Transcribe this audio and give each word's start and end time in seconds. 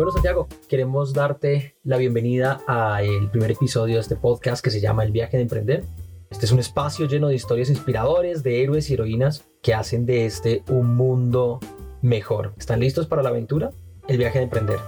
Bueno, 0.00 0.12
Santiago, 0.12 0.48
queremos 0.66 1.12
darte 1.12 1.76
la 1.84 1.98
bienvenida 1.98 2.62
al 2.66 3.30
primer 3.30 3.50
episodio 3.50 3.96
de 3.96 4.00
este 4.00 4.16
podcast 4.16 4.64
que 4.64 4.70
se 4.70 4.80
llama 4.80 5.04
El 5.04 5.12
viaje 5.12 5.36
de 5.36 5.42
emprender. 5.42 5.84
Este 6.30 6.46
es 6.46 6.52
un 6.52 6.58
espacio 6.58 7.06
lleno 7.06 7.28
de 7.28 7.34
historias 7.34 7.68
inspiradores, 7.68 8.42
de 8.42 8.62
héroes 8.62 8.88
y 8.88 8.94
heroínas 8.94 9.44
que 9.60 9.74
hacen 9.74 10.06
de 10.06 10.24
este 10.24 10.62
un 10.70 10.96
mundo 10.96 11.60
mejor. 12.00 12.54
¿Están 12.56 12.80
listos 12.80 13.08
para 13.08 13.22
la 13.22 13.28
aventura? 13.28 13.72
El 14.08 14.16
viaje 14.16 14.38
de 14.38 14.44
emprender. 14.44 14.78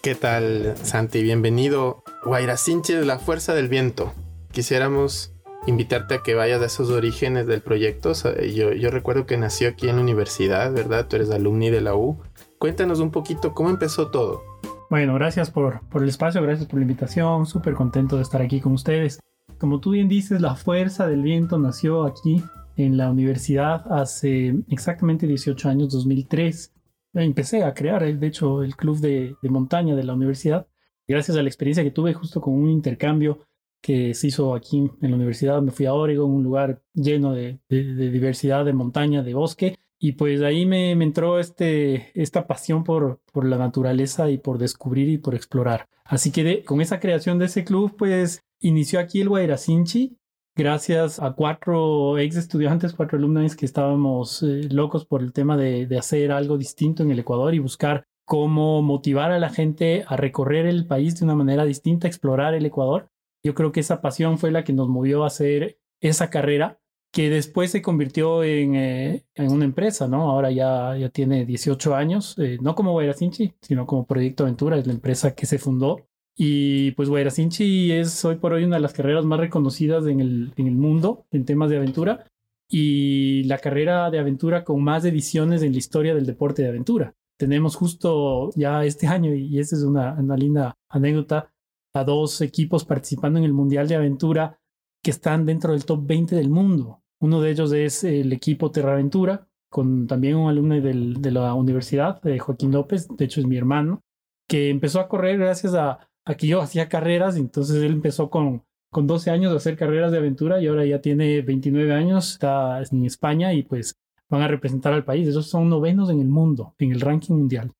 ¿Qué 0.00 0.14
tal, 0.14 0.76
Santi? 0.84 1.24
Bienvenido. 1.24 2.04
Guairacinchi 2.24 2.92
de 2.92 3.04
la 3.04 3.18
Fuerza 3.18 3.52
del 3.52 3.66
Viento. 3.66 4.12
Quisiéramos 4.52 5.32
invitarte 5.66 6.14
a 6.14 6.22
que 6.22 6.34
vayas 6.34 6.62
a 6.62 6.66
esos 6.66 6.90
orígenes 6.90 7.48
del 7.48 7.62
proyecto. 7.62 8.12
Yo, 8.42 8.72
yo 8.74 8.90
recuerdo 8.92 9.26
que 9.26 9.36
nació 9.36 9.70
aquí 9.70 9.88
en 9.88 9.96
la 9.96 10.02
universidad, 10.02 10.72
¿verdad? 10.72 11.08
Tú 11.08 11.16
eres 11.16 11.32
alumni 11.32 11.70
de 11.70 11.80
la 11.80 11.96
U. 11.96 12.16
Cuéntanos 12.58 13.00
un 13.00 13.10
poquito 13.10 13.52
cómo 13.52 13.68
empezó 13.68 14.10
todo. 14.10 14.42
Bueno, 14.88 15.14
gracias 15.14 15.50
por, 15.50 15.86
por 15.90 16.02
el 16.02 16.08
espacio, 16.08 16.40
gracias 16.42 16.66
por 16.66 16.78
la 16.78 16.84
invitación, 16.84 17.44
súper 17.44 17.74
contento 17.74 18.16
de 18.16 18.22
estar 18.22 18.40
aquí 18.40 18.60
con 18.60 18.72
ustedes. 18.72 19.20
Como 19.58 19.80
tú 19.80 19.90
bien 19.90 20.08
dices, 20.08 20.40
la 20.40 20.54
fuerza 20.54 21.06
del 21.06 21.22
viento 21.22 21.58
nació 21.58 22.04
aquí 22.04 22.42
en 22.76 22.96
la 22.96 23.10
universidad 23.10 23.84
hace 23.92 24.54
exactamente 24.68 25.26
18 25.26 25.68
años, 25.68 25.92
2003. 25.92 26.72
Empecé 27.14 27.62
a 27.62 27.74
crear, 27.74 28.02
eh, 28.02 28.14
de 28.14 28.26
hecho, 28.26 28.62
el 28.62 28.74
club 28.74 29.00
de, 29.00 29.36
de 29.42 29.48
montaña 29.50 29.94
de 29.94 30.04
la 30.04 30.14
universidad, 30.14 30.66
gracias 31.06 31.36
a 31.36 31.42
la 31.42 31.48
experiencia 31.48 31.84
que 31.84 31.90
tuve 31.90 32.14
justo 32.14 32.40
con 32.40 32.54
un 32.54 32.70
intercambio 32.70 33.40
que 33.82 34.14
se 34.14 34.28
hizo 34.28 34.54
aquí 34.54 34.78
en 35.00 35.10
la 35.10 35.16
universidad. 35.16 35.60
Me 35.60 35.72
fui 35.72 35.84
a 35.84 35.92
Oregon, 35.92 36.30
un 36.30 36.42
lugar 36.42 36.82
lleno 36.94 37.34
de, 37.34 37.60
de, 37.68 37.94
de 37.94 38.10
diversidad, 38.10 38.64
de 38.64 38.72
montaña, 38.72 39.22
de 39.22 39.34
bosque, 39.34 39.76
y 39.98 40.12
pues 40.12 40.42
ahí 40.42 40.66
me, 40.66 40.92
entró 40.92 41.38
este, 41.38 42.10
esta 42.20 42.46
pasión 42.46 42.84
por, 42.84 43.20
por 43.32 43.46
la 43.46 43.58
naturaleza 43.58 44.30
y 44.30 44.38
por 44.38 44.58
descubrir 44.58 45.08
y 45.08 45.18
por 45.18 45.34
explorar. 45.34 45.88
Así 46.04 46.30
que 46.30 46.64
con 46.64 46.80
esa 46.80 47.00
creación 47.00 47.38
de 47.38 47.46
ese 47.46 47.64
club, 47.64 47.94
pues 47.96 48.42
inició 48.60 49.00
aquí 49.00 49.20
el 49.20 49.28
Guairacinchi, 49.28 50.18
gracias 50.54 51.20
a 51.20 51.32
cuatro 51.32 52.18
ex 52.18 52.36
estudiantes, 52.36 52.94
cuatro 52.94 53.18
alumnos 53.18 53.56
que 53.56 53.66
estábamos 53.66 54.42
eh, 54.42 54.68
locos 54.70 55.04
por 55.06 55.22
el 55.22 55.32
tema 55.32 55.56
de, 55.56 55.86
de 55.86 55.98
hacer 55.98 56.32
algo 56.32 56.58
distinto 56.58 57.02
en 57.02 57.10
el 57.10 57.18
Ecuador 57.18 57.54
y 57.54 57.58
buscar 57.58 58.04
cómo 58.24 58.82
motivar 58.82 59.32
a 59.32 59.38
la 59.38 59.50
gente 59.50 60.04
a 60.06 60.16
recorrer 60.16 60.66
el 60.66 60.86
país 60.86 61.18
de 61.18 61.24
una 61.24 61.34
manera 61.34 61.64
distinta, 61.64 62.08
explorar 62.08 62.54
el 62.54 62.66
Ecuador. 62.66 63.08
Yo 63.42 63.54
creo 63.54 63.72
que 63.72 63.80
esa 63.80 64.00
pasión 64.00 64.38
fue 64.38 64.50
la 64.50 64.64
que 64.64 64.72
nos 64.72 64.88
movió 64.88 65.24
a 65.24 65.28
hacer 65.28 65.78
esa 66.00 66.28
carrera 66.28 66.80
que 67.16 67.30
después 67.30 67.70
se 67.70 67.80
convirtió 67.80 68.44
en, 68.44 68.74
eh, 68.74 69.24
en, 69.34 69.50
una 69.50 69.64
empresa, 69.64 70.06
¿no? 70.06 70.28
Ahora 70.28 70.50
ya, 70.50 70.94
ya 70.98 71.08
tiene 71.08 71.46
18 71.46 71.94
años, 71.94 72.38
eh, 72.38 72.58
no 72.60 72.74
como 72.74 72.92
Guairacinchi, 72.92 73.54
sino 73.62 73.86
como 73.86 74.04
Proyecto 74.04 74.42
Aventura, 74.42 74.76
es 74.76 74.86
la 74.86 74.92
empresa 74.92 75.34
que 75.34 75.46
se 75.46 75.58
fundó. 75.58 76.06
Y 76.36 76.90
pues 76.90 77.08
Guairacinchi 77.08 77.90
es 77.90 78.22
hoy 78.26 78.36
por 78.36 78.52
hoy 78.52 78.64
una 78.64 78.76
de 78.76 78.82
las 78.82 78.92
carreras 78.92 79.24
más 79.24 79.40
reconocidas 79.40 80.06
en 80.06 80.20
el, 80.20 80.52
en 80.58 80.66
el 80.66 80.74
mundo 80.76 81.24
en 81.30 81.46
temas 81.46 81.70
de 81.70 81.78
aventura 81.78 82.26
y 82.68 83.44
la 83.44 83.56
carrera 83.56 84.10
de 84.10 84.18
aventura 84.18 84.62
con 84.62 84.84
más 84.84 85.02
ediciones 85.06 85.62
en 85.62 85.72
la 85.72 85.78
historia 85.78 86.14
del 86.14 86.26
deporte 86.26 86.60
de 86.60 86.68
aventura. 86.68 87.14
Tenemos 87.38 87.76
justo 87.76 88.50
ya 88.56 88.84
este 88.84 89.06
año, 89.16 89.34
y 89.34 89.58
esa 89.58 89.74
es 89.74 89.84
una, 89.84 90.12
una 90.20 90.36
linda 90.36 90.74
anécdota, 90.90 91.50
a 91.94 92.04
dos 92.04 92.42
equipos 92.42 92.84
participando 92.84 93.38
en 93.38 93.46
el 93.46 93.54
Mundial 93.54 93.88
de 93.88 93.94
Aventura 93.94 94.60
que 95.02 95.12
están 95.12 95.46
dentro 95.46 95.72
del 95.72 95.86
top 95.86 96.06
20 96.06 96.36
del 96.36 96.50
mundo. 96.50 97.00
Uno 97.20 97.40
de 97.40 97.50
ellos 97.50 97.72
es 97.72 98.04
el 98.04 98.32
equipo 98.32 98.70
Terraventura, 98.70 99.48
con 99.70 100.06
también 100.06 100.36
un 100.36 100.48
alumno 100.48 100.74
de 100.74 101.30
la 101.30 101.54
universidad, 101.54 102.20
de 102.22 102.38
Joaquín 102.38 102.72
López, 102.72 103.08
de 103.08 103.24
hecho 103.24 103.40
es 103.40 103.46
mi 103.46 103.56
hermano, 103.56 104.02
que 104.48 104.70
empezó 104.70 105.00
a 105.00 105.08
correr 105.08 105.38
gracias 105.38 105.74
a, 105.74 106.08
a 106.24 106.34
que 106.34 106.46
yo 106.46 106.60
hacía 106.60 106.88
carreras, 106.88 107.36
entonces 107.36 107.82
él 107.82 107.92
empezó 107.92 108.30
con, 108.30 108.64
con 108.90 109.06
12 109.06 109.30
años 109.30 109.52
a 109.52 109.56
hacer 109.56 109.76
carreras 109.76 110.12
de 110.12 110.18
aventura 110.18 110.60
y 110.60 110.66
ahora 110.66 110.84
ya 110.84 111.00
tiene 111.00 111.42
29 111.42 111.92
años, 111.92 112.32
está 112.32 112.80
en 112.90 113.04
España 113.04 113.52
y 113.52 113.62
pues 113.62 113.94
van 114.28 114.42
a 114.42 114.48
representar 114.48 114.92
al 114.92 115.04
país. 115.04 115.28
Esos 115.28 115.48
son 115.48 115.68
novenos 115.68 116.10
en 116.10 116.20
el 116.20 116.28
mundo, 116.28 116.74
en 116.78 116.92
el 116.92 117.00
ranking 117.00 117.34
mundial. 117.34 117.72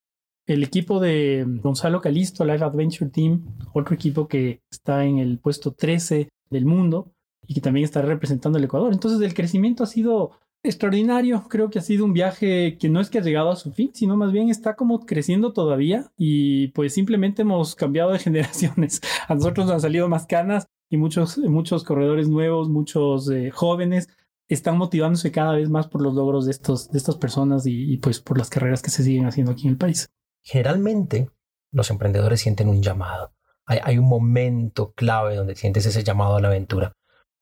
El 0.46 0.62
equipo 0.62 1.00
de 1.00 1.44
Gonzalo 1.62 2.00
Calisto, 2.00 2.44
Live 2.44 2.64
Adventure 2.64 3.10
Team, 3.10 3.44
otro 3.72 3.94
equipo 3.94 4.28
que 4.28 4.60
está 4.70 5.04
en 5.04 5.18
el 5.18 5.38
puesto 5.38 5.72
13 5.72 6.28
del 6.50 6.66
mundo, 6.66 7.12
y 7.46 7.54
que 7.54 7.60
también 7.60 7.84
está 7.84 8.02
representando 8.02 8.58
el 8.58 8.64
Ecuador. 8.64 8.92
Entonces 8.92 9.20
el 9.20 9.34
crecimiento 9.34 9.84
ha 9.84 9.86
sido 9.86 10.32
extraordinario. 10.62 11.44
Creo 11.48 11.70
que 11.70 11.78
ha 11.78 11.82
sido 11.82 12.04
un 12.04 12.12
viaje 12.12 12.76
que 12.78 12.88
no 12.88 13.00
es 13.00 13.10
que 13.10 13.18
ha 13.18 13.22
llegado 13.22 13.50
a 13.50 13.56
su 13.56 13.72
fin, 13.72 13.90
sino 13.94 14.16
más 14.16 14.32
bien 14.32 14.50
está 14.50 14.74
como 14.74 15.06
creciendo 15.06 15.52
todavía 15.52 16.10
y 16.16 16.68
pues 16.68 16.94
simplemente 16.94 17.42
hemos 17.42 17.74
cambiado 17.74 18.12
de 18.12 18.18
generaciones. 18.20 19.00
A 19.28 19.34
nosotros 19.34 19.66
nos 19.66 19.74
han 19.74 19.80
salido 19.80 20.08
más 20.08 20.26
canas 20.26 20.66
y 20.90 20.96
muchos, 20.96 21.38
muchos 21.38 21.84
corredores 21.84 22.28
nuevos, 22.28 22.68
muchos 22.68 23.30
eh, 23.30 23.50
jóvenes 23.50 24.08
están 24.48 24.78
motivándose 24.78 25.32
cada 25.32 25.54
vez 25.54 25.68
más 25.68 25.88
por 25.88 26.02
los 26.02 26.14
logros 26.14 26.44
de, 26.44 26.52
estos, 26.52 26.90
de 26.90 26.98
estas 26.98 27.16
personas 27.16 27.66
y, 27.66 27.92
y 27.92 27.96
pues 27.98 28.20
por 28.20 28.38
las 28.38 28.48
carreras 28.48 28.82
que 28.82 28.90
se 28.90 29.02
siguen 29.02 29.26
haciendo 29.26 29.52
aquí 29.52 29.64
en 29.64 29.70
el 29.70 29.76
país. 29.76 30.08
Generalmente 30.42 31.30
los 31.72 31.90
emprendedores 31.90 32.40
sienten 32.40 32.68
un 32.68 32.80
llamado. 32.80 33.32
Hay, 33.66 33.80
hay 33.82 33.98
un 33.98 34.08
momento 34.08 34.92
clave 34.92 35.34
donde 35.34 35.56
sientes 35.56 35.86
ese 35.86 36.04
llamado 36.04 36.36
a 36.36 36.40
la 36.40 36.48
aventura. 36.48 36.92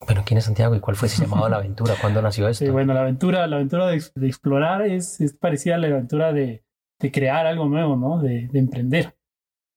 Bueno, 0.05 0.23
¿quién 0.25 0.37
es 0.37 0.45
Santiago 0.45 0.75
y 0.75 0.79
cuál 0.79 0.95
fue 0.95 1.07
ese 1.07 1.23
llamado 1.23 1.45
a 1.45 1.49
la 1.49 1.57
aventura? 1.57 1.95
¿Cuándo 1.99 2.21
nació 2.21 2.47
esto? 2.49 2.71
Bueno, 2.71 2.93
la 2.93 3.01
aventura, 3.01 3.47
la 3.47 3.55
aventura 3.55 3.87
de, 3.87 4.03
de 4.13 4.27
explorar 4.27 4.81
es, 4.81 5.21
es, 5.21 5.33
parecida 5.33 5.75
a 5.75 5.77
la 5.77 5.87
aventura 5.87 6.33
de, 6.33 6.63
de 6.99 7.11
crear 7.11 7.45
algo 7.45 7.65
nuevo, 7.65 7.95
¿no? 7.95 8.21
De, 8.21 8.47
de, 8.47 8.59
emprender. 8.59 9.17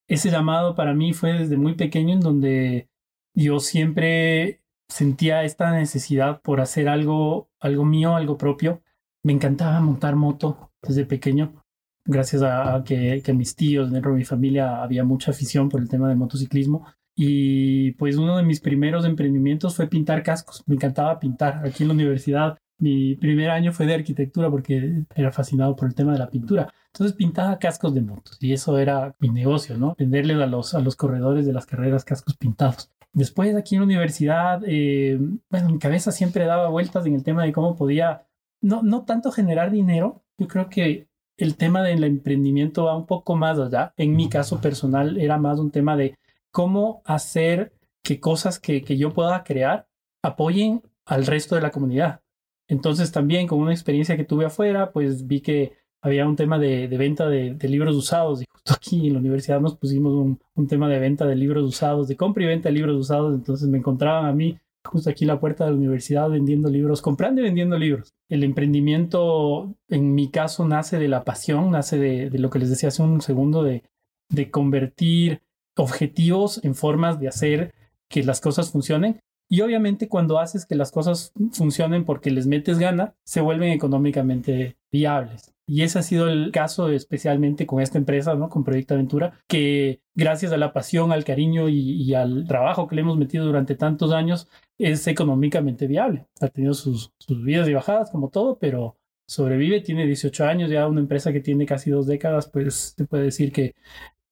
Ese 0.09 0.31
llamado 0.31 0.75
para 0.75 0.95
mí 0.95 1.13
fue 1.13 1.35
desde 1.35 1.57
muy 1.57 1.75
pequeño 1.75 2.15
en 2.15 2.21
donde 2.21 2.89
yo 3.35 3.61
siempre 3.61 4.63
sentía 4.89 5.45
esta 5.45 5.71
necesidad 5.71 6.41
por 6.41 6.61
hacer 6.61 6.89
algo, 6.89 7.51
algo 7.61 7.85
mío, 7.85 8.17
algo 8.17 8.39
propio. 8.39 8.83
Me 9.23 9.33
encantaba 9.33 9.81
montar 9.81 10.17
moto 10.17 10.73
desde 10.83 11.05
pequeño, 11.05 11.65
gracias 12.05 12.43
a, 12.43 12.77
a 12.77 12.85
que, 12.85 13.23
que 13.23 13.33
mis 13.35 13.55
tíos, 13.55 13.91
dentro 13.91 14.13
de 14.13 14.19
mi 14.19 14.25
familia, 14.25 14.83
había 14.83 15.05
mucha 15.05 15.31
afición 15.33 15.69
por 15.69 15.81
el 15.81 15.89
tema 15.89 16.09
del 16.09 16.17
motociclismo. 16.17 16.87
Y 17.21 17.95
pues 17.95 18.17
uno 18.17 18.37
de 18.37 18.45
mis 18.45 18.61
primeros 18.61 19.05
emprendimientos 19.05 19.75
fue 19.75 19.89
pintar 19.89 20.23
cascos. 20.23 20.63
Me 20.67 20.77
encantaba 20.77 21.19
pintar. 21.19 21.67
Aquí 21.67 21.83
en 21.83 21.89
la 21.89 21.95
universidad 21.95 22.57
mi 22.79 23.17
primer 23.17 23.51
año 23.51 23.73
fue 23.73 23.87
de 23.87 23.95
arquitectura 23.95 24.49
porque 24.49 25.03
era 25.17 25.33
fascinado 25.33 25.75
por 25.75 25.89
el 25.89 25.97
tema 25.97 26.13
de 26.13 26.21
la 26.21 26.31
pintura. 26.31 26.73
Entonces 26.93 27.17
pintaba 27.17 27.59
cascos 27.59 27.93
de 27.93 28.03
motos 28.03 28.39
y 28.41 28.53
eso 28.53 28.79
era 28.79 29.17
mi 29.19 29.31
negocio, 29.31 29.77
¿no? 29.77 29.97
Venderles 29.99 30.39
a 30.39 30.47
los, 30.47 30.75
a 30.75 30.81
los 30.81 30.95
corredores 30.95 31.45
de 31.45 31.53
las 31.53 31.67
carreras 31.67 32.05
cascos 32.05 32.37
pintados. 32.37 32.89
Después 33.13 33.57
aquí 33.57 33.75
en 33.75 33.81
la 33.81 33.87
universidad, 33.87 34.63
eh, 34.65 35.19
bueno, 35.51 35.71
mi 35.71 35.81
cabeza 35.81 36.13
siempre 36.13 36.45
daba 36.45 36.69
vueltas 36.69 37.05
en 37.05 37.15
el 37.15 37.25
tema 37.25 37.43
de 37.43 37.53
cómo 37.53 37.75
podía, 37.75 38.29
no, 38.61 38.85
no 38.85 39.05
tanto 39.05 39.33
generar 39.33 39.73
dinero, 39.73 40.23
yo 40.39 40.47
creo 40.47 40.69
que 40.69 41.09
el 41.37 41.57
tema 41.57 41.83
del 41.83 42.05
emprendimiento 42.05 42.85
va 42.85 42.97
un 42.97 43.07
poco 43.07 43.35
más 43.35 43.59
allá. 43.59 43.93
En 43.97 44.15
mi 44.15 44.29
caso 44.29 44.61
personal 44.61 45.19
era 45.19 45.37
más 45.37 45.59
un 45.59 45.73
tema 45.73 45.97
de 45.97 46.17
cómo 46.51 47.03
hacer 47.05 47.73
que 48.03 48.21
cosas 48.21 48.59
que, 48.59 48.83
que 48.83 48.97
yo 48.97 49.13
pueda 49.13 49.45
crear 49.45 49.89
apoyen 50.23 50.83
al 51.07 51.27
resto 51.27 51.55
de 51.55 51.63
la 51.63 51.71
comunidad. 51.71 52.23
Entonces 52.69 53.13
también 53.13 53.47
con 53.47 53.61
una 53.61 53.73
experiencia 53.73 54.17
que 54.17 54.25
tuve 54.25 54.45
afuera, 54.47 54.93
pues 54.93 55.27
vi 55.27 55.41
que 55.41 55.73
había 56.03 56.27
un 56.27 56.37
tema 56.37 56.59
de, 56.59 56.87
venta 56.87 57.29
de, 57.29 57.55
de, 57.55 57.69
libros 57.69 57.97
usados 57.97 58.43
y 58.43 58.45
justo 58.49 58.75
aquí 58.75 59.09
en 59.09 59.15
la 59.15 59.19
universidad 59.19 59.61
nos 59.61 59.77
pusimos 59.77 60.13
un, 60.13 60.39
un, 60.55 60.69
tema 60.69 60.89
de 60.89 60.99
venta 60.99 61.27
de 61.27 61.35
libros 61.35 61.65
usados, 61.65 62.07
de 62.07 62.17
compra 62.17 62.45
y 62.45 62.47
venta 62.47 62.69
de 62.69 62.75
libros 62.75 62.97
usados, 62.97 63.35
entonces 63.35 63.69
me 63.69 63.79
encontraban 63.79 64.27
a 64.27 64.33
mí 64.33 64.59
justo 64.85 65.11
aquí 65.11 65.25
en 65.25 65.29
la 65.29 65.41
puerta 65.41 65.65
de 65.65 65.73
la 65.73 65.77
universidad 65.77 66.31
vendiendo 66.31 66.71
libros, 66.71 67.03
comprando 67.03 67.41
y 67.41 67.45
vendiendo 67.45 67.77
libros. 67.77 68.15
El 68.29 68.45
emprendimiento 68.45 69.75
en 69.89 70.15
mi 70.15 70.31
caso 70.31 70.67
nace 70.67 70.99
de 70.99 71.09
la 71.09 71.25
pasión, 71.25 71.71
nace 71.71 71.99
de, 71.99 72.31
de 72.31 72.39
lo 72.39 72.49
que 72.49 72.61
les 72.61 72.71
decía 72.71 72.91
hace 72.91 73.03
un 73.03 73.21
segundo, 73.21 73.63
de, 73.63 73.83
de 74.31 74.51
convertir 74.51 75.43
objetivos 75.79 76.63
en 76.65 76.75
formas 76.75 77.19
de 77.21 77.29
hacer 77.29 77.75
que 78.09 78.23
las 78.23 78.41
cosas 78.41 78.71
funcionen. 78.71 79.21
Y 79.51 79.63
obviamente 79.63 80.09
cuando 80.09 80.39
haces 80.39 80.67
que 80.67 80.75
las 80.75 80.93
cosas 80.93 81.33
funcionen 81.53 82.05
porque 82.05 82.31
les 82.31 82.47
metes 82.47 82.79
gana, 82.79 83.15
se 83.25 83.41
vuelven 83.41 83.71
económicamente 83.71 84.77
viables. 84.93 85.55
Y 85.67 85.83
ese 85.83 85.99
ha 85.99 86.03
sido 86.03 86.29
el 86.29 86.51
caso 86.51 86.91
especialmente 86.91 87.67
con 87.67 87.81
esta 87.81 87.99
empresa, 87.99 88.35
¿no? 88.35 88.49
Con 88.49 88.65
Proyecto 88.65 88.95
Aventura, 88.95 89.39
que 89.47 90.01
gracias 90.15 90.53
a 90.53 90.57
la 90.57 90.73
pasión, 90.73 91.13
al 91.13 91.25
cariño 91.25 91.69
y, 91.69 92.03
y 92.03 92.15
al 92.15 92.47
trabajo 92.47 92.89
que 92.89 92.95
le 92.95 93.03
hemos 93.03 93.19
metido 93.19 93.45
durante 93.45 93.75
tantos 93.75 94.13
años, 94.13 94.49
es 94.79 95.07
económicamente 95.07 95.87
viable. 95.87 96.27
Ha 96.41 96.49
tenido 96.49 96.75
sus, 96.75 97.13
sus 97.19 97.45
vidas 97.45 97.69
y 97.69 97.75
bajadas 97.75 98.11
como 98.11 98.31
todo, 98.31 98.59
pero 98.59 98.97
sobrevive, 99.27 99.83
tiene 99.83 100.07
18 100.07 100.45
años, 100.47 100.71
ya 100.71 100.89
una 100.89 101.01
empresa 101.01 101.33
que 101.33 101.41
tiene 101.41 101.67
casi 101.67 101.91
dos 101.91 102.07
décadas, 102.07 102.49
pues 102.49 102.95
te 102.97 103.05
puede 103.05 103.25
decir 103.25 103.53
que 103.53 103.75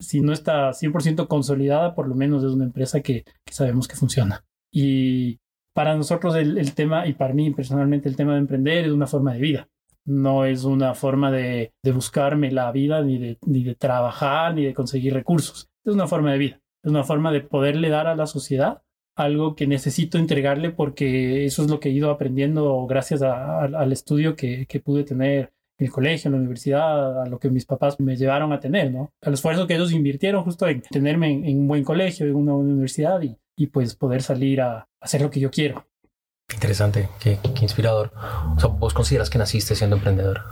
si 0.00 0.20
no 0.20 0.32
está 0.32 0.70
100% 0.70 1.26
consolidada, 1.28 1.94
por 1.94 2.08
lo 2.08 2.14
menos 2.14 2.44
es 2.44 2.50
una 2.50 2.64
empresa 2.64 3.00
que, 3.00 3.24
sabemos 3.50 3.88
que 3.88 3.96
funciona. 3.96 4.44
Y 4.72 5.38
para 5.74 5.96
nosotros 5.96 6.34
el, 6.36 6.74
tema, 6.74 7.06
y 7.06 7.14
para 7.14 7.34
mí 7.34 7.50
personalmente 7.52 8.08
el 8.08 8.16
tema 8.16 8.32
de 8.32 8.40
emprender 8.40 8.86
es 8.86 8.92
una 8.92 9.06
forma 9.06 9.34
de 9.34 9.40
vida. 9.40 9.68
No 10.04 10.44
es 10.44 10.64
una 10.64 10.94
forma 10.94 11.32
de, 11.32 11.72
buscarme 11.92 12.52
la 12.52 12.70
vida, 12.72 13.02
ni 13.02 13.18
de, 13.18 13.74
trabajar, 13.74 14.54
ni 14.54 14.64
de 14.64 14.74
conseguir 14.74 15.14
recursos. 15.14 15.68
Es 15.84 15.92
una 15.92 16.06
forma 16.06 16.32
de 16.32 16.38
vida. 16.38 16.60
Es 16.82 16.90
una 16.90 17.04
forma 17.04 17.32
de 17.32 17.40
poderle 17.40 17.88
dar 17.88 18.06
a 18.06 18.14
la 18.14 18.26
sociedad 18.26 18.82
algo 19.16 19.56
que 19.56 19.66
necesito 19.66 20.18
entregarle 20.18 20.70
porque 20.70 21.46
eso 21.46 21.62
es 21.62 21.70
lo 21.70 21.80
que 21.80 21.88
he 21.88 21.92
ido 21.92 22.10
aprendiendo 22.10 22.86
gracias 22.86 23.22
al 23.22 23.90
estudio 23.90 24.36
que, 24.36 24.66
pude 24.84 25.04
tener 25.04 25.38
en 25.38 25.55
el 25.78 25.90
colegio, 25.90 26.30
la 26.30 26.38
universidad, 26.38 27.22
a 27.22 27.26
lo 27.26 27.38
que 27.38 27.50
mis 27.50 27.66
papás 27.66 28.00
me 28.00 28.16
llevaron 28.16 28.52
a 28.52 28.60
tener, 28.60 28.90
¿no? 28.90 29.12
Al 29.22 29.34
esfuerzo 29.34 29.66
que 29.66 29.74
ellos 29.74 29.92
invirtieron 29.92 30.44
justo 30.44 30.66
en 30.66 30.82
tenerme 30.82 31.30
en, 31.32 31.58
un 31.58 31.68
buen 31.68 31.84
colegio, 31.84 32.26
en 32.26 32.34
una 32.34 32.54
universidad 32.54 33.20
y, 33.22 33.36
y 33.56 33.66
pues 33.66 33.94
poder 33.94 34.22
salir 34.22 34.60
a 34.60 34.88
hacer 35.00 35.22
lo 35.22 35.30
que 35.30 35.40
yo 35.40 35.50
quiero. 35.50 35.86
Interesante, 36.52 37.08
qué, 37.20 37.38
qué 37.54 37.62
inspirador. 37.62 38.12
O 38.56 38.60
sea, 38.60 38.70
¿vos 38.70 38.94
consideras 38.94 39.28
que 39.28 39.38
naciste 39.38 39.74
siendo 39.74 39.96
emprendedor? 39.96 40.42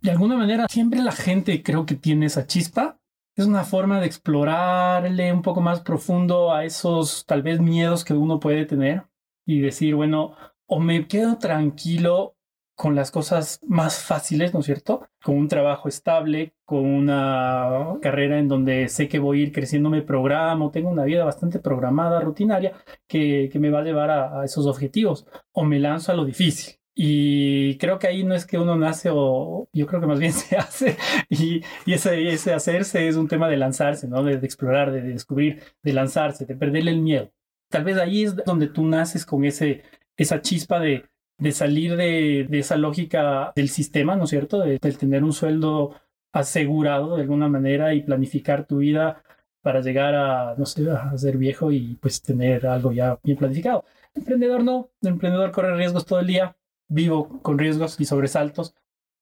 De 0.00 0.10
alguna 0.10 0.36
manera, 0.36 0.66
siempre 0.68 1.02
la 1.02 1.12
gente 1.12 1.62
creo 1.62 1.84
que 1.84 1.94
tiene 1.94 2.26
esa 2.26 2.46
chispa. 2.46 2.98
Es 3.36 3.46
una 3.46 3.64
forma 3.64 4.00
de 4.00 4.06
explorarle 4.06 5.32
un 5.32 5.42
poco 5.42 5.60
más 5.60 5.80
profundo 5.80 6.52
a 6.52 6.64
esos 6.64 7.26
tal 7.26 7.42
vez 7.42 7.60
miedos 7.60 8.04
que 8.04 8.14
uno 8.14 8.40
puede 8.40 8.64
tener 8.64 9.04
y 9.46 9.60
decir, 9.60 9.94
bueno, 9.94 10.34
o 10.66 10.80
me 10.80 11.06
quedo 11.06 11.38
tranquilo 11.38 12.36
con 12.80 12.96
las 12.96 13.10
cosas 13.10 13.60
más 13.66 14.02
fáciles, 14.02 14.54
¿no 14.54 14.60
es 14.60 14.66
cierto? 14.66 15.06
Con 15.22 15.36
un 15.36 15.48
trabajo 15.48 15.86
estable, 15.86 16.54
con 16.64 16.86
una 16.86 17.98
carrera 18.00 18.38
en 18.38 18.48
donde 18.48 18.88
sé 18.88 19.06
que 19.06 19.18
voy 19.18 19.40
a 19.40 19.42
ir 19.42 19.52
creciendo, 19.52 19.90
me 19.90 20.00
programo, 20.00 20.70
tengo 20.70 20.88
una 20.88 21.04
vida 21.04 21.22
bastante 21.22 21.58
programada, 21.58 22.22
rutinaria, 22.22 22.72
que, 23.06 23.50
que 23.52 23.58
me 23.58 23.68
va 23.68 23.80
a 23.80 23.84
llevar 23.84 24.10
a, 24.10 24.46
esos 24.46 24.64
objetivos, 24.64 25.26
o 25.52 25.62
me 25.64 25.78
lanzo 25.78 26.10
a 26.10 26.14
lo 26.14 26.24
difícil. 26.24 26.76
Y 26.94 27.76
creo 27.76 27.98
que 27.98 28.06
ahí 28.06 28.24
no 28.24 28.34
es 28.34 28.46
que 28.46 28.56
uno 28.56 28.74
nace 28.76 29.10
o 29.12 29.68
yo 29.74 29.86
creo 29.86 30.00
que 30.00 30.06
más 30.06 30.18
bien 30.18 30.32
se 30.32 30.56
hace 30.56 30.96
y, 31.28 31.60
y 31.84 31.92
ese, 31.92 32.32
ese 32.32 32.54
hacerse 32.54 33.08
es 33.08 33.16
un 33.16 33.28
tema 33.28 33.50
de 33.50 33.58
lanzarse, 33.58 34.08
¿no? 34.08 34.22
De, 34.22 34.36
explorar, 34.36 34.90
de, 34.90 35.02
de, 35.02 35.12
descubrir, 35.12 35.62
de 35.82 35.92
lanzarse, 35.92 36.46
de 36.46 36.56
perderle 36.56 36.92
el 36.92 37.02
miedo. 37.02 37.30
Tal 37.68 37.84
vez 37.84 37.98
ahí 37.98 38.22
es 38.22 38.36
donde 38.36 38.68
tú 38.68 38.86
naces 38.86 39.26
con 39.26 39.44
ese, 39.44 39.82
esa 40.16 40.40
chispa 40.40 40.80
de, 40.80 41.09
de 41.40 41.52
salir 41.52 41.96
de, 41.96 42.46
esa 42.52 42.76
lógica 42.76 43.52
del 43.56 43.68
sistema, 43.68 44.14
¿no 44.14 44.24
es 44.24 44.30
cierto? 44.30 44.60
De, 44.60 44.78
tener 44.78 45.24
un 45.24 45.32
sueldo 45.32 45.94
asegurado 46.32 47.16
de 47.16 47.22
alguna 47.22 47.48
manera 47.48 47.94
y 47.94 48.02
planificar 48.02 48.66
tu 48.66 48.78
vida 48.78 49.22
para 49.62 49.80
llegar 49.80 50.14
a, 50.14 50.54
no 50.56 50.66
sé, 50.66 50.88
a 50.90 51.16
ser 51.18 51.36
viejo 51.38 51.72
y 51.72 51.96
pues 52.00 52.22
tener 52.22 52.66
algo 52.66 52.92
ya 52.92 53.18
bien 53.22 53.36
planificado. 53.36 53.84
El 54.14 54.22
emprendedor 54.22 54.62
no, 54.62 54.90
el 55.02 55.08
emprendedor 55.08 55.50
corre 55.50 55.76
riesgos 55.76 56.06
todo 56.06 56.20
el 56.20 56.26
día, 56.26 56.56
vivo 56.88 57.40
con 57.42 57.58
riesgos 57.58 57.98
y 57.98 58.04
sobresaltos, 58.04 58.74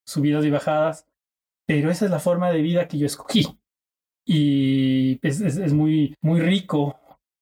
subidas 0.05 0.45
y 0.45 0.51
bajadas, 0.51 1.07
pero 1.67 1.91
esa 1.91 2.05
es 2.05 2.11
la 2.11 2.19
forma 2.19 2.51
de 2.51 2.63
vida 2.63 2.89
que 2.89 2.99
yo 2.99 3.07
escogí. 3.07 3.47
Y 4.25 5.19
es, 5.27 5.41
es 5.41 5.73
muy, 5.73 6.15
muy 6.21 6.41
rico 6.41 6.99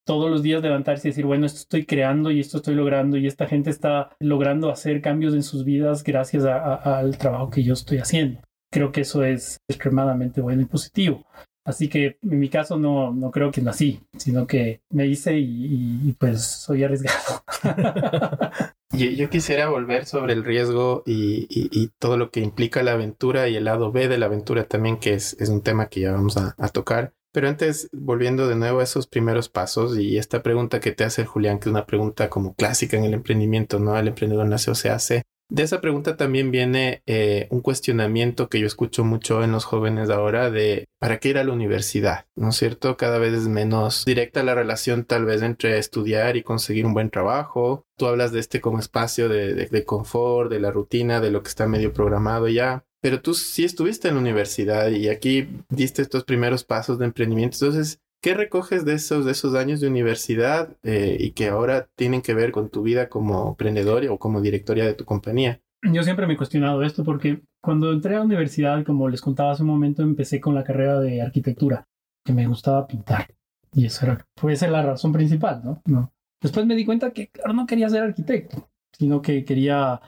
todos 0.06 0.30
los 0.30 0.42
días 0.42 0.62
levantarse 0.62 1.08
y 1.08 1.10
decir, 1.10 1.26
bueno, 1.26 1.44
esto 1.44 1.58
estoy 1.58 1.84
creando 1.84 2.30
y 2.30 2.40
esto 2.40 2.58
estoy 2.58 2.76
logrando 2.76 3.18
y 3.18 3.26
esta 3.26 3.46
gente 3.46 3.70
está 3.70 4.16
logrando 4.20 4.70
hacer 4.70 5.02
cambios 5.02 5.34
en 5.34 5.42
sus 5.42 5.64
vidas 5.64 6.04
gracias 6.04 6.44
al 6.44 7.18
trabajo 7.18 7.50
que 7.50 7.64
yo 7.64 7.74
estoy 7.74 7.98
haciendo. 7.98 8.40
Creo 8.72 8.92
que 8.92 9.02
eso 9.02 9.24
es 9.24 9.58
extremadamente 9.68 10.40
bueno 10.40 10.62
y 10.62 10.66
positivo. 10.66 11.26
Así 11.64 11.88
que 11.88 12.18
en 12.22 12.38
mi 12.38 12.48
caso 12.48 12.78
no, 12.78 13.12
no 13.12 13.32
creo 13.32 13.50
que 13.50 13.60
nací, 13.60 14.00
sino 14.16 14.46
que 14.46 14.82
me 14.90 15.08
hice 15.08 15.36
y, 15.36 16.14
pues 16.20 16.42
soy 16.42 16.84
arriesgado. 16.84 17.42
yo, 18.92 19.06
yo, 19.06 19.28
quisiera 19.28 19.68
volver 19.68 20.06
sobre 20.06 20.34
el 20.34 20.44
riesgo 20.44 21.02
y, 21.04 21.48
y, 21.50 21.88
todo 21.98 22.16
lo 22.16 22.30
que 22.30 22.38
implica 22.38 22.84
la 22.84 22.92
aventura 22.92 23.48
y 23.48 23.56
el 23.56 23.64
lado 23.64 23.90
B 23.90 24.06
de 24.06 24.18
la 24.18 24.26
aventura 24.26 24.62
también, 24.62 24.98
que 24.98 25.14
es, 25.14 25.36
es 25.40 25.48
un 25.48 25.62
tema 25.62 25.88
que 25.88 26.02
ya 26.02 26.12
vamos 26.12 26.36
a, 26.36 26.54
a 26.56 26.68
tocar. 26.68 27.15
Pero 27.36 27.50
antes, 27.50 27.90
volviendo 27.92 28.48
de 28.48 28.56
nuevo 28.56 28.80
a 28.80 28.84
esos 28.84 29.06
primeros 29.06 29.50
pasos 29.50 29.98
y 29.98 30.16
esta 30.16 30.42
pregunta 30.42 30.80
que 30.80 30.92
te 30.92 31.04
hace 31.04 31.26
Julián, 31.26 31.58
que 31.58 31.68
es 31.68 31.70
una 31.70 31.84
pregunta 31.84 32.30
como 32.30 32.54
clásica 32.54 32.96
en 32.96 33.04
el 33.04 33.12
emprendimiento, 33.12 33.78
¿no? 33.78 33.94
El 33.98 34.08
emprendedor 34.08 34.46
nace 34.46 34.70
o 34.70 34.74
se 34.74 34.88
hace. 34.88 35.24
De 35.48 35.62
esa 35.62 35.80
pregunta 35.80 36.16
también 36.16 36.50
viene 36.50 37.02
eh, 37.06 37.46
un 37.50 37.60
cuestionamiento 37.60 38.48
que 38.48 38.58
yo 38.58 38.66
escucho 38.66 39.04
mucho 39.04 39.44
en 39.44 39.52
los 39.52 39.64
jóvenes 39.64 40.10
ahora 40.10 40.50
de 40.50 40.86
¿para 40.98 41.18
qué 41.18 41.28
ir 41.28 41.38
a 41.38 41.44
la 41.44 41.52
universidad? 41.52 42.26
¿No 42.34 42.48
es 42.48 42.56
cierto? 42.56 42.96
Cada 42.96 43.18
vez 43.18 43.32
es 43.32 43.46
menos 43.46 44.04
directa 44.04 44.42
la 44.42 44.56
relación 44.56 45.04
tal 45.04 45.24
vez 45.24 45.42
entre 45.42 45.78
estudiar 45.78 46.36
y 46.36 46.42
conseguir 46.42 46.84
un 46.84 46.94
buen 46.94 47.10
trabajo. 47.10 47.84
Tú 47.96 48.06
hablas 48.06 48.32
de 48.32 48.40
este 48.40 48.60
como 48.60 48.80
espacio 48.80 49.28
de, 49.28 49.54
de 49.54 49.84
confort, 49.84 50.50
de 50.50 50.60
la 50.60 50.72
rutina, 50.72 51.20
de 51.20 51.30
lo 51.30 51.42
que 51.42 51.48
está 51.48 51.66
medio 51.66 51.92
programado 51.92 52.48
ya 52.48 52.84
pero 53.06 53.22
tú 53.22 53.34
sí 53.34 53.64
estuviste 53.64 54.08
en 54.08 54.14
la 54.14 54.20
universidad 54.20 54.88
y 54.88 55.08
aquí 55.08 55.48
diste 55.68 56.02
estos 56.02 56.24
primeros 56.24 56.64
pasos 56.64 56.98
de 56.98 57.04
emprendimiento. 57.04 57.56
Entonces, 57.60 58.00
¿qué 58.26 58.34
recoges 58.34 58.84
de 58.84 58.94
esos, 58.94 59.24
de 59.24 59.30
esos 59.30 59.54
años 59.54 59.80
de 59.80 59.86
universidad 59.86 60.76
eh, 60.82 61.16
y 61.20 61.30
que 61.30 61.46
ahora 61.46 61.86
tienen 61.94 62.22
que 62.22 62.34
ver 62.34 62.50
con 62.50 62.70
tu 62.70 62.82
vida 62.82 63.08
como 63.08 63.50
emprendedor 63.50 64.04
o 64.08 64.18
como 64.18 64.40
directoria 64.40 64.84
de 64.84 64.94
tu 64.94 65.04
compañía? 65.04 65.60
Yo 65.92 66.02
siempre 66.02 66.26
me 66.26 66.34
he 66.34 66.36
cuestionado 66.36 66.82
esto 66.82 67.04
porque 67.04 67.42
cuando 67.62 67.92
entré 67.92 68.16
a 68.16 68.18
la 68.18 68.24
universidad, 68.24 68.84
como 68.84 69.08
les 69.08 69.20
contaba 69.20 69.52
hace 69.52 69.62
un 69.62 69.68
momento, 69.68 70.02
empecé 70.02 70.40
con 70.40 70.56
la 70.56 70.64
carrera 70.64 70.98
de 70.98 71.22
arquitectura, 71.22 71.86
que 72.24 72.32
me 72.32 72.48
gustaba 72.48 72.88
pintar. 72.88 73.28
Y 73.72 73.86
eso 73.86 74.04
era, 74.04 74.26
fue 74.36 74.56
la 74.56 74.82
razón 74.82 75.12
principal, 75.12 75.62
¿no? 75.64 75.80
no. 75.86 76.12
Después 76.42 76.66
me 76.66 76.74
di 76.74 76.84
cuenta 76.84 77.12
que, 77.12 77.28
claro, 77.28 77.52
no 77.52 77.64
quería 77.64 77.88
ser 77.88 78.02
arquitecto, 78.02 78.68
sino 78.92 79.22
que 79.22 79.44
quería 79.44 80.00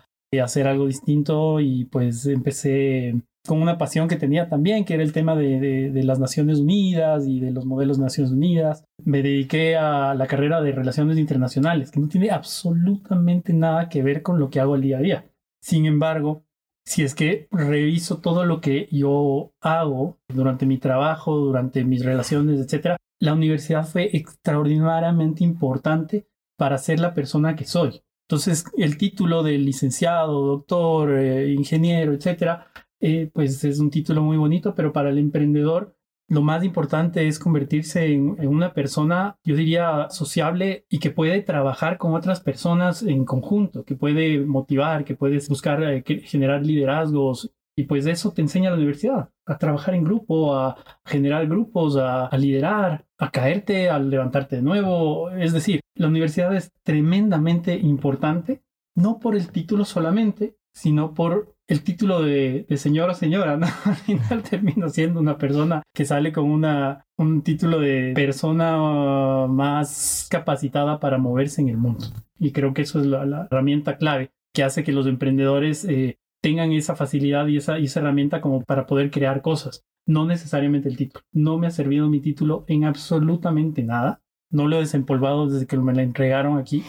hacer 0.43 0.67
algo 0.67 0.89
distinto 0.89 1.61
y 1.61 1.85
pues 1.85 2.27
empecé 2.27 3.15
con 3.49 3.63
una 3.63 3.79
pasión 3.79 4.07
que 4.07 4.17
tenía 4.17 4.49
también, 4.49 4.85
que 4.85 4.95
era 4.95 5.03
el 5.03 5.13
tema 5.13 5.35
de, 5.35 5.91
de, 5.91 6.05
las 6.05 6.21
Naciones 6.21 6.61
Unidas 6.61 7.27
y 7.27 7.41
de 7.41 7.51
los 7.51 7.65
modelos 7.65 7.97
de 7.97 8.05
Naciones 8.05 8.31
Unidas. 8.31 8.85
Me 9.05 9.23
dediqué 9.23 9.75
a 9.77 10.15
la 10.15 10.27
carrera 10.27 10.61
de 10.61 10.73
Relaciones 10.73 11.17
Internacionales, 11.17 11.91
que 11.91 11.99
no 11.99 12.09
tiene 12.09 12.31
absolutamente 12.31 13.55
nada 13.55 13.89
que 13.89 14.03
ver 14.03 14.23
con 14.23 14.39
lo 14.39 14.51
que 14.51 14.61
hago 14.61 14.75
el 14.75 14.83
día 14.83 14.99
a 14.99 15.01
día. 15.01 15.25
Sin 15.63 15.87
embargo, 15.87 16.45
si 16.85 17.03
es 17.03 17.15
que 17.15 17.49
reviso 17.51 18.19
todo 18.19 18.45
lo 18.45 18.61
que 18.61 18.87
yo 18.93 19.53
hago 19.63 20.19
durante 20.29 20.67
mi 20.67 20.77
trabajo, 20.77 21.37
durante 21.37 21.85
mis 21.85 22.05
relaciones, 22.05 22.61
etc., 22.61 22.97
la 23.19 23.33
universidad 23.33 23.87
fue 23.87 24.11
extraordinariamente 24.13 25.43
importante 25.43 26.29
para 26.59 26.77
ser 26.77 27.01
la 27.01 27.15
persona 27.15 27.57
que 27.57 27.65
soy. 27.65 28.03
Entonces, 28.29 28.67
el 28.77 28.99
título 28.99 29.43
de 29.43 29.57
licenciado, 29.57 30.47
doctor, 30.47 31.19
eh, 31.19 31.51
ingeniero, 31.51 32.13
etcétera, 32.13 32.67
eh, 33.01 33.31
pues 33.33 33.63
es 33.65 33.79
un 33.79 33.91
título 33.91 34.23
muy 34.23 34.37
bonito, 34.37 34.75
pero 34.75 34.93
para 34.93 35.11
el 35.11 35.19
emprendedor 35.19 35.99
lo 36.29 36.43
más 36.43 36.63
importante 36.63 37.27
es 37.27 37.39
convertirse 37.39 38.13
en, 38.13 38.47
una 38.47 38.75
persona, 38.75 39.39
yo 39.45 39.57
diría, 39.57 40.09
sociable 40.11 40.85
y 40.91 40.99
que 40.99 41.11
puede 41.11 41.41
trabajar 41.41 41.97
con 41.97 42.15
otras 42.15 42.41
personas 42.41 43.03
en 43.03 43.25
conjunto, 43.25 43.85
que 43.85 43.97
puede 43.97 44.41
motivar, 44.45 45.05
que 45.05 45.17
puede 45.17 45.39
buscar 45.49 45.83
eh, 45.83 46.05
generar 46.25 46.65
liderazgos. 46.65 47.51
Y 47.77 47.85
pues 47.85 48.07
eso 48.07 48.33
te 48.33 48.43
enseña 48.43 48.71
la 48.71 48.77
universidad, 48.77 49.31
a 49.47 49.57
trabajar 49.57 49.95
en 49.95 50.05
grupo, 50.05 50.55
a 50.55 50.77
generar 51.05 51.47
grupos, 51.47 51.97
a 51.97 52.29
liderar, 52.37 53.07
a 53.19 53.31
caerte, 53.31 53.89
a 53.89 53.99
levantarte 54.01 54.57
de 54.57 54.63
nuevo. 54.63 55.31
Es 55.31 55.53
decir, 55.53 55.81
la 55.95 56.09
universidad 56.09 56.55
es 56.57 56.73
tremendamente 56.83 57.79
importante, 57.79 58.63
no 58.97 59.21
por 59.21 59.37
el 59.37 59.51
título 59.53 59.85
solamente, 59.85 60.57
sino 60.73 61.15
por 61.15 61.55
el 61.69 61.83
título 61.85 62.23
de, 62.23 62.67
señor 62.77 63.11
o 63.11 63.15
señora, 63.15 63.57
¿no? 63.57 63.67
Al 63.85 63.97
final 63.97 64.43
termino 64.43 64.89
siendo 64.89 65.21
una 65.21 65.39
persona 65.39 65.83
que 65.95 66.05
sale 66.05 66.33
con 66.33 66.51
una, 66.51 67.07
un 67.17 67.43
título 67.43 67.79
de 67.79 68.13
persona 68.15 69.47
más 69.47 70.27
capacitada 70.31 70.99
para 70.99 71.19
moverse 71.19 71.61
en 71.61 71.69
el 71.69 71.77
mundo. 71.77 72.07
Y 72.39 72.53
creo 72.53 72.75
que 72.75 72.83
eso 72.83 73.01
es 73.01 73.07
la, 73.07 73.47
herramienta 73.51 73.97
clave 73.97 74.33
que 74.53 74.65
hace 74.65 74.83
que 74.83 74.93
los 74.93 75.07
emprendedores 75.07 75.85
eh, 75.85 76.19
tengan 76.41 76.73
esa 76.73 76.97
facilidad 76.97 77.47
y 77.47 77.59
esa, 77.59 77.79
y 77.79 77.85
esa 77.85 78.01
herramienta 78.01 78.41
como 78.41 78.65
para 78.65 78.87
poder 78.87 79.11
crear 79.11 79.43
cosas. 79.43 79.85
No 80.07 80.25
necesariamente 80.25 80.89
el 80.89 80.97
título. 80.97 81.25
No 81.33 81.59
me 81.59 81.67
ha 81.67 81.71
servido 81.71 82.09
mi 82.09 82.21
título 82.21 82.65
en 82.67 82.85
absolutamente 82.85 83.83
nada 83.83 84.23
no 84.51 84.67
lo 84.67 84.77
he 84.77 84.81
desempolvado 84.81 85.49
desde 85.49 85.67
que 85.67 85.77
me 85.77 85.95
la 85.95 86.03
entregaron 86.03 86.59
aquí, 86.59 86.83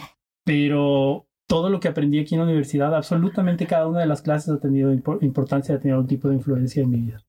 pero 0.44 1.26
todo 1.50 1.68
lo 1.68 1.80
que 1.80 1.88
aprendí 1.88 2.20
aquí 2.20 2.36
en 2.36 2.42
la 2.42 2.46
universidad, 2.46 2.94
absolutamente 2.94 3.66
cada 3.66 3.88
una 3.88 3.98
de 3.98 4.06
las 4.06 4.22
clases 4.22 4.54
ha 4.54 4.60
tenido 4.60 4.92
importancia, 4.92 5.74
ha 5.74 5.80
tenido 5.80 5.96
algún 5.96 6.08
tipo 6.08 6.28
de 6.28 6.36
influencia 6.36 6.80
en 6.80 6.90
mi 6.90 6.98
vida. 6.98 7.24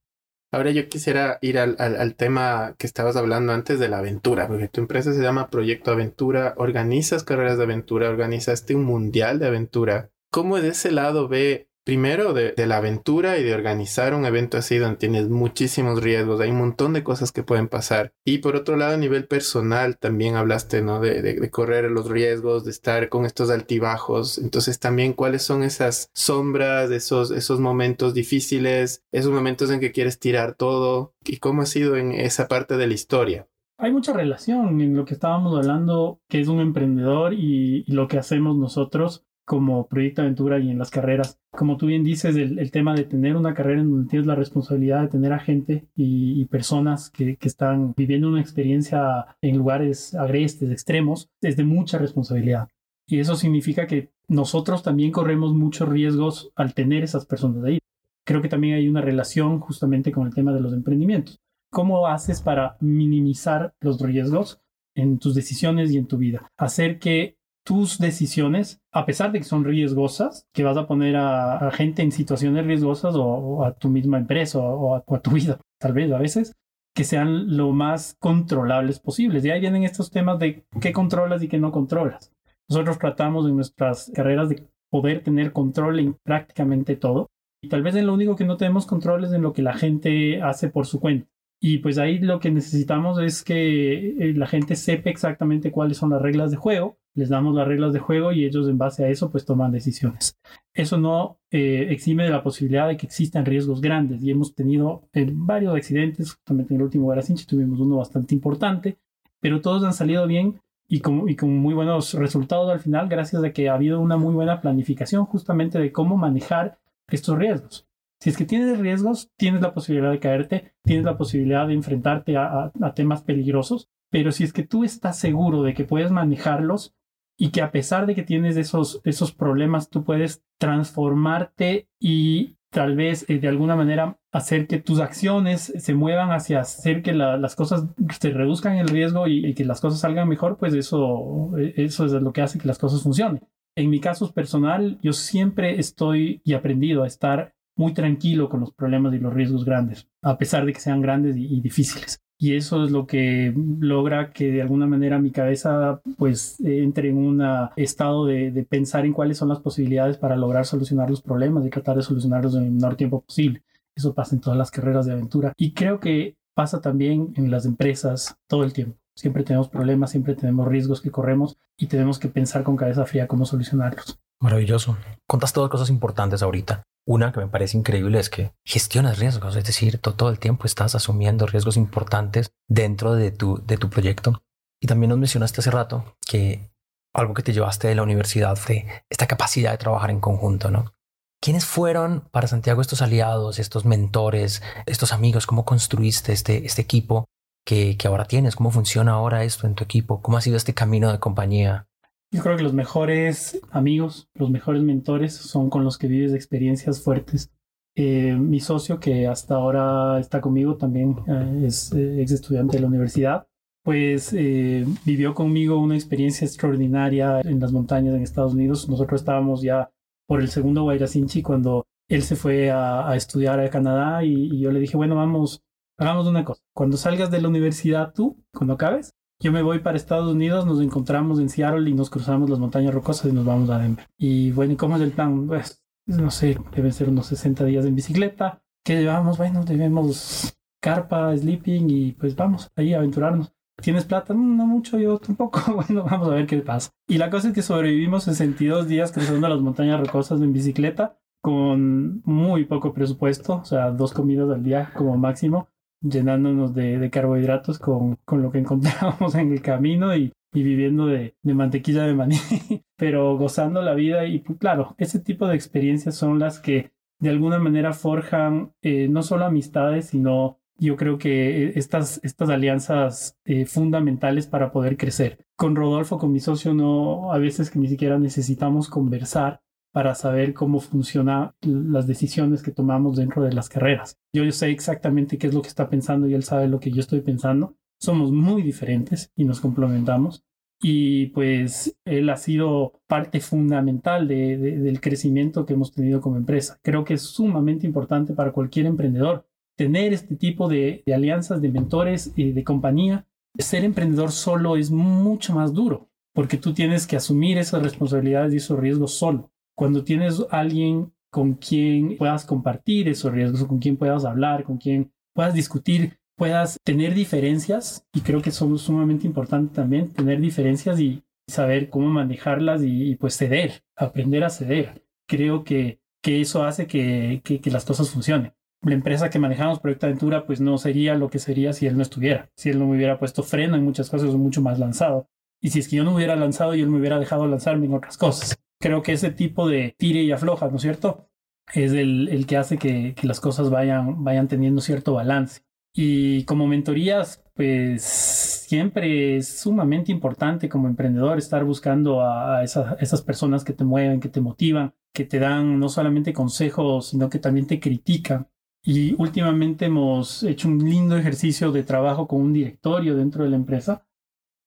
Ahora 0.51 0.69
yo 0.69 0.87
quisiera 0.87 1.39
ir 1.41 1.57
al, 1.57 1.75
al, 1.79 2.13
tema 2.13 2.75
que 2.77 2.85
estabas 2.85 3.15
hablando 3.15 3.51
antes 3.51 3.79
de 3.79 3.89
la 3.89 3.97
aventura, 3.97 4.47
porque 4.47 4.67
tu 4.67 4.79
empresa 4.79 5.11
se 5.11 5.23
llama 5.23 5.49
Proyecto 5.49 5.89
Aventura, 5.89 6.53
organizas 6.57 7.23
carreras 7.23 7.57
de 7.57 7.63
aventura, 7.63 8.09
organizaste 8.09 8.75
un 8.75 8.83
mundial 8.83 9.39
de 9.39 9.47
aventura. 9.47 10.11
¿Cómo 10.29 10.61
de 10.61 10.67
ese 10.67 10.91
lado 10.91 11.27
ve 11.27 11.70
primero 11.83 12.33
de, 12.33 12.53
la 12.65 12.77
aventura 12.77 13.37
y 13.37 13.43
de 13.43 13.53
organizar 13.53 14.13
un 14.13 14.25
evento 14.25 14.57
así 14.57 14.77
donde 14.77 14.97
tienes 14.97 15.29
muchísimos 15.29 16.01
riesgos, 16.01 16.39
hay 16.39 16.51
un 16.51 16.59
montón 16.59 16.93
de 16.93 17.03
cosas 17.03 17.31
que 17.31 17.43
pueden 17.43 17.67
pasar. 17.67 18.13
Y 18.23 18.39
por 18.39 18.55
otro 18.55 18.77
lado, 18.77 18.93
a 18.93 18.97
nivel 18.97 19.27
personal, 19.27 19.97
también 19.97 20.35
hablaste, 20.35 20.81
¿no? 20.81 20.99
De, 20.99 21.21
de, 21.21 21.49
correr 21.49 21.89
los 21.91 22.09
riesgos, 22.09 22.65
de 22.65 22.71
estar 22.71 23.09
con 23.09 23.25
estos 23.25 23.49
altibajos. 23.49 24.37
Entonces 24.37 24.79
también 24.79 25.13
cuáles 25.13 25.41
son 25.43 25.63
esas 25.63 26.09
sombras, 26.13 26.91
esos, 26.91 27.31
esos 27.31 27.59
momentos 27.59 28.13
difíciles, 28.13 29.03
esos 29.11 29.31
momentos 29.31 29.71
en 29.71 29.79
que 29.79 29.91
quieres 29.91 30.19
tirar 30.19 30.53
todo 30.53 31.13
y 31.25 31.37
cómo 31.37 31.63
ha 31.63 31.65
sido 31.65 31.97
en 31.97 32.11
esa 32.11 32.47
parte 32.47 32.77
de 32.77 32.87
la 32.87 32.93
historia 32.93 33.47
hay 33.81 33.91
mucha 33.91 34.13
relación 34.13 34.79
en 34.79 34.95
lo 34.95 35.05
que 35.05 35.15
estábamos 35.15 35.57
hablando, 35.57 36.19
que 36.29 36.39
es 36.39 36.47
un 36.47 36.59
emprendedor 36.59 37.33
y, 37.33 37.83
lo 37.87 38.07
que 38.07 38.19
hacemos 38.19 38.55
nosotros 38.55 39.25
como 39.45 39.87
proyecto 39.87 40.21
aventura 40.21 40.59
y 40.59 40.69
en 40.69 40.77
las 40.77 40.91
carreras. 40.91 41.39
Como 41.51 41.77
tú 41.77 41.87
bien 41.87 42.03
dices, 42.03 42.35
el, 42.35 42.71
tema 42.71 42.93
de 42.95 43.03
tener 43.03 43.35
una 43.35 43.53
carrera 43.53 43.81
en 43.81 43.91
donde 43.91 44.09
tienes 44.09 44.27
la 44.27 44.35
responsabilidad 44.35 45.01
de 45.01 45.07
tener 45.09 45.33
a 45.33 45.39
gente 45.39 45.87
y, 45.95 46.45
personas 46.45 47.09
que, 47.09 47.35
que, 47.37 47.47
están 47.47 47.93
viviendo 47.95 48.29
una 48.29 48.41
experiencia 48.41 49.25
en 49.41 49.57
lugares 49.57 50.15
agrestes, 50.15 50.71
extremos, 50.71 51.29
es 51.41 51.57
de 51.57 51.63
mucha 51.63 51.97
responsabilidad. 51.97 52.69
Y 53.07 53.19
eso 53.19 53.35
significa 53.35 53.87
que 53.87 54.11
nosotros 54.29 54.83
también 54.83 55.11
corremos 55.11 55.53
muchos 55.53 55.89
riesgos 55.89 56.51
al 56.55 56.73
tener 56.73 57.03
esas 57.03 57.25
personas 57.25 57.65
ahí. 57.65 57.79
Creo 58.25 58.41
que 58.41 58.47
también 58.47 58.75
hay 58.75 58.87
una 58.87 59.01
relación 59.01 59.59
justamente 59.59 60.11
con 60.11 60.27
el 60.27 60.33
tema 60.33 60.53
de 60.53 60.61
los 60.61 60.71
emprendimientos. 60.71 61.41
¿Cómo 61.69 62.07
haces 62.07 62.41
para 62.41 62.77
minimizar 62.79 63.73
los 63.81 63.99
riesgos 63.99 64.61
en 64.95 65.19
tus 65.19 65.35
decisiones 65.35 65.91
y 65.91 65.97
en 65.97 66.07
tu 66.07 66.17
vida? 66.17 66.49
Hacer 66.57 66.99
que 66.99 67.37
tus 67.63 67.99
decisiones, 67.99 68.81
a 68.91 69.05
pesar 69.05 69.31
de 69.31 69.39
que 69.39 69.45
son 69.45 69.63
riesgosas, 69.63 70.47
que 70.53 70.63
vas 70.63 70.77
a 70.77 70.87
poner 70.87 71.15
a, 71.15 71.71
gente 71.71 72.01
en 72.01 72.11
situaciones 72.11 72.65
riesgosas 72.65 73.15
o, 73.15 73.63
a 73.63 73.73
tu 73.73 73.89
misma 73.89 74.17
empresa 74.17 74.59
o, 74.59 74.95
a, 74.95 75.21
tu 75.21 75.31
vida, 75.31 75.59
tal 75.79 75.93
vez 75.93 76.11
a 76.11 76.17
veces, 76.17 76.53
que 76.95 77.03
sean 77.03 77.55
lo 77.55 77.71
más 77.71 78.15
controlables 78.19 78.99
posibles. 78.99 79.45
Y 79.45 79.51
ahí 79.51 79.61
vienen 79.61 79.83
estos 79.83 80.11
temas 80.11 80.39
de 80.39 80.65
qué 80.81 80.91
controlas 80.91 81.43
y 81.43 81.47
qué 81.47 81.59
no 81.59 81.71
controlas. 81.71 82.33
Nosotros 82.69 82.99
tratamos 82.99 83.47
en 83.47 83.55
nuestras 83.55 84.11
carreras 84.13 84.49
de 84.49 84.67
poder 84.89 85.23
tener 85.23 85.53
control 85.53 85.99
en 85.99 86.13
prácticamente 86.23 86.95
todo. 86.95 87.27
Y 87.63 87.69
tal 87.69 87.83
vez 87.83 87.95
en 87.95 88.07
lo 88.07 88.13
único 88.13 88.35
que 88.35 88.45
no 88.45 88.57
tenemos 88.57 88.85
control 88.85 89.23
es 89.23 89.31
en 89.33 89.41
lo 89.41 89.53
que 89.53 89.61
la 89.61 89.73
gente 89.73 90.41
hace 90.41 90.69
por 90.69 90.87
su 90.87 90.99
cuenta. 90.99 91.27
Y 91.63 91.77
pues 91.77 91.99
ahí 91.99 92.17
lo 92.17 92.39
que 92.39 92.49
necesitamos 92.49 93.19
es 93.19 93.43
que 93.43 94.09
eh, 94.09 94.33
la 94.33 94.47
gente 94.47 94.75
sepa 94.75 95.11
exactamente 95.11 95.71
cuáles 95.71 95.97
son 95.97 96.09
las 96.09 96.21
reglas 96.21 96.49
de 96.49 96.57
juego. 96.57 96.97
Les 97.13 97.29
damos 97.29 97.55
las 97.55 97.67
reglas 97.67 97.93
de 97.93 97.99
juego 97.99 98.31
y 98.31 98.45
ellos 98.45 98.67
en 98.69 98.77
base 98.77 99.03
a 99.03 99.09
eso 99.09 99.31
pues 99.31 99.45
toman 99.45 99.71
decisiones. 99.71 100.37
Eso 100.73 100.97
no 100.97 101.39
eh, 101.49 101.87
exime 101.89 102.23
de 102.23 102.29
la 102.29 102.43
posibilidad 102.43 102.87
de 102.87 102.97
que 102.97 103.05
existan 103.05 103.45
riesgos 103.45 103.81
grandes 103.81 104.23
y 104.23 104.31
hemos 104.31 104.55
tenido 104.55 105.03
varios 105.33 105.75
accidentes, 105.75 106.33
justamente 106.33 106.73
en 106.73 106.79
el 106.79 106.85
último 106.85 107.07
Garacinchi 107.07 107.45
tuvimos 107.45 107.79
uno 107.79 107.97
bastante 107.97 108.33
importante, 108.33 108.97
pero 109.41 109.59
todos 109.59 109.83
han 109.83 109.93
salido 109.93 110.25
bien 110.27 110.61
y 110.87 110.99
con, 110.99 111.29
y 111.29 111.35
con 111.35 111.57
muy 111.57 111.73
buenos 111.73 112.13
resultados 112.13 112.71
al 112.71 112.79
final 112.79 113.09
gracias 113.09 113.43
a 113.43 113.51
que 113.51 113.69
ha 113.69 113.73
habido 113.73 113.99
una 113.99 114.17
muy 114.17 114.33
buena 114.33 114.61
planificación 114.61 115.25
justamente 115.25 115.79
de 115.79 115.91
cómo 115.91 116.15
manejar 116.17 116.79
estos 117.09 117.37
riesgos. 117.37 117.87
Si 118.21 118.29
es 118.29 118.37
que 118.37 118.45
tienes 118.45 118.77
riesgos, 118.77 119.31
tienes 119.35 119.61
la 119.61 119.73
posibilidad 119.73 120.11
de 120.11 120.19
caerte, 120.19 120.75
tienes 120.83 121.05
la 121.05 121.17
posibilidad 121.17 121.67
de 121.67 121.73
enfrentarte 121.73 122.37
a, 122.37 122.71
temas 122.93 123.23
peligrosos, 123.23 123.89
pero 124.11 124.31
si 124.31 124.43
es 124.43 124.53
que 124.53 124.61
tú 124.61 124.83
estás 124.83 125.17
seguro 125.17 125.63
de 125.63 125.73
que 125.73 125.85
puedes 125.85 126.11
manejarlos 126.11 126.93
y 127.37 127.49
que 127.49 127.61
a 127.61 127.71
pesar 127.71 128.05
de 128.05 128.15
que 128.15 128.23
tienes 128.23 128.57
esos, 128.57 129.01
esos 129.03 129.31
problemas, 129.33 129.89
tú 129.89 130.03
puedes 130.03 130.43
transformarte 130.59 131.87
y 131.99 132.57
tal 132.71 132.95
vez 132.95 133.29
eh, 133.29 133.39
de 133.39 133.47
alguna 133.47 133.75
manera 133.75 134.17
hacer 134.31 134.67
que 134.67 134.79
tus 134.79 134.99
acciones 134.99 135.73
se 135.75 135.93
muevan 135.93 136.31
hacia 136.31 136.61
hacer 136.61 137.01
que 137.03 137.13
las 137.13 137.55
cosas 137.55 137.85
se 138.19 138.29
reduzcan 138.31 138.77
el 138.77 138.87
riesgo 138.87 139.27
y, 139.27 139.53
que 139.53 139.65
las 139.65 139.81
cosas 139.81 139.99
salgan 139.99 140.29
mejor, 140.29 140.57
pues 140.57 140.73
eso, 140.73 141.51
eh, 141.57 141.73
eso 141.77 142.05
es 142.05 142.13
lo 142.13 142.31
que 142.31 142.41
hace 142.41 142.59
que 142.59 142.67
las 142.67 142.79
cosas 142.79 143.03
funcionen. 143.03 143.45
En 143.75 143.89
mi 143.89 143.99
caso 143.99 144.31
personal, 144.33 144.99
yo 145.01 145.13
siempre 145.13 145.79
estoy 145.79 146.41
y 146.43 146.53
aprendido 146.53 147.03
a 147.03 147.07
estar 147.07 147.53
muy 147.75 147.93
tranquilo 147.93 148.49
con 148.49 148.59
los 148.59 148.73
problemas 148.73 149.13
y 149.13 149.19
los 149.19 149.33
riesgos 149.33 149.65
grandes, 149.65 150.07
a 150.21 150.37
pesar 150.37 150.65
de 150.65 150.73
que 150.73 150.79
sean 150.79 151.01
grandes 151.01 151.35
y, 151.37 151.61
difíciles. 151.61 152.21
Y 152.41 152.55
eso 152.55 152.83
es 152.83 152.89
lo 152.89 153.05
que 153.05 153.53
logra 153.79 154.31
que 154.31 154.51
de 154.51 154.63
alguna 154.63 154.87
manera 154.87 155.19
mi 155.19 155.29
cabeza 155.29 156.01
pues 156.17 156.59
entre 156.61 157.09
en 157.09 157.17
un 157.17 157.43
estado 157.75 158.25
de, 158.25 158.65
pensar 158.67 159.05
en 159.05 159.13
cuáles 159.13 159.37
son 159.37 159.49
las 159.49 159.59
posibilidades 159.59 160.17
para 160.17 160.35
lograr 160.35 160.65
solucionar 160.65 161.07
los 161.11 161.21
problemas 161.21 161.63
y 161.67 161.69
tratar 161.69 161.97
de 161.97 162.01
solucionarlos 162.01 162.55
en 162.55 162.63
el 162.63 162.71
menor 162.71 162.95
tiempo 162.95 163.21
posible. 163.21 163.61
Eso 163.95 164.15
pasa 164.15 164.33
en 164.33 164.41
todas 164.41 164.57
las 164.57 164.71
carreras 164.71 165.05
de 165.05 165.11
aventura. 165.11 165.53
Y 165.55 165.73
creo 165.73 165.99
que 165.99 166.35
pasa 166.55 166.81
también 166.81 167.31
en 167.35 167.51
las 167.51 167.67
empresas 167.67 168.35
todo 168.47 168.63
el 168.63 168.73
tiempo. 168.73 168.97
Siempre 169.15 169.43
tenemos 169.43 169.69
problemas, 169.69 170.09
siempre 170.09 170.33
tenemos 170.33 170.67
riesgos 170.67 170.99
que 170.99 171.11
corremos 171.11 171.57
y 171.77 171.85
tenemos 171.85 172.17
que 172.17 172.27
pensar 172.27 172.63
con 172.63 172.75
cabeza 172.75 173.05
fría 173.05 173.27
cómo 173.27 173.45
solucionarlos. 173.45 174.19
Maravilloso. 174.39 174.97
Contaste 175.27 175.59
dos 175.59 175.69
cosas 175.69 175.91
importantes 175.91 176.41
ahorita. 176.41 176.81
Una 177.05 177.31
que 177.31 177.39
me 177.39 177.47
parece 177.47 177.77
increíble 177.77 178.19
es 178.19 178.29
que 178.29 178.53
gestionas 178.63 179.17
riesgos, 179.17 179.55
es 179.55 179.65
decir, 179.65 179.97
todo 179.97 180.29
el 180.29 180.39
tiempo 180.39 180.65
estás 180.65 180.93
asumiendo 180.93 181.47
riesgos 181.47 181.77
importantes 181.77 182.51
dentro 182.67 183.15
de 183.15 183.31
tu, 183.31 183.63
de 183.65 183.77
tu 183.77 183.89
proyecto. 183.89 184.43
Y 184.79 184.87
también 184.87 185.09
nos 185.09 185.19
mencionaste 185.19 185.61
hace 185.61 185.71
rato 185.71 186.15
que 186.25 186.71
algo 187.13 187.33
que 187.33 187.43
te 187.43 187.53
llevaste 187.53 187.87
de 187.87 187.95
la 187.95 188.03
universidad 188.03 188.55
fue 188.55 188.85
esta 189.09 189.27
capacidad 189.27 189.71
de 189.71 189.77
trabajar 189.77 190.11
en 190.11 190.19
conjunto, 190.19 190.71
¿no? 190.71 190.93
¿Quiénes 191.41 191.65
fueron 191.65 192.21
para 192.31 192.47
Santiago 192.47 192.81
estos 192.81 193.01
aliados, 193.01 193.57
estos 193.57 193.83
mentores, 193.83 194.61
estos 194.85 195.11
amigos? 195.11 195.47
¿Cómo 195.47 195.65
construiste 195.65 196.33
este, 196.33 196.65
este 196.65 196.83
equipo 196.83 197.25
que, 197.65 197.97
que 197.97 198.07
ahora 198.07 198.25
tienes? 198.25 198.55
¿Cómo 198.55 198.69
funciona 198.69 199.13
ahora 199.13 199.43
esto 199.43 199.65
en 199.65 199.73
tu 199.73 199.83
equipo? 199.83 200.21
¿Cómo 200.21 200.37
ha 200.37 200.41
sido 200.41 200.55
este 200.55 200.75
camino 200.75 201.11
de 201.11 201.19
compañía? 201.19 201.87
Yo 202.33 202.41
creo 202.41 202.55
que 202.55 202.63
los 202.63 202.73
mejores 202.73 203.59
amigos, 203.71 204.29
los 204.35 204.49
mejores 204.49 204.81
mentores 204.81 205.33
son 205.35 205.69
con 205.69 205.83
los 205.83 205.97
que 205.97 206.07
vives 206.07 206.33
experiencias 206.33 207.01
fuertes. 207.03 207.51
Eh, 207.93 208.37
mi 208.37 208.61
socio, 208.61 209.01
que 209.01 209.27
hasta 209.27 209.55
ahora 209.55 210.17
está 210.17 210.39
conmigo, 210.39 210.77
también 210.77 211.17
eh, 211.27 211.63
es 211.65 211.91
eh, 211.91 212.21
ex 212.21 212.31
estudiante 212.31 212.77
de 212.77 212.81
la 212.81 212.87
universidad, 212.87 213.47
pues 213.83 214.31
vivió 214.31 215.33
conmigo 215.33 215.77
una 215.77 215.95
experiencia 215.95 216.45
extraordinaria 216.45 217.41
en 217.41 217.59
las 217.59 217.73
montañas 217.73 218.15
en 218.15 218.21
Estados 218.21 218.53
Unidos. 218.53 218.87
Nosotros 218.87 219.21
estábamos 219.21 219.61
ya 219.61 219.91
por 220.25 220.39
el 220.39 220.49
segundo 220.49 220.83
Guairacinchi 220.83 221.41
cuando 221.41 221.85
él 222.07 222.23
se 222.23 222.37
fue 222.37 222.71
a, 222.71 223.13
estudiar 223.15 223.59
a 223.59 223.69
Canadá 223.69 224.23
y, 224.23 224.55
y, 224.55 224.59
yo 224.59 224.71
le 224.71 224.79
dije, 224.79 224.95
bueno, 224.95 225.15
vamos, 225.15 225.63
hagamos 225.97 226.27
una 226.27 226.45
cosa. 226.45 226.61
Cuando 226.73 226.95
salgas 226.95 227.31
de 227.31 227.41
la 227.41 227.49
universidad 227.49 228.13
tú, 228.13 228.37
cuando 228.53 228.75
acabes, 228.75 229.13
yo 229.41 229.51
me 229.51 229.63
voy 229.63 229.79
para 229.79 229.97
Estados 229.97 230.31
Unidos, 230.31 230.67
nos 230.67 230.79
encontramos 230.81 231.39
en 231.39 231.49
Seattle 231.49 231.89
y 231.89 231.93
nos 231.93 232.11
cruzamos 232.11 232.49
las 232.49 232.59
montañas 232.59 232.93
rocosas 232.93 233.31
y 233.31 233.33
nos 233.33 233.43
vamos 233.43 233.69
a 233.71 233.79
Denver. 233.79 234.05
Y 234.17 234.51
bueno, 234.51 234.73
¿y 234.73 234.75
cómo 234.75 234.95
es 234.97 235.01
el 235.01 235.11
plan? 235.11 235.47
Pues, 235.47 235.83
no 236.05 236.29
sé, 236.29 236.59
deben 236.75 236.93
ser 236.93 237.09
unos 237.09 237.25
60 237.25 237.65
días 237.65 237.85
en 237.85 237.95
bicicleta. 237.95 238.61
¿Qué 238.83 238.99
llevamos? 239.01 239.39
Bueno, 239.39 239.63
debemos 239.65 240.53
carpa, 240.79 241.35
sleeping 241.35 241.89
y 241.89 242.11
pues 242.13 242.35
vamos 242.35 242.71
ahí 242.75 242.93
a 242.93 242.97
aventurarnos. 242.97 243.51
¿Tienes 243.81 244.05
plata? 244.05 244.35
Mm, 244.35 244.57
no, 244.57 244.67
mucho, 244.67 244.99
yo 244.99 245.17
tampoco. 245.17 245.59
Bueno, 245.73 246.03
vamos 246.03 246.27
a 246.29 246.35
ver 246.35 246.45
qué 246.45 246.57
pasa. 246.57 246.91
Y 247.07 247.17
la 247.17 247.31
cosa 247.31 247.47
es 247.47 247.53
que 247.55 247.63
sobrevivimos 247.63 248.25
62 248.25 248.87
días 248.87 249.11
cruzando 249.11 249.49
las 249.49 249.59
montañas 249.59 249.99
rocosas 249.99 250.39
en 250.41 250.53
bicicleta 250.53 251.17
con 251.41 252.21
muy 252.23 252.65
poco 252.65 252.93
presupuesto, 252.93 253.55
o 253.55 253.65
sea, 253.65 253.89
dos 253.89 254.13
comidas 254.13 254.47
al 254.51 254.61
día 254.61 254.91
como 254.95 255.17
máximo 255.17 255.67
llenándonos 256.01 256.73
de, 256.73 257.09
carbohidratos 257.11 257.79
con, 257.79 258.17
con, 258.25 258.41
lo 258.41 258.51
que 258.51 258.59
encontrábamos 258.59 259.35
en 259.35 259.51
el 259.51 259.61
camino 259.61 260.15
y, 260.15 260.33
y 260.53 260.63
viviendo 260.63 261.07
de, 261.07 261.35
de, 261.41 261.53
mantequilla 261.53 262.03
de 262.03 262.13
maní, 262.13 262.35
pero 262.97 263.37
gozando 263.37 263.81
la 263.81 263.93
vida 263.93 264.25
y 264.25 264.39
pues, 264.39 264.59
claro, 264.59 264.95
ese 264.97 265.19
tipo 265.19 265.47
de 265.47 265.55
experiencias 265.55 266.15
son 266.15 266.39
las 266.39 266.59
que 266.59 266.91
de 267.19 267.29
alguna 267.29 267.59
manera 267.59 267.93
forjan 267.93 268.73
eh, 268.81 269.07
no 269.07 269.21
solo 269.21 269.45
amistades, 269.45 270.07
sino 270.07 270.57
yo 270.77 270.95
creo 270.95 271.19
que 271.19 271.73
estas, 271.75 272.19
estas 272.23 272.49
alianzas 272.49 273.37
eh, 273.45 273.65
fundamentales 273.67 274.47
para 274.47 274.71
poder 274.71 274.97
crecer. 274.97 275.45
Con 275.55 275.75
Rodolfo, 275.75 276.17
con 276.17 276.31
mi 276.31 276.39
socio, 276.39 276.73
no, 276.73 277.31
a 277.31 277.37
veces 277.37 277.69
que 277.69 277.77
ni 277.77 277.87
siquiera 277.87 278.17
necesitamos 278.17 278.89
conversar, 278.89 279.61
para 279.91 280.15
saber 280.15 280.53
cómo 280.53 280.79
funcionan 280.79 281.51
las 281.61 282.07
decisiones 282.07 282.63
que 282.63 282.71
tomamos 282.71 283.17
dentro 283.17 283.43
de 283.43 283.53
las 283.53 283.69
carreras. 283.69 284.17
Yo, 284.33 284.49
sé 284.51 284.69
exactamente 284.69 285.37
qué 285.37 285.47
es 285.47 285.53
lo 285.53 285.61
que 285.61 285.67
está 285.67 285.89
pensando 285.89 286.27
y 286.27 286.33
él 286.33 286.43
sabe 286.43 286.67
lo 286.67 286.79
que 286.79 286.91
yo 286.91 287.01
estoy 287.01 287.21
pensando. 287.21 287.75
Somos 287.99 288.31
muy 288.31 288.61
diferentes 288.61 289.31
y 289.35 289.43
nos 289.43 289.59
complementamos. 289.59 290.43
Y 290.83 291.27
pues 291.27 291.95
él 292.05 292.29
ha 292.29 292.37
sido 292.37 293.01
parte 293.07 293.39
fundamental 293.39 294.27
del 294.27 294.99
crecimiento 294.99 295.65
que 295.65 295.73
hemos 295.73 295.91
tenido 295.91 296.21
como 296.21 296.37
empresa. 296.37 296.79
Creo 296.81 297.03
que 297.03 297.13
es 297.13 297.21
sumamente 297.21 297.85
importante 297.85 298.33
para 298.33 298.51
cualquier 298.51 298.87
emprendedor 298.87 299.45
tener 299.77 300.13
este 300.13 300.35
tipo 300.35 300.67
de, 300.67 301.03
de 301.05 301.13
alianzas, 301.13 301.61
de 301.61 301.69
mentores 301.69 302.33
y 302.35 302.51
de 302.51 302.63
compañía. 302.63 303.27
Ser 303.59 303.83
emprendedor 303.83 304.31
solo 304.31 304.75
es 304.75 304.89
mucho 304.89 305.53
más 305.53 305.73
duro 305.73 306.09
porque 306.33 306.57
tú 306.57 306.73
tienes 306.73 307.05
que 307.05 307.17
asumir 307.17 307.57
esas 307.57 307.83
responsabilidades 307.83 308.53
y 308.53 308.57
esos 308.57 308.79
riesgos 308.79 309.13
solo 309.13 309.51
cuando 309.75 310.03
tienes 310.03 310.43
alguien 310.49 311.13
con 311.29 311.53
quien 311.53 312.17
puedas 312.17 312.45
compartir 312.45 313.07
esos 313.07 313.31
riesgos, 313.31 313.65
con 313.65 313.79
quien 313.79 313.97
puedas 313.97 314.25
hablar, 314.25 314.63
con 314.63 314.77
quien 314.77 315.11
puedas 315.33 315.53
discutir, 315.53 316.19
puedas 316.35 316.77
tener 316.83 317.13
diferencias. 317.13 318.05
Y 318.13 318.21
creo 318.21 318.41
que 318.41 318.51
son 318.51 318.77
sumamente 318.77 319.27
importante 319.27 319.73
también 319.73 320.09
tener 320.09 320.39
diferencias 320.39 320.99
y 320.99 321.23
saber 321.47 321.89
cómo 321.89 322.07
manejarlas 322.09 322.81
y, 322.83 323.15
pues 323.15 323.37
ceder, 323.37 323.83
aprender 323.95 324.43
a 324.43 324.49
ceder. 324.49 325.05
Creo 325.27 325.63
que, 325.63 325.99
que 326.21 326.41
eso 326.41 326.63
hace 326.63 326.87
que, 326.87 327.41
que, 327.43 327.71
las 327.71 327.85
cosas 327.85 328.09
funcionen 328.09 328.53
la 328.83 328.95
empresa 328.95 329.29
que 329.29 329.39
manejamos, 329.39 329.79
Proyecto 329.79 330.07
Aventura, 330.07 330.45
pues 330.45 330.59
no 330.59 330.77
sería 330.77 331.15
lo 331.15 331.29
que 331.29 331.39
sería 331.39 331.71
si 331.73 331.85
él 331.85 331.95
no 331.95 332.01
estuviera, 332.01 332.49
si 332.55 332.69
él 332.69 332.79
no 332.79 332.87
me 332.87 332.95
hubiera 332.95 333.19
puesto 333.19 333.43
freno 333.43 333.75
en 333.75 333.83
muchas 333.83 334.09
cosas, 334.09 334.33
mucho 334.33 334.61
más 334.61 334.79
lanzado. 334.79 335.29
Y 335.61 335.69
si 335.69 335.79
es 335.79 335.87
que 335.87 335.97
yo 335.97 336.03
no 336.03 336.15
hubiera 336.15 336.35
lanzado 336.35 336.73
y 336.73 336.81
él 336.81 336.89
me 336.89 336.97
hubiera 336.97 337.19
dejado 337.19 337.45
lanzarme 337.45 337.85
en 337.85 337.93
otras 337.93 338.17
cosas. 338.17 338.57
Creo 338.81 339.01
que 339.01 339.13
ese 339.13 339.31
tipo 339.31 339.69
de 339.69 339.95
tire 339.97 340.23
y 340.23 340.31
afloja, 340.31 340.67
¿no 340.67 340.75
es 340.75 340.81
cierto? 340.81 341.29
Es 341.73 341.93
el, 341.93 342.27
el 342.29 342.45
que 342.45 342.57
hace 342.57 342.77
que, 342.77 343.13
que, 343.15 343.27
las 343.27 343.39
cosas 343.39 343.69
vayan, 343.69 344.23
vayan 344.23 344.49
teniendo 344.49 344.81
cierto 344.81 345.13
balance. 345.13 345.61
Y 345.93 346.43
como 346.45 346.67
mentorías, 346.67 347.43
pues 347.53 348.03
siempre 348.03 349.37
es 349.37 349.59
sumamente 349.59 350.11
importante 350.11 350.69
como 350.69 350.87
emprendedor 350.87 351.37
estar 351.37 351.63
buscando 351.65 352.21
a, 352.21 352.63
esas 352.63 353.21
personas 353.21 353.63
que 353.63 353.73
te 353.73 353.83
mueven, 353.83 354.21
que 354.21 354.29
te 354.29 354.41
motivan, 354.41 354.93
que 355.13 355.25
te 355.25 355.39
dan 355.39 355.79
no 355.79 355.89
solamente 355.89 356.33
consejos, 356.33 357.07
sino 357.09 357.29
que 357.29 357.39
también 357.39 357.67
te 357.67 357.79
critican 357.79 358.47
y 358.83 359.13
últimamente 359.21 359.85
hemos 359.85 360.41
hecho 360.43 360.69
un 360.69 360.79
lindo 360.89 361.17
ejercicio 361.17 361.71
de 361.71 361.83
trabajo 361.83 362.27
con 362.27 362.41
un 362.41 362.53
directorio 362.53 363.15
dentro 363.15 363.43
de 363.43 363.49
la 363.51 363.57
empresa 363.57 364.07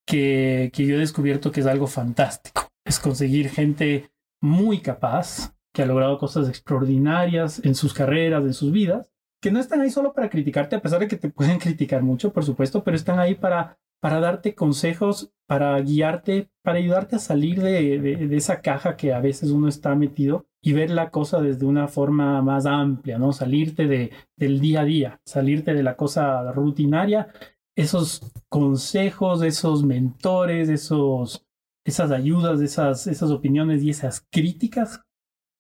que, 0.07 0.71
que 0.73 0.87
yo 0.87 0.97
he 0.97 0.99
descubierto 0.99 1.51
que 1.51 1.61
es 1.61 1.67
algo 1.67 1.87
fantástico. 1.87 2.69
Es 2.85 2.99
conseguir 2.99 3.49
gente 3.49 4.11
muy 4.41 4.81
capaz, 4.81 5.55
que 5.73 5.83
ha 5.83 5.87
logrado 5.87 6.19
cosas 6.19 6.49
extraordinarias 6.49 7.65
en 7.65 7.75
sus 7.75 7.95
carreras, 7.95 8.45
en 8.45 8.55
sus 8.55 8.71
vidas, 8.71 9.11
que 9.43 9.51
no 9.51 9.59
están 9.59 9.81
ahí 9.81 9.91
solo 9.91 10.13
para 10.13 10.31
criticarte, 10.31 10.77
a 10.77 10.83
pesar 10.83 11.01
de 11.01 11.09
que 11.09 11.17
te 11.17 11.31
pueden 11.31 11.59
criticar 11.59 12.03
mucho, 12.03 12.33
por 12.33 12.45
supuesto, 12.45 12.85
pero 12.85 12.97
están 12.97 13.19
ahí 13.19 13.35
para 13.35 13.79
para 14.05 14.21
darte 14.21 14.55
consejos, 14.55 15.33
para 15.47 15.81
guiarte, 15.81 16.51
para 16.63 16.77
ayudarte 16.77 17.17
a 17.17 17.19
salir 17.19 17.63
de, 17.63 17.99
de, 17.99 18.37
esa 18.37 18.61
caja 18.61 18.99
que 18.99 19.15
a 19.15 19.21
veces 19.21 19.49
uno 19.49 19.67
está 19.67 19.95
metido 19.95 20.45
y 20.61 20.75
ver 20.75 20.91
la 20.91 21.09
cosa 21.09 21.41
desde 21.41 21.65
una 21.65 21.89
forma 21.89 22.43
más 22.43 22.67
amplia, 22.67 23.19
¿no? 23.19 23.33
Salirte 23.33 23.87
de, 23.87 24.11
del 24.37 24.61
día 24.61 24.83
a 24.83 24.85
día, 24.85 25.21
salirte 25.25 25.73
de 25.73 25.83
la 25.83 25.97
cosa 25.97 26.53
rutinaria. 26.53 27.29
Esos 27.77 28.31
consejos, 28.51 29.41
esos 29.43 29.85
mentores, 29.85 30.69
esos, 30.69 31.44
esas 31.85 32.11
ayudas, 32.11 32.61
esas, 32.61 33.07
esas 33.07 33.31
opiniones 33.31 33.83
y 33.83 33.91
esas 33.91 34.27
críticas 34.31 35.03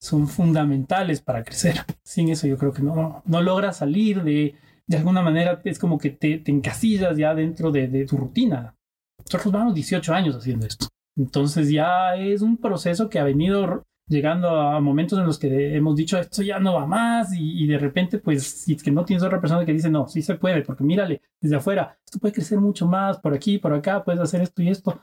son 0.00 0.28
fundamentales 0.28 1.20
para 1.20 1.44
crecer. 1.44 1.76
Sin 2.04 2.28
eso 2.28 2.46
yo 2.46 2.58
creo 2.58 2.72
que 2.72 2.82
no, 2.82 3.22
no 3.24 3.42
logras 3.42 3.78
salir 3.78 4.22
de, 4.22 4.54
de 4.86 4.96
alguna 4.96 5.22
manera 5.22 5.60
es 5.64 5.78
como 5.78 5.98
que 5.98 6.10
te, 6.10 6.38
te 6.38 6.50
encasillas 6.50 7.16
ya 7.16 7.34
dentro 7.34 7.70
de, 7.70 7.88
de, 7.88 8.04
tu 8.04 8.16
rutina. 8.16 8.74
Nosotros 9.18 9.52
vamos 9.52 9.74
18 9.74 10.12
años 10.12 10.36
haciendo 10.36 10.66
esto. 10.66 10.88
Entonces 11.16 11.70
ya 11.70 12.16
es 12.16 12.42
un 12.42 12.56
proceso 12.56 13.08
que 13.08 13.18
ha 13.18 13.24
venido 13.24 13.84
llegando 14.06 14.50
a 14.50 14.80
momentos 14.80 15.18
en 15.18 15.26
los 15.26 15.38
que 15.38 15.74
hemos 15.74 15.96
dicho 15.96 16.18
esto 16.18 16.42
ya 16.42 16.58
no 16.58 16.74
va 16.74 16.86
más 16.86 17.30
y, 17.34 17.66
de 17.66 17.78
repente 17.78 18.18
pues 18.18 18.44
si 18.44 18.74
es 18.74 18.82
que 18.82 18.90
no 18.90 19.04
tienes 19.04 19.22
otra 19.22 19.40
persona 19.40 19.64
que 19.64 19.72
dice 19.72 19.88
no, 19.88 20.08
sí 20.08 20.20
se 20.20 20.34
puede, 20.34 20.62
porque 20.62 20.84
mírale 20.84 21.22
desde 21.40 21.56
afuera, 21.56 21.96
esto 22.04 22.18
puede 22.18 22.34
crecer 22.34 22.60
mucho 22.60 22.86
más 22.86 23.18
por 23.18 23.32
aquí, 23.32 23.58
por 23.58 23.72
acá, 23.72 24.04
puedes 24.04 24.20
hacer 24.20 24.42
esto 24.42 24.62
y 24.62 24.68
esto. 24.68 25.00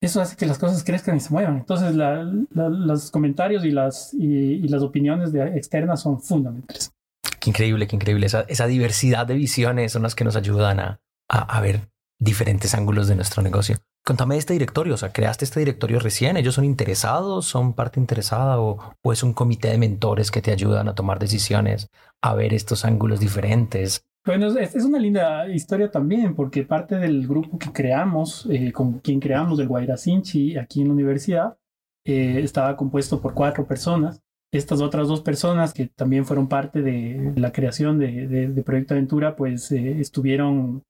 Eso 0.00 0.20
hace 0.20 0.36
que 0.36 0.46
las 0.46 0.58
cosas 0.58 0.84
crezcan 0.84 1.16
y 1.16 1.20
se 1.20 1.32
muevan. 1.32 1.56
Entonces 1.56 1.94
la, 1.94 2.22
los 2.22 3.10
comentarios 3.10 3.64
y 3.64 3.70
las, 3.70 4.14
y, 4.14 4.68
las 4.68 4.82
opiniones 4.82 5.32
de, 5.32 5.42
externas 5.56 6.02
son 6.02 6.20
fundamentales. 6.20 6.92
Qué 7.40 7.50
increíble, 7.50 7.86
qué 7.86 7.96
increíble. 7.96 8.26
Esa, 8.26 8.42
esa 8.42 8.66
diversidad 8.66 9.26
de 9.26 9.34
visiones 9.34 9.92
son 9.92 10.02
las 10.02 10.14
que 10.14 10.24
nos 10.24 10.36
ayudan 10.36 10.78
a, 10.78 11.00
a, 11.28 11.56
a, 11.56 11.60
ver 11.60 11.88
diferentes 12.20 12.74
ángulos 12.74 13.08
de 13.08 13.16
nuestro 13.16 13.42
negocio. 13.42 13.78
Contame 14.04 14.36
de 14.36 14.38
este 14.38 14.52
directorio, 14.52 14.94
o 14.94 14.96
sea, 14.96 15.12
creaste 15.12 15.44
este 15.44 15.60
directorio 15.60 15.98
recién, 15.98 16.36
ellos 16.36 16.54
son 16.54 16.64
interesados, 16.64 17.46
son 17.46 17.74
parte 17.74 18.00
interesada 18.00 18.58
o, 18.58 18.78
o 19.02 19.12
es 19.12 19.22
un 19.22 19.34
comité 19.34 19.68
de 19.68 19.78
mentores 19.78 20.30
que 20.30 20.40
te 20.40 20.50
ayudan 20.50 20.88
a 20.88 20.94
tomar 20.94 21.18
decisiones, 21.18 21.90
a 22.22 22.34
ver 22.34 22.54
estos 22.54 22.84
ángulos 22.84 23.20
diferentes. 23.20 24.04
Bueno, 24.28 24.46
es, 24.58 24.74
una 24.84 24.98
linda 24.98 25.48
historia 25.48 25.90
también, 25.90 26.34
porque 26.34 26.62
parte 26.62 26.96
del 26.96 27.26
grupo 27.26 27.58
que 27.58 27.72
creamos, 27.72 28.46
eh, 28.50 28.72
con 28.72 28.98
quien 28.98 29.20
creamos 29.20 29.58
el 29.58 29.68
Guaira 29.68 29.96
Sinchi 29.96 30.56
aquí 30.58 30.82
en 30.82 30.88
la 30.88 30.92
universidad, 30.94 31.58
eh, 32.04 32.40
estaba 32.42 32.76
compuesto 32.76 33.20
por 33.20 33.32
cuatro 33.32 33.66
personas 33.66 34.22
estas 34.50 34.80
otras 34.80 35.08
dos 35.08 35.20
personas 35.20 35.74
que 35.74 35.86
también 35.86 36.24
fueron 36.24 36.48
parte 36.48 36.82
de 36.82 37.32
la 37.36 37.52
creación 37.52 37.98
de 37.98 38.62
Proyecto 38.64 38.94
Aventura, 38.94 39.36
pues 39.36 39.70
eh, 39.72 40.00
estuvieron 40.00 40.84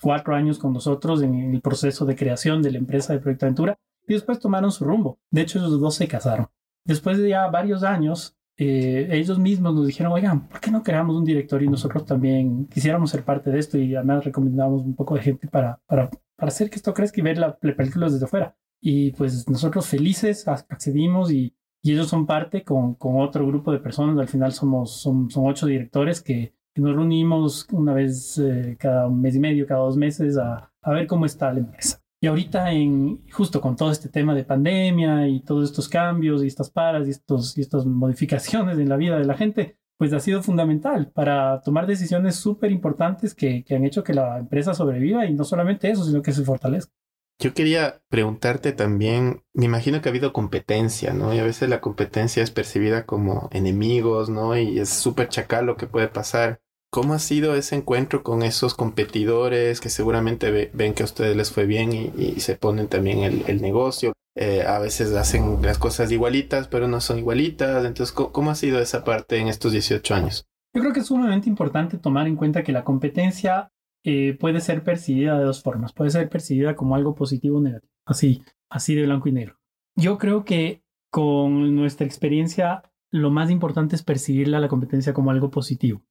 cuatro 0.00 0.34
años 0.34 0.58
con 0.58 0.72
nosotros 0.72 1.22
en 1.22 1.54
el 1.54 1.60
proceso 1.60 2.04
de 2.06 2.16
creación 2.16 2.62
de 2.62 2.72
la 2.72 2.78
empresa 2.78 3.12
de 3.12 3.18
Proyecto 3.18 3.46
Aventura 3.46 3.78
y 4.06 4.14
después 4.14 4.38
tomaron 4.38 4.70
su 4.70 4.84
rumbo. 4.84 5.18
De 5.30 5.42
hecho, 5.42 5.58
ellos 5.58 5.80
dos 5.80 5.94
se 5.94 6.08
casaron. 6.08 6.46
Después 6.84 7.18
de 7.18 7.30
ya 7.30 7.48
varios 7.48 7.82
años, 7.82 8.36
eh, 8.60 9.08
ellos 9.10 9.38
mismos 9.38 9.74
nos 9.74 9.86
dijeron, 9.86 10.12
oigan, 10.12 10.46
¿por 10.48 10.60
qué 10.60 10.70
no 10.70 10.82
creamos 10.82 11.16
un 11.16 11.24
directorio 11.24 11.66
y 11.66 11.70
nosotros 11.70 12.04
también 12.04 12.66
quisiéramos 12.66 13.10
ser 13.10 13.24
parte 13.24 13.50
de 13.50 13.58
esto? 13.58 13.78
Y 13.78 13.94
además 13.94 14.24
recomendamos 14.24 14.82
un 14.82 14.94
poco 14.94 15.14
de 15.14 15.22
gente 15.22 15.48
para, 15.48 15.80
para, 15.86 16.10
para 16.36 16.48
hacer 16.48 16.70
que 16.70 16.76
esto 16.76 16.94
crezca 16.94 17.20
y 17.20 17.24
ver 17.24 17.38
la, 17.38 17.58
la 17.60 17.74
película 17.74 18.08
desde 18.08 18.24
afuera. 18.24 18.56
Y 18.80 19.12
pues 19.12 19.48
nosotros 19.48 19.86
felices 19.86 20.46
accedimos 20.46 21.32
y 21.32 21.54
y 21.82 21.92
ellos 21.92 22.08
son 22.08 22.26
parte 22.26 22.62
con, 22.62 22.94
con 22.94 23.20
otro 23.20 23.46
grupo 23.46 23.72
de 23.72 23.78
personas. 23.78 24.18
Al 24.18 24.28
final 24.28 24.52
somos 24.52 25.00
son, 25.00 25.30
son 25.30 25.46
ocho 25.46 25.66
directores 25.66 26.20
que, 26.20 26.54
que, 26.74 26.80
nos 26.80 26.94
reunimos 26.94 27.66
una 27.72 27.94
vez 27.94 28.38
eh, 28.38 28.76
cada 28.78 29.08
mes 29.08 29.36
y 29.36 29.40
medio, 29.40 29.66
cada 29.66 29.80
dos 29.80 29.96
meses 29.96 30.36
a, 30.36 30.70
a, 30.82 30.90
ver 30.92 31.06
cómo 31.06 31.26
está 31.26 31.52
la 31.52 31.60
empresa. 31.60 31.99
Y 32.22 32.26
ahorita, 32.26 32.70
en, 32.72 33.26
justo 33.30 33.60
con 33.60 33.76
todo 33.76 33.90
este 33.90 34.10
tema 34.10 34.34
de 34.34 34.44
pandemia 34.44 35.26
y 35.26 35.40
todos 35.40 35.70
estos 35.70 35.88
cambios 35.88 36.44
y 36.44 36.46
estas 36.46 36.70
paras 36.70 37.06
y, 37.06 37.10
estos, 37.10 37.56
y 37.56 37.62
estas 37.62 37.86
modificaciones 37.86 38.78
en 38.78 38.90
la 38.90 38.96
vida 38.96 39.18
de 39.18 39.24
la 39.24 39.34
gente, 39.34 39.78
pues 39.96 40.12
ha 40.12 40.20
sido 40.20 40.42
fundamental 40.42 41.10
para 41.12 41.62
tomar 41.62 41.86
decisiones 41.86 42.36
súper 42.36 42.72
importantes 42.72 43.34
que, 43.34 43.64
que 43.64 43.74
han 43.74 43.84
hecho 43.84 44.04
que 44.04 44.12
la 44.12 44.38
empresa 44.38 44.74
sobreviva 44.74 45.24
y 45.24 45.32
no 45.32 45.44
solamente 45.44 45.90
eso, 45.90 46.04
sino 46.04 46.20
que 46.20 46.32
se 46.32 46.44
fortalezca. 46.44 46.92
Yo 47.38 47.54
quería 47.54 48.02
preguntarte 48.10 48.72
también, 48.72 49.44
me 49.54 49.64
imagino 49.64 50.02
que 50.02 50.10
ha 50.10 50.12
habido 50.12 50.34
competencia, 50.34 51.14
¿no? 51.14 51.32
Y 51.32 51.38
a 51.38 51.42
veces 51.42 51.70
la 51.70 51.80
competencia 51.80 52.42
es 52.42 52.50
percibida 52.50 53.06
como 53.06 53.48
enemigos, 53.50 54.28
¿no? 54.28 54.58
Y 54.58 54.78
es 54.78 54.90
súper 54.90 55.30
chacal 55.30 55.64
lo 55.64 55.78
que 55.78 55.86
puede 55.86 56.08
pasar. 56.08 56.60
¿Cómo 56.92 57.14
ha 57.14 57.18
sido 57.20 57.54
ese 57.54 57.76
encuentro 57.76 58.22
con 58.22 58.42
esos 58.42 58.74
competidores 58.74 59.80
que 59.80 59.90
seguramente 59.90 60.50
ve, 60.50 60.70
ven 60.74 60.92
que 60.92 61.02
a 61.02 61.06
ustedes 61.06 61.36
les 61.36 61.52
fue 61.52 61.66
bien 61.66 61.92
y, 61.92 62.12
y 62.16 62.40
se 62.40 62.56
ponen 62.56 62.88
también 62.88 63.20
el, 63.20 63.44
el 63.46 63.62
negocio? 63.62 64.12
Eh, 64.36 64.62
a 64.62 64.78
veces 64.78 65.12
hacen 65.14 65.60
las 65.62 65.78
cosas 65.78 66.10
igualitas, 66.10 66.68
pero 66.68 66.88
no 66.88 67.00
son 67.00 67.18
igualitas. 67.18 67.84
Entonces, 67.84 68.12
¿cómo, 68.12 68.32
¿cómo 68.32 68.50
ha 68.50 68.54
sido 68.54 68.80
esa 68.80 69.04
parte 69.04 69.38
en 69.38 69.48
estos 69.48 69.72
18 69.72 70.14
años? 70.14 70.44
Yo 70.74 70.82
creo 70.82 70.92
que 70.92 71.00
es 71.00 71.06
sumamente 71.06 71.48
importante 71.48 71.98
tomar 71.98 72.26
en 72.26 72.36
cuenta 72.36 72.62
que 72.62 72.72
la 72.72 72.84
competencia 72.84 73.70
eh, 74.04 74.36
puede 74.38 74.60
ser 74.60 74.82
percibida 74.82 75.38
de 75.38 75.44
dos 75.44 75.62
formas. 75.62 75.92
Puede 75.92 76.10
ser 76.10 76.28
percibida 76.28 76.76
como 76.76 76.94
algo 76.94 77.14
positivo 77.14 77.58
o 77.58 77.60
negativo. 77.60 77.92
Así, 78.06 78.42
así 78.68 78.94
de 78.94 79.04
blanco 79.04 79.28
y 79.28 79.32
negro. 79.32 79.58
Yo 79.96 80.18
creo 80.18 80.44
que 80.44 80.82
con 81.10 81.74
nuestra 81.74 82.06
experiencia, 82.06 82.82
lo 83.10 83.30
más 83.30 83.50
importante 83.50 83.96
es 83.96 84.02
percibirla 84.02 84.60
la 84.60 84.68
competencia 84.68 85.12
como 85.12 85.32
algo 85.32 85.50
positivo. 85.50 86.02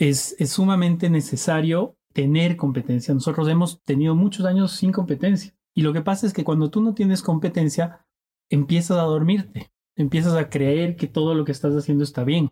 Es, 0.00 0.34
sumamente 0.46 1.10
necesario 1.10 1.96
tener 2.14 2.56
competencia. 2.56 3.12
Nosotros 3.12 3.48
hemos 3.48 3.82
tenido 3.84 4.14
muchos 4.14 4.46
años 4.46 4.72
sin 4.72 4.92
competencia. 4.92 5.54
Y 5.74 5.82
lo 5.82 5.92
que 5.92 6.00
pasa 6.00 6.26
es 6.26 6.32
que 6.32 6.42
cuando 6.42 6.70
tú 6.70 6.80
no 6.80 6.94
tienes 6.94 7.22
competencia, 7.22 8.06
empiezas 8.48 8.98
a 8.98 9.02
dormirte, 9.02 9.70
empiezas 9.96 10.34
a 10.34 10.48
creer 10.48 10.96
que 10.96 11.06
todo 11.06 11.34
lo 11.34 11.44
que 11.44 11.52
estás 11.52 11.74
haciendo 11.74 12.02
está 12.02 12.24
bien. 12.24 12.50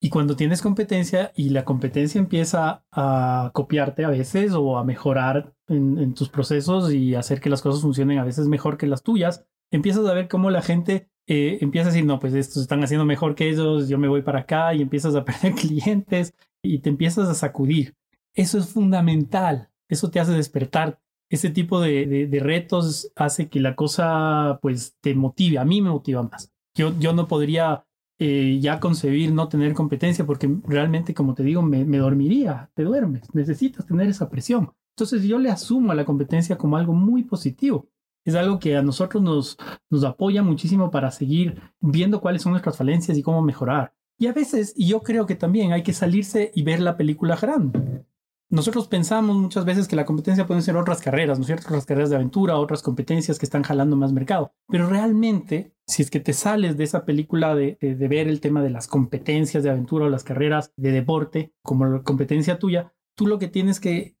Y 0.00 0.10
cuando 0.10 0.36
tienes 0.36 0.60
competencia 0.60 1.32
y 1.34 1.50
la 1.50 1.64
competencia 1.64 2.18
empieza 2.18 2.84
a 2.92 3.50
copiarte 3.54 4.04
a 4.04 4.10
veces 4.10 4.52
o 4.52 4.76
a 4.76 4.84
mejorar 4.84 5.54
en, 5.68 6.14
tus 6.14 6.28
procesos 6.28 6.92
y 6.92 7.14
hacer 7.14 7.40
que 7.40 7.50
las 7.50 7.62
cosas 7.62 7.82
funcionen 7.82 8.18
a 8.18 8.24
veces 8.24 8.48
mejor 8.48 8.76
que 8.76 8.86
las 8.86 9.02
tuyas, 9.02 9.46
empiezas 9.70 10.06
a 10.06 10.14
ver 10.14 10.28
cómo 10.28 10.50
la 10.50 10.62
gente 10.62 11.08
eh, 11.26 11.58
empieza 11.60 11.88
a 11.88 11.92
decir, 11.92 12.06
no, 12.06 12.18
pues 12.18 12.32
estos 12.34 12.62
están 12.62 12.82
haciendo 12.82 13.04
mejor 13.04 13.34
que 13.34 13.48
ellos, 13.48 13.88
yo 13.88 13.98
me 13.98 14.08
voy 14.08 14.22
para 14.22 14.40
acá 14.40 14.74
y 14.74 14.80
empiezas 14.80 15.14
a 15.14 15.24
perder 15.26 15.54
clientes 15.54 16.34
y 16.62 16.78
te 16.78 16.88
empiezas 16.88 17.28
a 17.28 17.34
sacudir. 17.34 17.94
Eso 18.34 18.58
es 18.58 18.68
fundamental, 18.68 19.70
eso 19.88 20.10
te 20.10 20.20
hace 20.20 20.32
despertar. 20.32 21.00
Ese 21.30 21.50
tipo 21.50 21.80
de, 21.82 22.26
de, 22.26 22.40
retos 22.40 23.12
hace 23.14 23.50
que 23.50 23.60
la 23.60 23.76
cosa 23.76 24.58
pues 24.62 24.96
te 25.02 25.14
motive, 25.14 25.58
a 25.58 25.64
mí 25.66 25.82
me 25.82 25.90
motiva 25.90 26.22
más. 26.22 26.50
Yo, 26.74 26.98
yo 26.98 27.12
no 27.12 27.28
podría 27.28 27.84
eh, 28.18 28.58
ya 28.62 28.80
concebir 28.80 29.32
no 29.32 29.48
tener 29.48 29.74
competencia, 29.74 30.24
porque 30.24 30.48
realmente, 30.64 31.12
como 31.12 31.34
te 31.34 31.42
digo, 31.42 31.60
me, 31.60 31.84
me, 31.84 31.98
dormiría, 31.98 32.70
te 32.74 32.82
duermes, 32.82 33.32
necesitas 33.34 33.86
tener 33.86 34.08
esa 34.08 34.30
presión. 34.30 34.72
Entonces 34.96 35.22
yo 35.22 35.38
le 35.38 35.50
asumo 35.50 35.92
a 35.92 35.94
la 35.94 36.06
competencia 36.06 36.56
como 36.56 36.78
algo 36.78 36.94
muy 36.94 37.24
positivo. 37.24 37.88
Es 38.28 38.34
algo 38.34 38.58
que 38.58 38.76
a 38.76 38.82
nosotros 38.82 39.22
nos, 39.22 39.56
nos 39.88 40.04
apoya 40.04 40.42
muchísimo 40.42 40.90
para 40.90 41.10
seguir 41.10 41.62
viendo 41.80 42.20
cuáles 42.20 42.42
son 42.42 42.52
nuestras 42.52 42.76
falencias 42.76 43.16
y 43.16 43.22
cómo 43.22 43.40
mejorar. 43.40 43.94
Y 44.18 44.26
a 44.26 44.34
veces, 44.34 44.74
y 44.76 44.86
yo 44.86 45.00
creo 45.00 45.24
que 45.24 45.34
también 45.34 45.72
hay 45.72 45.82
que 45.82 45.94
salirse 45.94 46.52
y 46.54 46.62
ver 46.62 46.80
la 46.80 46.98
película 46.98 47.36
grande. 47.36 48.04
Nosotros 48.50 48.86
pensamos 48.86 49.34
muchas 49.34 49.64
veces 49.64 49.88
que 49.88 49.96
la 49.96 50.04
competencia 50.04 50.46
pueden 50.46 50.62
ser 50.62 50.76
otras 50.76 51.00
carreras, 51.00 51.38
¿no 51.38 51.42
es 51.42 51.46
cierto? 51.46 51.68
Otras 51.68 51.86
carreras 51.86 52.10
de 52.10 52.16
aventura, 52.16 52.58
otras 52.58 52.82
competencias 52.82 53.38
que 53.38 53.46
están 53.46 53.62
jalando 53.62 53.96
más 53.96 54.12
mercado. 54.12 54.52
Pero 54.68 54.90
realmente, 54.90 55.72
si 55.86 56.02
es 56.02 56.10
que 56.10 56.20
te 56.20 56.34
sales 56.34 56.76
de 56.76 56.84
esa 56.84 57.06
película 57.06 57.54
de, 57.54 57.78
de, 57.80 58.08
ver 58.08 58.28
el 58.28 58.42
tema 58.42 58.62
de 58.62 58.68
las 58.68 58.88
competencias 58.88 59.62
de 59.62 59.70
aventura 59.70 60.04
o 60.04 60.10
las 60.10 60.24
carreras 60.24 60.74
de 60.76 60.92
deporte 60.92 61.54
como 61.62 61.86
la 61.86 62.02
competencia 62.02 62.58
tuya, 62.58 62.92
tú 63.18 63.26
lo 63.26 63.40
que 63.40 63.48
tienes 63.48 63.80
que, 63.80 64.14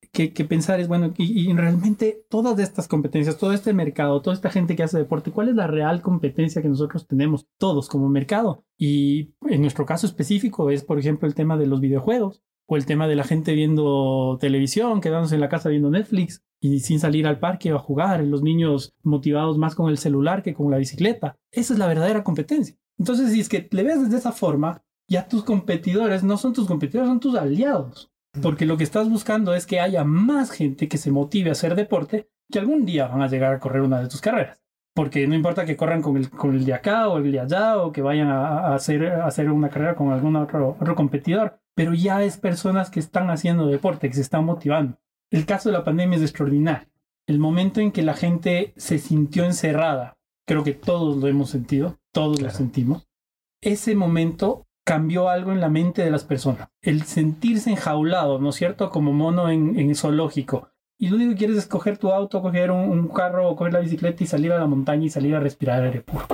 pensar 0.48 0.80
es, 0.80 0.88
bueno, 0.88 1.14
y, 1.16 1.48
y, 1.48 1.54
realmente 1.54 2.24
todas 2.28 2.58
estas 2.58 2.88
competencias, 2.88 3.38
todo 3.38 3.52
este 3.52 3.72
mercado, 3.72 4.20
toda 4.20 4.34
esta 4.34 4.50
gente 4.50 4.74
que 4.74 4.82
hace 4.82 4.98
deporte, 4.98 5.30
¿cuál 5.30 5.48
es 5.48 5.54
la 5.54 5.68
real 5.68 6.02
competencia 6.02 6.60
que 6.62 6.68
nosotros 6.68 7.06
tenemos 7.06 7.46
todos 7.58 7.88
como 7.88 8.08
mercado? 8.08 8.64
Y 8.76 9.34
en 9.48 9.60
nuestro 9.60 9.86
caso 9.86 10.04
específico 10.04 10.70
es, 10.70 10.82
por 10.82 10.98
ejemplo, 10.98 11.28
el 11.28 11.36
tema 11.36 11.56
de 11.56 11.68
los 11.68 11.80
videojuegos 11.80 12.42
o 12.66 12.76
el 12.76 12.86
tema 12.86 13.06
de 13.06 13.14
la 13.14 13.22
gente 13.22 13.54
viendo 13.54 14.36
televisión, 14.40 15.00
quedándose 15.00 15.36
en 15.36 15.42
la 15.42 15.48
casa 15.48 15.68
viendo 15.68 15.90
Netflix 15.90 16.42
y 16.60 16.80
sin 16.80 16.98
salir 16.98 17.28
al 17.28 17.38
parque 17.38 17.72
o 17.72 17.76
a 17.76 17.80
jugar, 17.80 18.24
los 18.24 18.42
niños 18.42 18.96
motivados 19.04 19.58
más 19.58 19.76
con 19.76 19.90
el 19.90 19.98
celular 19.98 20.42
que 20.42 20.54
con 20.54 20.72
la 20.72 20.78
bicicleta. 20.78 21.36
Esa 21.52 21.72
es 21.72 21.78
la 21.78 21.86
verdadera 21.86 22.24
competencia. 22.24 22.76
Entonces, 22.98 23.32
si 23.32 23.38
es 23.38 23.48
que 23.48 23.68
le 23.70 23.84
ves 23.84 24.10
de 24.10 24.16
esa 24.16 24.32
forma, 24.32 24.82
ya 25.06 25.28
tus 25.28 25.44
competidores 25.44 26.24
no 26.24 26.36
son 26.36 26.52
tus 26.52 26.66
competidores, 26.66 27.08
son 27.08 27.20
tus 27.20 27.36
aliados. 27.36 28.10
Porque 28.42 28.66
lo 28.66 28.76
que 28.76 28.84
estás 28.84 29.08
buscando 29.08 29.54
es 29.54 29.66
que 29.66 29.80
haya 29.80 30.04
más 30.04 30.50
gente 30.50 30.88
que 30.88 30.98
se 30.98 31.10
motive 31.10 31.50
a 31.50 31.52
hacer 31.52 31.74
deporte 31.74 32.28
que 32.50 32.58
algún 32.58 32.84
día 32.84 33.08
van 33.08 33.22
a 33.22 33.28
llegar 33.28 33.54
a 33.54 33.60
correr 33.60 33.82
una 33.82 34.00
de 34.00 34.08
tus 34.08 34.20
carreras. 34.20 34.60
Porque 34.94 35.26
no 35.26 35.34
importa 35.34 35.64
que 35.64 35.76
corran 35.76 36.02
con 36.02 36.16
el, 36.16 36.30
con 36.30 36.54
el 36.54 36.64
de 36.64 36.74
acá 36.74 37.08
o 37.08 37.18
el 37.18 37.30
de 37.30 37.40
allá 37.40 37.78
o 37.78 37.92
que 37.92 38.02
vayan 38.02 38.28
a, 38.28 38.74
hacer, 38.74 39.06
a 39.06 39.26
hacer 39.26 39.50
una 39.50 39.68
carrera 39.68 39.94
con 39.94 40.10
algún 40.12 40.36
otro, 40.36 40.76
otro 40.80 40.94
competidor 40.94 41.60
pero 41.78 41.94
ya 41.94 42.24
es 42.24 42.38
personas 42.38 42.90
que 42.90 42.98
están 42.98 43.30
haciendo 43.30 43.68
deporte, 43.68 44.08
que 44.08 44.16
se 44.16 44.22
están 44.22 44.44
motivando. 44.44 44.98
El 45.30 45.46
caso 45.46 45.68
de 45.68 45.74
la 45.74 45.84
pandemia 45.84 46.16
es 46.16 46.22
extraordinario. 46.22 46.88
El 47.28 47.38
momento 47.38 47.80
en 47.80 47.92
que 47.92 48.02
la 48.02 48.14
gente 48.14 48.74
se 48.76 48.98
sintió 48.98 49.44
encerrada, 49.44 50.18
creo 50.44 50.64
que 50.64 50.74
todos 50.74 51.18
lo 51.18 51.28
hemos 51.28 51.50
sentido, 51.50 52.00
todos 52.12 52.42
lo 52.42 52.50
sentimos, 52.50 53.08
ese 53.62 53.94
momento 53.94 54.66
cambió 54.88 55.28
algo 55.28 55.52
en 55.52 55.60
la 55.60 55.68
mente 55.68 56.02
de 56.02 56.10
las 56.10 56.24
personas. 56.24 56.70
El 56.80 57.02
sentirse 57.02 57.68
enjaulado, 57.68 58.38
¿no 58.38 58.48
es 58.48 58.54
cierto? 58.54 58.88
Como 58.88 59.12
mono 59.12 59.50
en, 59.50 59.78
en 59.78 59.94
zoológico. 59.94 60.70
Y 60.98 61.10
lo 61.10 61.16
único 61.16 61.32
que 61.32 61.36
quieres 61.36 61.58
es 61.58 61.66
coger 61.66 61.98
tu 61.98 62.10
auto, 62.10 62.40
coger 62.40 62.70
un, 62.70 63.06
carro 63.08 63.50
o 63.50 63.54
coger 63.54 63.74
la 63.74 63.80
bicicleta 63.80 64.24
y 64.24 64.26
salir 64.26 64.50
a 64.50 64.58
la 64.58 64.66
montaña 64.66 65.04
y 65.04 65.10
salir 65.10 65.34
a 65.34 65.40
respirar 65.40 65.82
aire 65.82 66.00
puro. 66.00 66.26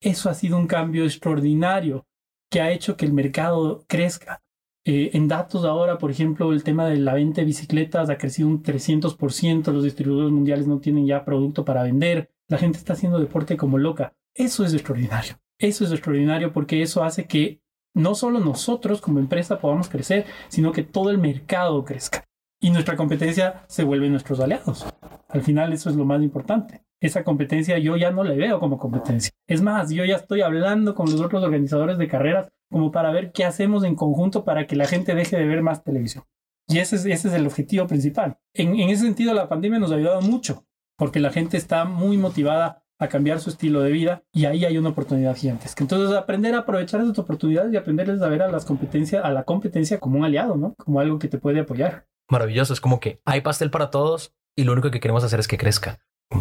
Eso 0.00 0.30
ha 0.30 0.34
sido 0.34 0.56
un 0.56 0.66
cambio 0.66 1.04
extraordinario 1.04 2.06
que 2.50 2.62
ha 2.62 2.70
hecho 2.70 2.96
que 2.96 3.04
el 3.04 3.12
mercado 3.12 3.84
crezca. 3.86 4.42
Eh, 4.86 5.10
en 5.12 5.28
datos 5.28 5.66
ahora, 5.66 5.98
por 5.98 6.10
ejemplo, 6.10 6.50
el 6.54 6.64
tema 6.64 6.86
de 6.86 6.96
la 6.96 7.12
venta 7.12 7.42
de 7.42 7.46
bicicletas 7.46 8.08
ha 8.08 8.16
crecido 8.16 8.48
un 8.48 8.62
300%, 8.62 9.70
los 9.70 9.84
distribuidores 9.84 10.32
mundiales 10.32 10.66
no 10.66 10.80
tienen 10.80 11.06
ya 11.06 11.26
producto 11.26 11.66
para 11.66 11.82
vender, 11.82 12.30
la 12.48 12.56
gente 12.56 12.78
está 12.78 12.94
haciendo 12.94 13.20
deporte 13.20 13.58
como 13.58 13.76
loca. 13.76 14.14
Eso 14.34 14.64
es 14.64 14.72
extraordinario. 14.72 15.34
Eso 15.58 15.84
es 15.84 15.92
extraordinario 15.92 16.54
porque 16.54 16.80
eso 16.80 17.04
hace 17.04 17.26
que 17.26 17.60
no 17.94 18.14
solo 18.14 18.40
nosotros 18.40 19.00
como 19.00 19.18
empresa 19.18 19.60
podamos 19.60 19.88
crecer, 19.88 20.26
sino 20.48 20.72
que 20.72 20.82
todo 20.82 21.10
el 21.10 21.18
mercado 21.18 21.84
crezca. 21.84 22.24
Y 22.60 22.70
nuestra 22.70 22.96
competencia 22.96 23.64
se 23.68 23.84
vuelve 23.84 24.08
nuestros 24.08 24.40
aliados. 24.40 24.86
Al 25.28 25.42
final 25.42 25.72
eso 25.72 25.90
es 25.90 25.96
lo 25.96 26.04
más 26.04 26.22
importante. 26.22 26.82
Esa 27.00 27.24
competencia 27.24 27.78
yo 27.78 27.96
ya 27.96 28.12
no 28.12 28.22
la 28.22 28.34
veo 28.34 28.60
como 28.60 28.78
competencia. 28.78 29.32
Es 29.48 29.60
más, 29.60 29.90
yo 29.90 30.04
ya 30.04 30.16
estoy 30.16 30.42
hablando 30.42 30.94
con 30.94 31.10
los 31.10 31.20
otros 31.20 31.42
organizadores 31.42 31.98
de 31.98 32.06
carreras 32.06 32.48
como 32.70 32.92
para 32.92 33.10
ver 33.10 33.32
qué 33.32 33.44
hacemos 33.44 33.82
en 33.84 33.96
conjunto 33.96 34.44
para 34.44 34.66
que 34.66 34.76
la 34.76 34.86
gente 34.86 35.14
deje 35.14 35.36
de 35.36 35.46
ver 35.46 35.62
más 35.62 35.82
televisión. 35.82 36.24
Y 36.68 36.78
ese 36.78 36.96
es, 37.12 37.24
el 37.24 37.46
objetivo 37.46 37.86
principal. 37.86 38.38
En 38.54 38.78
ese 38.88 39.02
sentido, 39.02 39.34
la 39.34 39.48
pandemia 39.48 39.78
nos 39.78 39.90
ha 39.90 39.96
ayudado 39.96 40.22
mucho, 40.22 40.64
porque 40.96 41.20
la 41.20 41.30
gente 41.30 41.56
está 41.56 41.84
muy 41.84 42.16
motivada 42.16 42.81
a 43.02 43.08
cambiar 43.08 43.40
su 43.40 43.50
estilo 43.50 43.80
de 43.80 43.90
vida 43.90 44.22
y 44.32 44.44
ahí 44.44 44.64
hay 44.64 44.78
una 44.78 44.90
oportunidad 44.90 45.36
gigantesca. 45.36 45.82
Entonces, 45.82 46.16
aprender 46.16 46.54
a 46.54 46.60
aprovechar 46.60 47.00
esas 47.00 47.18
oportunidades 47.18 47.72
y 47.72 47.76
aprenderles 47.76 48.22
a 48.22 48.28
ver 48.28 48.42
a 48.42 48.50
las 48.50 48.64
competencias, 48.64 49.24
a 49.24 49.30
la 49.30 49.44
competencia 49.44 49.98
como 49.98 50.18
un 50.18 50.24
aliado, 50.24 50.56
¿no? 50.56 50.74
Como 50.74 51.00
algo 51.00 51.18
que 51.18 51.28
te 51.28 51.38
puede 51.38 51.60
apoyar. 51.60 52.06
Maravilloso, 52.28 52.72
es 52.72 52.80
como 52.80 53.00
que 53.00 53.20
hay 53.24 53.40
pastel 53.40 53.70
para 53.70 53.90
todos 53.90 54.34
y 54.56 54.64
lo 54.64 54.72
único 54.72 54.90
que 54.90 55.00
queremos 55.00 55.24
hacer 55.24 55.40
es 55.40 55.48
que 55.48 55.58
crezca. 55.58 55.98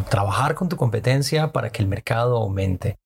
Trabajar 0.10 0.56
con 0.56 0.70
tu 0.70 0.78
competencia 0.78 1.52
para 1.52 1.72
que 1.72 1.82
el 1.82 1.88
mercado 1.88 2.38
aumente. 2.38 3.00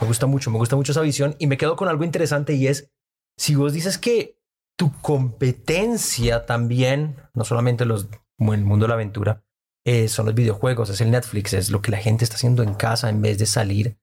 Me 0.00 0.06
gusta 0.06 0.26
mucho, 0.26 0.50
me 0.50 0.58
gusta 0.58 0.76
mucho 0.76 0.92
esa 0.92 1.02
visión 1.02 1.36
y 1.38 1.46
me 1.46 1.56
quedo 1.56 1.76
con 1.76 1.88
algo 1.88 2.04
interesante 2.04 2.54
y 2.54 2.66
es, 2.66 2.90
si 3.36 3.54
vos 3.54 3.72
dices 3.72 3.98
que 3.98 4.38
tu 4.76 4.92
competencia 5.00 6.46
también, 6.46 7.16
no 7.34 7.44
solamente 7.44 7.84
los, 7.84 8.08
el 8.38 8.64
mundo 8.64 8.84
de 8.84 8.88
la 8.88 8.94
aventura, 8.94 9.44
eh, 9.84 10.08
son 10.08 10.26
los 10.26 10.34
videojuegos, 10.34 10.90
es 10.90 11.00
el 11.00 11.10
Netflix, 11.10 11.52
es 11.52 11.70
lo 11.70 11.82
que 11.82 11.90
la 11.90 11.98
gente 11.98 12.24
está 12.24 12.36
haciendo 12.36 12.62
en 12.62 12.74
casa 12.74 13.08
en 13.08 13.22
vez 13.22 13.38
de 13.38 13.46
salir. 13.46 13.98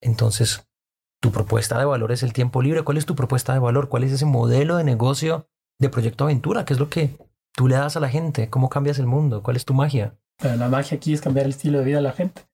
Entonces, 0.00 0.68
tu 1.20 1.32
propuesta 1.32 1.78
de 1.78 1.84
valor 1.84 2.12
es 2.12 2.22
el 2.22 2.32
tiempo 2.32 2.62
libre. 2.62 2.82
¿Cuál 2.82 2.98
es 2.98 3.06
tu 3.06 3.14
propuesta 3.14 3.52
de 3.52 3.58
valor? 3.58 3.88
¿Cuál 3.88 4.04
es 4.04 4.12
ese 4.12 4.26
modelo 4.26 4.76
de 4.76 4.84
negocio 4.84 5.48
de 5.78 5.88
Proyecto 5.88 6.24
Aventura? 6.24 6.64
¿Qué 6.64 6.74
es 6.74 6.78
lo 6.78 6.90
que 6.90 7.16
tú 7.54 7.68
le 7.68 7.76
das 7.76 7.96
a 7.96 8.00
la 8.00 8.08
gente? 8.08 8.50
¿Cómo 8.50 8.68
cambias 8.68 8.98
el 8.98 9.06
mundo? 9.06 9.42
¿Cuál 9.42 9.56
es 9.56 9.64
tu 9.64 9.74
magia? 9.74 10.18
La 10.42 10.68
magia 10.68 10.96
aquí 10.96 11.14
es 11.14 11.20
cambiar 11.20 11.46
el 11.46 11.52
estilo 11.52 11.78
de 11.78 11.84
vida 11.84 11.96
de 11.96 12.02
la 12.02 12.12
gente 12.12 12.46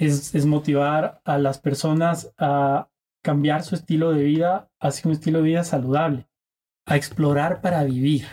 es, 0.00 0.46
motivar 0.46 1.20
a 1.24 1.38
las 1.38 1.58
personas 1.58 2.32
a 2.38 2.88
cambiar 3.22 3.62
su 3.62 3.74
estilo 3.74 4.12
de 4.12 4.24
vida 4.24 4.70
hacia 4.80 5.08
un 5.08 5.12
estilo 5.12 5.38
de 5.38 5.44
vida 5.44 5.64
saludable, 5.64 6.26
a 6.86 6.96
explorar 6.96 7.60
para 7.60 7.84
vivir. 7.84 8.26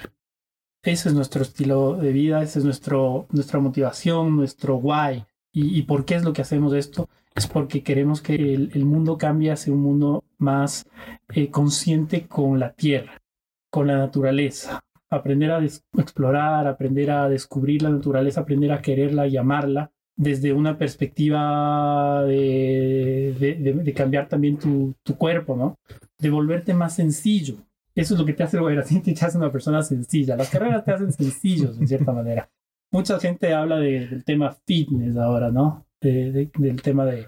Ese 0.87 1.09
es 1.09 1.15
nuestro 1.15 1.41
estilo 1.41 1.97
de 1.97 2.13
vida, 2.13 2.41
esa 2.41 2.59
es 2.59 2.65
nuestro, 2.65 3.27
nuestra 3.31 3.59
motivación, 3.59 4.37
nuestro 4.37 4.77
why. 4.77 5.25
¿Y, 5.51 5.81
por 5.81 6.05
qué 6.05 6.15
es 6.15 6.23
lo 6.23 6.31
que 6.31 6.41
hacemos 6.41 6.73
esto? 6.73 7.09
Es 7.35 7.45
porque 7.45 7.83
queremos 7.83 8.21
que 8.21 8.35
el, 8.35 8.85
mundo 8.85 9.17
cambie 9.17 9.51
hacia 9.51 9.73
un 9.73 9.81
mundo 9.81 10.23
más 10.37 10.87
eh, 11.33 11.49
consciente 11.49 12.27
con 12.27 12.57
la 12.57 12.71
tierra, 12.71 13.21
con 13.69 13.87
la 13.87 13.97
naturaleza. 13.97 14.79
Aprender 15.09 15.51
a 15.51 15.61
explorar, 15.61 16.67
aprender 16.67 17.11
a 17.11 17.27
descubrir 17.27 17.81
la 17.81 17.89
naturaleza, 17.89 18.41
aprender 18.41 18.71
a 18.71 18.81
quererla 18.81 19.27
y 19.27 19.35
amarla 19.35 19.91
desde 20.15 20.53
una 20.53 20.77
perspectiva 20.77 22.23
de, 22.23 23.35
de, 23.83 23.93
cambiar 23.93 24.29
también 24.29 24.57
tu, 24.57 24.95
tu, 25.03 25.17
cuerpo, 25.17 25.57
¿no? 25.57 25.75
De 26.17 26.29
volverte 26.29 26.73
más 26.73 26.95
sencillo. 26.95 27.55
Eso 27.97 28.13
es 28.13 28.19
lo 28.19 28.25
que 28.25 28.33
te 28.33 28.43
hace 28.43 28.57
el 28.57 29.03
te 29.03 29.25
hace 29.25 29.37
una 29.37 29.51
persona 29.51 29.81
sencilla. 29.81 30.35
Las 30.35 30.49
carreras 30.49 30.85
te 30.85 30.91
hacen 30.91 31.11
sencillos, 31.11 31.77
en 31.79 31.87
cierta 31.87 32.11
manera. 32.13 32.49
Mucha 32.91 33.19
gente 33.19 33.53
habla 33.53 33.77
del 33.77 34.23
tema 34.23 34.55
fitness 34.65 35.17
ahora, 35.17 35.51
¿no? 35.51 35.85
del 35.99 36.81
tema 36.83 37.05
de, 37.05 37.25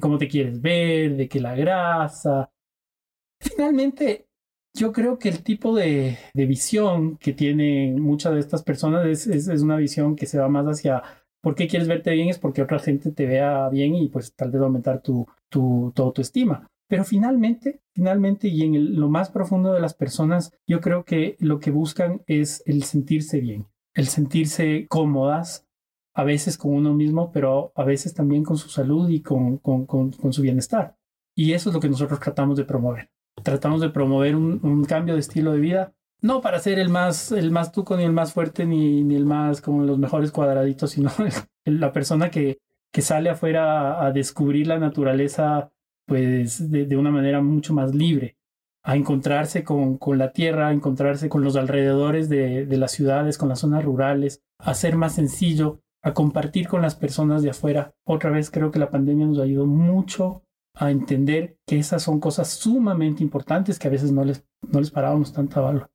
cómo 0.00 0.16
te 0.16 0.28
quieres 0.28 0.62
ver, 0.62 1.16
de 1.16 1.28
que 1.28 1.40
la 1.40 1.56
grasa. 1.56 2.50
Finalmente, 3.40 4.28
yo 4.74 4.92
creo 4.92 5.18
que 5.18 5.28
el 5.28 5.42
tipo 5.42 5.74
de, 5.74 6.16
visión 6.34 7.18
que 7.18 7.32
tienen 7.32 8.00
muchas 8.00 8.34
de 8.34 8.40
estas 8.40 8.62
personas 8.62 9.26
es 9.26 9.62
una 9.62 9.76
visión 9.76 10.14
que 10.14 10.26
se 10.26 10.38
va 10.38 10.48
más 10.48 10.66
hacia 10.66 11.02
¿Por 11.42 11.56
qué 11.56 11.66
quieres 11.66 11.88
verte 11.88 12.12
bien? 12.12 12.28
Es 12.28 12.38
porque 12.38 12.62
otra 12.62 12.78
gente 12.78 13.10
te 13.10 13.26
vea 13.26 13.68
bien 13.68 13.96
y 13.96 14.08
pues 14.08 14.32
tal 14.34 14.52
vez 14.52 14.62
aumentar 14.62 15.02
tu, 15.02 15.26
tu, 15.48 15.92
tu 15.94 16.02
autoestima. 16.02 16.68
Pero 16.92 17.04
finalmente, 17.04 17.80
finalmente 17.94 18.48
y 18.48 18.60
en 18.60 19.00
lo 19.00 19.08
más 19.08 19.30
profundo 19.30 19.72
de 19.72 19.80
las 19.80 19.94
personas, 19.94 20.52
yo 20.66 20.82
creo 20.82 21.06
que 21.06 21.38
lo 21.40 21.58
que 21.58 21.70
buscan 21.70 22.20
es 22.26 22.62
el 22.66 22.82
sentirse 22.82 23.40
bien, 23.40 23.66
el 23.94 24.08
sentirse 24.08 24.86
cómodas, 24.88 25.66
a 26.12 26.22
veces 26.22 26.58
con 26.58 26.74
uno 26.74 26.92
mismo, 26.92 27.32
pero 27.32 27.72
a 27.76 27.84
veces 27.84 28.12
también 28.12 28.44
con 28.44 28.58
su 28.58 28.68
salud 28.68 29.08
y 29.08 29.22
con, 29.22 29.56
con, 29.56 29.86
con, 29.86 30.32
su 30.34 30.42
bienestar. 30.42 30.98
Y 31.34 31.54
eso 31.54 31.70
es 31.70 31.74
lo 31.74 31.80
que 31.80 31.88
nosotros 31.88 32.20
tratamos 32.20 32.58
de 32.58 32.66
promover. 32.66 33.08
Tratamos 33.42 33.80
de 33.80 33.88
promover 33.88 34.36
un, 34.36 34.60
un 34.62 34.84
cambio 34.84 35.14
de 35.14 35.20
estilo 35.20 35.52
de 35.52 35.60
vida 35.60 35.94
no 36.20 36.42
para 36.42 36.58
ser 36.58 36.78
el 36.78 36.90
más, 36.90 37.32
el 37.32 37.50
más 37.50 37.72
tuco, 37.72 37.96
ni 37.96 38.04
el 38.04 38.12
más 38.12 38.34
fuerte, 38.34 38.66
ni, 38.66 39.02
ni 39.02 39.16
el 39.16 39.24
más 39.24 39.62
como 39.62 39.82
los 39.84 39.98
mejores 39.98 40.30
cuadraditos, 40.30 40.90
sino 40.90 41.10
la 41.64 41.90
persona 41.90 42.30
que, 42.30 42.60
que 42.92 43.00
sale 43.00 43.30
afuera 43.30 44.04
a, 44.04 44.12
descubrir 44.12 44.66
la 44.66 44.78
naturaleza 44.78 45.72
pues 46.06 46.70
de, 46.70 46.96
una 46.96 47.10
manera 47.10 47.40
mucho 47.40 47.74
más 47.74 47.94
libre, 47.94 48.36
a 48.84 48.96
encontrarse 48.96 49.64
con, 49.64 49.96
con 49.98 50.18
la 50.18 50.32
tierra, 50.32 50.68
a 50.68 50.72
encontrarse 50.72 51.28
con 51.28 51.44
los 51.44 51.56
alrededores 51.56 52.28
de, 52.28 52.66
de, 52.66 52.76
las 52.76 52.92
ciudades, 52.92 53.38
con 53.38 53.48
las 53.48 53.60
zonas 53.60 53.84
rurales, 53.84 54.42
a 54.58 54.74
ser 54.74 54.96
más 54.96 55.14
sencillo, 55.14 55.80
a 56.02 56.14
compartir 56.14 56.68
con 56.68 56.82
las 56.82 56.96
personas 56.96 57.42
de 57.42 57.50
afuera. 57.50 57.94
Otra 58.04 58.30
vez 58.30 58.50
creo 58.50 58.70
que 58.70 58.80
la 58.80 58.90
pandemia 58.90 59.26
nos 59.26 59.38
ayudó 59.38 59.66
mucho 59.66 60.42
a 60.74 60.90
entender 60.90 61.58
que 61.66 61.78
esas 61.78 62.02
son 62.02 62.18
cosas 62.18 62.48
sumamente 62.48 63.22
importantes 63.22 63.78
que 63.78 63.88
a 63.88 63.90
veces 63.90 64.10
no 64.10 64.24
les, 64.24 64.44
no 64.62 64.80
les 64.80 64.90
parábamos 64.90 65.32
tanta 65.32 65.60
valor. 65.60 65.90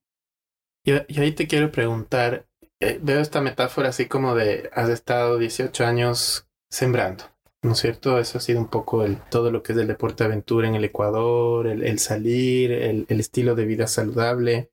Y, 0.85 1.19
ahí 1.19 1.33
te 1.33 1.47
quiero 1.47 1.71
preguntar, 1.71 2.47
eh, 2.79 2.99
veo 3.01 3.19
esta 3.19 3.41
metáfora 3.41 3.89
así 3.89 4.05
como 4.05 4.35
de 4.35 4.69
has 4.73 4.89
estado 4.89 5.37
18 5.37 5.85
años 5.85 6.47
sembrando 6.69 7.25
¿no 7.63 7.71
es 7.73 7.79
cierto? 7.79 8.19
Eso 8.19 8.37
ha 8.37 8.41
sido 8.41 8.59
un 8.59 8.67
poco 8.67 9.05
todo 9.29 9.51
lo 9.51 9.63
que 9.63 9.73
es 9.73 9.79
el 9.79 9.87
deporte 9.87 10.23
aventura 10.23 10.67
en 10.67 10.75
el 10.75 10.85
Ecuador, 10.85 11.67
el, 11.67 11.99
salir, 11.99 12.71
el, 12.71 13.05
estilo 13.09 13.55
de 13.55 13.65
vida 13.65 13.87
saludable. 13.87 14.71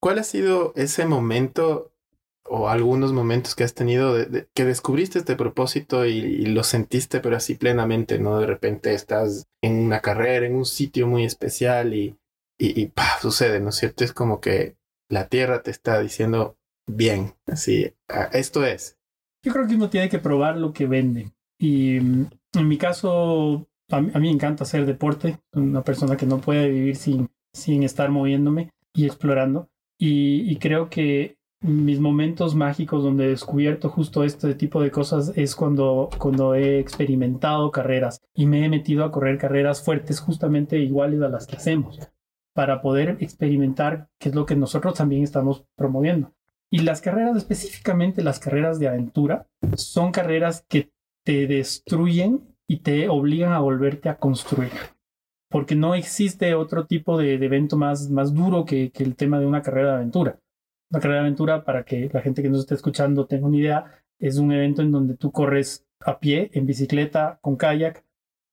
¿Cuál 0.00 0.18
ha 0.18 0.24
sido 0.24 0.72
ese 0.76 1.06
momento 1.06 1.92
o 2.44 2.68
algunos 2.68 3.12
momentos 3.12 3.54
que 3.54 3.64
has 3.64 3.74
tenido 3.74 4.16
que 4.54 4.64
descubriste 4.64 5.18
este 5.18 5.36
propósito 5.36 6.06
y, 6.06 6.46
lo 6.46 6.62
sentiste, 6.64 7.20
pero 7.20 7.36
así 7.36 7.54
plenamente, 7.54 8.18
¿no? 8.18 8.38
De 8.38 8.46
repente 8.46 8.94
estás 8.94 9.46
en 9.62 9.84
una 9.84 10.00
carrera, 10.00 10.46
en 10.46 10.54
un 10.54 10.64
sitio 10.64 11.06
muy 11.06 11.24
especial 11.24 11.94
y, 11.94 12.16
y, 12.58 12.80
y 12.80 12.92
sucede, 13.20 13.60
¿no 13.60 13.70
es 13.70 13.76
cierto? 13.76 14.04
Es 14.04 14.12
como 14.12 14.40
que 14.40 14.76
la 15.10 15.28
tierra 15.28 15.62
te 15.62 15.70
está 15.70 16.00
diciendo, 16.00 16.56
bien, 16.86 17.34
así, 17.46 17.94
ah, 18.08 18.30
esto 18.32 18.64
es. 18.64 18.98
Yo 19.44 19.52
creo 19.52 19.66
que 19.66 19.74
uno 19.74 19.90
tiene 19.90 20.08
que 20.08 20.18
probar 20.18 20.56
lo 20.56 20.72
que 20.72 20.86
vende. 20.86 21.32
Y 21.58 22.00
mm, 22.00 22.26
en 22.54 22.68
mi 22.68 22.78
caso, 22.78 23.68
a 23.90 24.00
mí, 24.00 24.10
me 24.14 24.30
encanta 24.30 24.64
hacer 24.64 24.86
deporte, 24.86 25.38
una 25.52 25.82
persona 25.82 26.16
que 26.16 26.26
no 26.26 26.38
puede 26.40 26.68
vivir 26.68 26.96
sin, 26.96 27.28
sin 27.52 27.82
estar 27.82 28.10
moviéndome 28.10 28.70
y 28.94 29.06
explorando. 29.06 29.68
Y, 29.98 30.50
y 30.50 30.56
creo 30.56 30.88
que 30.88 31.38
mis 31.60 31.98
momentos 31.98 32.54
mágicos 32.54 33.02
donde 33.02 33.24
he 33.24 33.28
descubierto 33.30 33.88
justo 33.88 34.22
este 34.22 34.54
tipo 34.54 34.80
de 34.80 34.92
cosas 34.92 35.32
es 35.34 35.56
cuando, 35.56 36.08
cuando 36.18 36.54
he 36.54 36.78
experimentado 36.78 37.72
carreras 37.72 38.20
y 38.32 38.46
me 38.46 38.64
he 38.64 38.68
metido 38.68 39.04
a 39.04 39.10
correr 39.10 39.38
carreras 39.38 39.82
fuertes 39.82 40.20
justamente 40.20 40.78
iguales 40.78 41.20
a 41.22 41.28
las 41.28 41.48
que 41.48 41.56
hacemos 41.56 41.98
para 42.54 42.80
poder 42.80 43.16
experimentar 43.20 44.08
qué 44.18 44.28
es 44.28 44.34
lo 44.34 44.46
que 44.46 44.56
nosotros 44.56 44.94
también 44.94 45.22
estamos 45.22 45.64
promoviendo. 45.76 46.32
Y 46.70 46.80
las 46.80 47.00
carreras, 47.00 47.36
específicamente 47.36 48.22
las 48.22 48.40
carreras 48.40 48.78
de 48.78 48.88
aventura, 48.88 49.46
son 49.74 50.12
carreras 50.12 50.64
que 50.68 50.90
te 51.28 51.46
destruyen 51.46 52.56
y 52.66 52.78
te 52.78 53.10
obligan 53.10 53.52
a 53.52 53.60
volverte 53.60 54.08
a 54.08 54.16
construir. 54.16 54.72
Porque 55.50 55.74
no 55.74 55.94
existe 55.94 56.54
otro 56.54 56.86
tipo 56.86 57.18
de, 57.18 57.34
evento 57.34 57.76
más, 57.76 58.08
más 58.08 58.32
duro 58.32 58.64
que, 58.64 58.90
que 58.92 59.04
el 59.04 59.14
tema 59.14 59.38
de 59.38 59.44
una 59.44 59.60
carrera 59.60 59.90
de 59.90 59.96
aventura 59.96 60.40
una 60.90 61.00
carrera 61.00 61.20
de 61.20 61.26
aventura, 61.26 61.64
para 61.64 61.84
que 61.84 62.08
la 62.12 62.22
gente 62.22 62.42
que 62.42 62.48
nos 62.48 62.60
esté 62.60 62.74
escuchando 62.74 63.26
tenga 63.26 63.46
una 63.46 63.56
idea, 63.56 64.02
es 64.18 64.38
un 64.38 64.52
evento 64.52 64.82
en 64.82 64.90
donde 64.90 65.16
tú 65.16 65.30
corres 65.30 65.86
a 66.00 66.18
pie, 66.18 66.50
en 66.54 66.66
bicicleta, 66.66 67.38
con 67.42 67.56
kayak, 67.56 68.04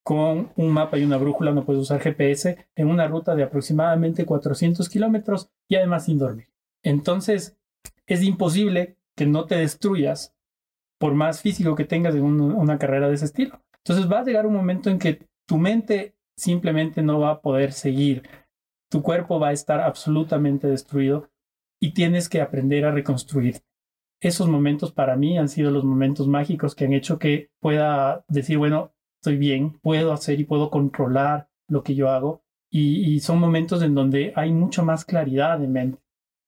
con 0.03 0.51
un 0.55 0.71
mapa 0.71 0.97
y 0.97 1.03
una 1.03 1.17
brújula, 1.17 1.51
no 1.51 1.65
puedes 1.65 1.81
usar 1.81 1.99
GPS, 1.99 2.67
en 2.75 2.87
una 2.87 3.07
ruta 3.07 3.35
de 3.35 3.43
aproximadamente 3.43 4.25
400 4.25 4.87
kilómetros 4.89 5.49
y 5.67 5.75
además 5.75 6.05
sin 6.05 6.19
dormir. 6.19 6.49
Entonces, 6.83 7.57
es 8.05 8.21
imposible 8.21 8.97
que 9.15 9.25
no 9.25 9.45
te 9.45 9.55
destruyas 9.55 10.34
por 10.99 11.13
más 11.13 11.41
físico 11.41 11.75
que 11.75 11.85
tengas 11.85 12.15
en 12.15 12.23
una 12.23 12.77
carrera 12.77 13.07
de 13.07 13.15
ese 13.15 13.25
estilo. 13.25 13.61
Entonces 13.77 14.11
va 14.11 14.19
a 14.19 14.23
llegar 14.23 14.45
un 14.45 14.53
momento 14.53 14.89
en 14.89 14.99
que 14.99 15.27
tu 15.47 15.57
mente 15.57 16.15
simplemente 16.37 17.01
no 17.01 17.19
va 17.19 17.31
a 17.31 17.41
poder 17.41 17.71
seguir. 17.71 18.27
Tu 18.89 19.01
cuerpo 19.01 19.39
va 19.39 19.49
a 19.49 19.53
estar 19.53 19.81
absolutamente 19.81 20.67
destruido 20.67 21.29
y 21.79 21.93
tienes 21.93 22.29
que 22.29 22.41
aprender 22.41 22.85
a 22.85 22.91
reconstruir. 22.91 23.61
Esos 24.21 24.47
momentos 24.47 24.91
para 24.91 25.15
mí 25.15 25.37
han 25.37 25.49
sido 25.49 25.71
los 25.71 25.83
momentos 25.83 26.27
mágicos 26.27 26.73
que 26.73 26.85
han 26.85 26.93
hecho 26.93 27.19
que 27.19 27.51
pueda 27.59 28.23
decir, 28.27 28.57
bueno, 28.57 28.93
estoy 29.21 29.37
bien, 29.37 29.79
puedo 29.81 30.13
hacer 30.13 30.39
y 30.39 30.45
puedo 30.45 30.69
controlar 30.69 31.49
lo 31.67 31.83
que 31.83 31.95
yo 31.95 32.09
hago. 32.09 32.43
Y, 32.71 33.19
son 33.21 33.39
momentos 33.39 33.81
en 33.83 33.95
donde 33.95 34.33
hay 34.35 34.51
mucha 34.51 34.81
más 34.81 35.05
claridad 35.05 35.63
en 35.63 35.71
mente, 35.71 36.01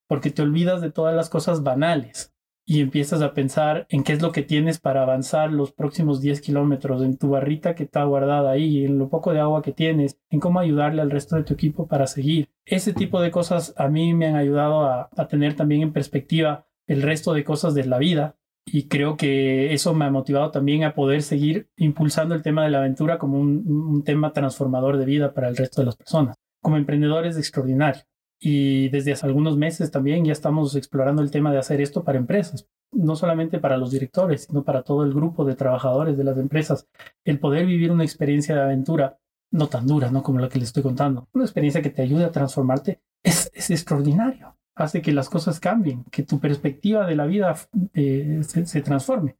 porque 0.09 0.29
te 0.29 0.41
olvidas 0.41 0.81
de 0.81 0.91
todas 0.91 1.15
las 1.15 1.29
cosas 1.29 1.63
banales 1.63 2.33
y 2.69 2.81
empiezas 2.81 3.21
a 3.21 3.33
pensar 3.33 3.87
en 3.89 4.03
qué 4.03 4.11
es 4.11 4.21
lo 4.21 4.33
que 4.33 4.43
tienes 4.43 4.77
para 4.77 5.01
avanzar 5.01 5.53
los 5.53 5.71
próximos 5.71 6.19
10 6.19 6.41
kilómetros, 6.41 7.01
en 7.01 7.17
tu 7.17 7.29
barrita 7.29 7.75
que 7.75 7.83
está 7.83 8.03
guardada 8.03 8.51
ahí, 8.51 8.83
en 8.83 8.99
lo 8.99 9.07
poco 9.07 9.31
de 9.31 9.39
agua 9.39 9.61
que 9.61 9.71
tienes, 9.71 10.19
en 10.29 10.41
cómo 10.41 10.59
ayudarle 10.59 11.01
al 11.01 11.09
resto 11.09 11.37
de 11.37 11.43
tu 11.43 11.53
equipo 11.53 11.87
para 11.87 12.07
seguir. 12.07 12.49
Ese 12.65 12.91
tipo 12.91 13.21
de 13.21 13.31
cosas 13.31 13.73
a 13.77 13.87
mí 13.87 14.13
me 14.13 14.27
han 14.27 14.35
ayudado 14.35 14.81
a, 14.83 15.09
tener 15.29 15.55
también 15.55 15.81
en 15.81 15.93
perspectiva 15.93 16.67
el 16.87 17.01
resto 17.03 17.33
de 17.33 17.45
cosas 17.45 17.73
de 17.73 17.85
la 17.85 17.99
vida 17.99 18.35
y 18.65 18.89
creo 18.89 19.15
que 19.15 19.73
eso 19.73 19.93
me 19.93 20.03
ha 20.03 20.11
motivado 20.11 20.51
también 20.51 20.83
a 20.83 20.93
poder 20.93 21.21
seguir 21.21 21.69
impulsando 21.77 22.35
el 22.35 22.41
tema 22.41 22.65
de 22.65 22.71
la 22.71 22.79
aventura 22.79 23.17
como 23.17 23.39
un, 23.39 24.03
tema 24.03 24.33
transformador 24.33 24.97
de 24.97 25.05
vida 25.05 25.33
para 25.33 25.47
el 25.47 25.55
resto 25.55 25.81
de 25.81 25.85
las 25.85 25.95
personas. 25.95 26.35
Como 26.61 26.75
emprendedores 26.75 27.37
extraordinario. 27.37 28.03
Y 28.39 28.89
desde 28.89 29.13
hace 29.13 29.25
algunos 29.25 29.57
meses 29.57 29.91
también 29.91 30.25
ya 30.25 30.31
estamos 30.31 30.75
explorando 30.75 31.21
el 31.21 31.31
tema 31.31 31.51
de 31.51 31.57
hacer 31.57 31.81
esto 31.81 32.03
para 32.03 32.17
empresas, 32.17 32.67
no 32.91 33.15
solamente 33.15 33.59
para 33.59 33.77
los 33.77 33.91
directores, 33.91 34.43
sino 34.43 34.63
para 34.63 34.83
todo 34.83 35.03
el 35.03 35.13
grupo 35.13 35.43
de 35.45 35.55
trabajadores 35.55 36.17
de 36.17 36.23
las 36.23 36.37
empresas. 36.37 36.87
El 37.25 37.39
poder 37.39 37.65
vivir 37.65 37.91
una 37.91 38.03
experiencia 38.03 38.55
de 38.55 38.61
aventura 38.61 39.19
no 39.51 39.67
tan 39.67 39.87
dura, 39.87 40.11
no 40.11 40.23
como 40.23 40.39
la 40.39 40.49
que 40.49 40.59
les 40.59 40.69
estoy 40.69 40.83
contando, 40.83 41.29
una 41.33 41.45
experiencia 41.45 41.81
que 41.81 41.89
te 41.89 42.01
ayude 42.01 42.25
a 42.25 42.31
transformarte, 42.31 43.01
es, 43.23 43.49
es 43.53 43.69
extraordinario. 43.71 44.55
Hace 44.75 45.01
que 45.01 45.11
las 45.11 45.29
cosas 45.29 45.59
cambien, 45.59 46.03
que 46.11 46.23
tu 46.23 46.39
perspectiva 46.39 47.07
de 47.07 47.15
la 47.15 47.25
vida 47.25 47.55
eh, 47.93 48.41
se, 48.47 48.65
se 48.65 48.81
transforme. 48.81 49.37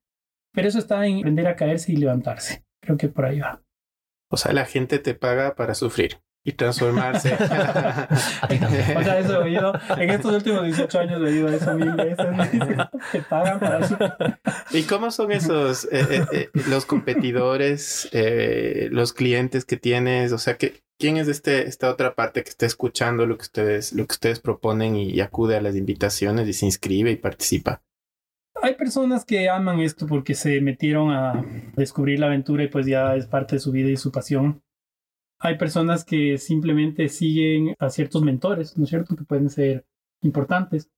Pero 0.53 0.67
eso 0.67 0.79
está 0.79 1.05
en 1.05 1.19
aprender 1.19 1.47
a 1.47 1.55
caerse 1.55 1.91
y 1.91 1.97
levantarse. 1.97 2.65
Creo 2.81 2.97
que 2.97 3.10
por 3.10 3.25
ahí 3.25 3.39
va. 3.39 3.62
O 4.31 4.38
sea, 4.38 4.53
la 4.53 4.65
gente 4.65 4.97
te 4.97 5.13
paga 5.13 5.53
para 5.55 5.75
sufrir 5.75 6.21
y 6.47 6.53
transformarse. 6.53 7.33
o 7.33 9.03
sea, 9.03 9.19
eso 9.19 9.33
he 9.33 9.43
oído, 9.43 9.73
en 9.97 10.10
estos 10.10 10.33
últimos 10.33 10.63
18 10.63 10.99
años 10.99 11.21
he 11.21 11.25
oído 11.25 11.49
eso 11.49 11.73
mil 11.73 11.91
veces. 11.91 12.25
Te 13.12 13.21
pagan 13.29 13.60
para 13.60 13.86
eso. 13.86 13.97
¿Y 14.71 14.83
cómo 14.83 15.12
son 15.12 15.33
esos, 15.33 15.83
eh, 15.91 16.07
eh, 16.10 16.25
eh, 16.31 16.49
los 16.69 16.86
competidores, 16.86 18.10
los 18.91 19.12
clientes 19.12 19.65
que 19.65 19.75
tienes? 19.75 20.31
O 20.31 20.38
sea, 20.38 20.55
que, 20.55 20.81
¿quién 20.97 21.17
es 21.17 21.27
este, 21.27 21.67
esta 21.67 21.91
otra 21.91 22.15
parte 22.15 22.43
que 22.43 22.49
está 22.49 22.65
escuchando 22.65 23.25
lo 23.25 23.38
que 23.38 23.43
ustedes, 23.43 23.91
lo 23.91 24.07
que 24.07 24.13
ustedes 24.13 24.39
proponen 24.39 24.95
y 24.95 25.19
acude 25.19 25.57
a 25.57 25.62
las 25.62 25.75
invitaciones 25.75 26.47
y 26.47 26.53
se 26.53 26.65
inscribe 26.65 27.12
y 27.12 27.17
participa? 27.17 27.81
Hay 28.62 28.75
personas 28.75 29.25
que 29.25 29.49
aman 29.49 29.81
esto 29.81 30.07
porque 30.07 30.33
se 30.33 30.62
metieron 30.62 31.12
a 31.12 31.43
descubrir 31.75 32.21
la 32.21 32.27
aventura 32.27 32.63
y 32.63 32.69
pues 32.69 32.86
ya 32.86 33.15
es 33.15 33.25
parte 33.27 33.57
de 33.57 33.60
su 33.60 33.73
vida 33.73 33.89
y 33.89 33.97
su 33.97 34.13
pasión 34.13 34.63
hay 35.39 35.58
personas 35.58 36.04
que 36.04 36.38
simplemente 36.38 37.10
siguen 37.10 37.76
a 37.80 37.89
ciertos 37.89 38.23
mentores, 38.23 38.78
¿no 38.78 38.84
es 38.84 38.89
cierto? 38.89 39.15
Que 39.15 39.23
pueden 39.23 39.50
ser 39.50 39.86
importantes. 40.21 40.89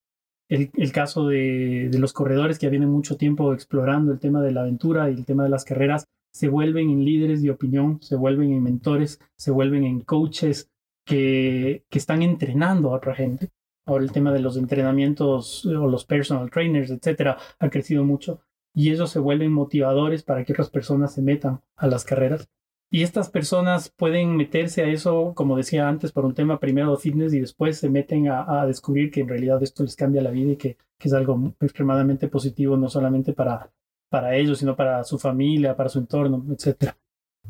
El, 0.47 0.91
caso 0.91 1.27
de, 1.27 1.91
los 1.93 2.11
corredores 2.11 2.57
que 2.57 2.65
ya 2.65 2.71
vienen 2.71 2.89
mucho 2.89 3.17
tiempo 3.17 3.53
explorando 3.53 4.11
el 4.11 4.19
tema 4.19 4.41
de 4.41 4.51
la 4.51 4.61
aventura 4.61 5.09
y 5.09 5.13
el 5.13 5.25
tema 5.25 5.43
de 5.43 5.49
las 5.49 5.63
carreras, 5.63 6.05
se 6.33 6.47
vuelven 6.47 6.89
en 6.89 7.05
líderes 7.05 7.43
de 7.43 7.51
opinión, 7.51 8.01
se 8.01 8.15
vuelven 8.15 8.51
en 8.53 8.63
mentores, 8.63 9.19
se 9.37 9.51
vuelven 9.51 9.83
en 9.83 10.01
coaches 10.01 10.71
que, 11.05 11.85
que 11.89 11.99
están 11.99 12.23
entrenando 12.23 12.89
a 12.89 12.97
otra 12.97 13.13
gente. 13.13 13.49
Ahora 13.85 14.03
el 14.03 14.11
tema 14.11 14.31
de 14.31 14.39
los 14.39 14.57
entrenamientos 14.57 15.65
o 15.65 15.87
los 15.87 16.05
personal 16.05 16.49
trainers, 16.49 16.89
etcétera, 16.89 17.37
ha 17.59 17.69
crecido 17.69 18.03
mucho 18.03 18.41
y 18.73 18.91
ellos 18.91 19.11
se 19.11 19.19
vuelven 19.19 19.51
motivadores 19.51 20.23
para 20.23 20.43
que 20.43 20.53
otras 20.53 20.69
personas 20.69 21.13
se 21.13 21.21
metan 21.21 21.61
a 21.75 21.87
las 21.87 22.05
carreras. 22.05 22.49
Y 22.91 23.03
estas 23.03 23.29
personas 23.29 23.89
pueden 23.89 24.35
meterse 24.35 24.81
a 24.81 24.87
eso, 24.87 25.33
como 25.35 25.55
decía 25.55 25.87
antes, 25.87 26.11
por 26.11 26.25
un 26.25 26.33
tema 26.33 26.59
primero 26.59 26.91
de 26.91 26.97
fitness 26.97 27.33
y 27.33 27.39
después 27.39 27.77
se 27.77 27.89
meten 27.89 28.29
a, 28.29 28.65
descubrir 28.65 29.11
que 29.11 29.21
en 29.21 29.27
realidad 29.27 29.61
esto 29.61 29.83
les 29.83 29.95
cambia 29.95 30.23
la 30.23 30.31
vida 30.31 30.53
y 30.53 30.57
que, 30.57 30.77
es 30.99 31.13
algo 31.13 31.53
extremadamente 31.61 32.27
positivo, 32.27 32.75
no 32.75 32.89
solamente 32.89 33.31
para, 33.31 33.71
para 34.09 34.35
ellos, 34.35 34.57
sino 34.57 34.75
para 34.75 35.03
su 35.03 35.17
familia, 35.19 35.75
para 35.75 35.87
su 35.87 35.99
entorno, 35.99 36.43
etc. 36.51 36.93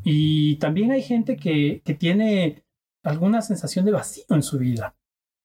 Y 0.04 0.56
también 0.56 0.92
hay 0.92 1.02
gente 1.02 1.36
que, 1.36 1.80
que 1.84 1.94
tiene 1.94 2.62
alguna 3.02 3.40
sensación 3.42 3.86
de 3.86 3.92
vacío 3.92 4.24
en 4.30 4.42
su 4.42 4.58
vida. 4.58 4.94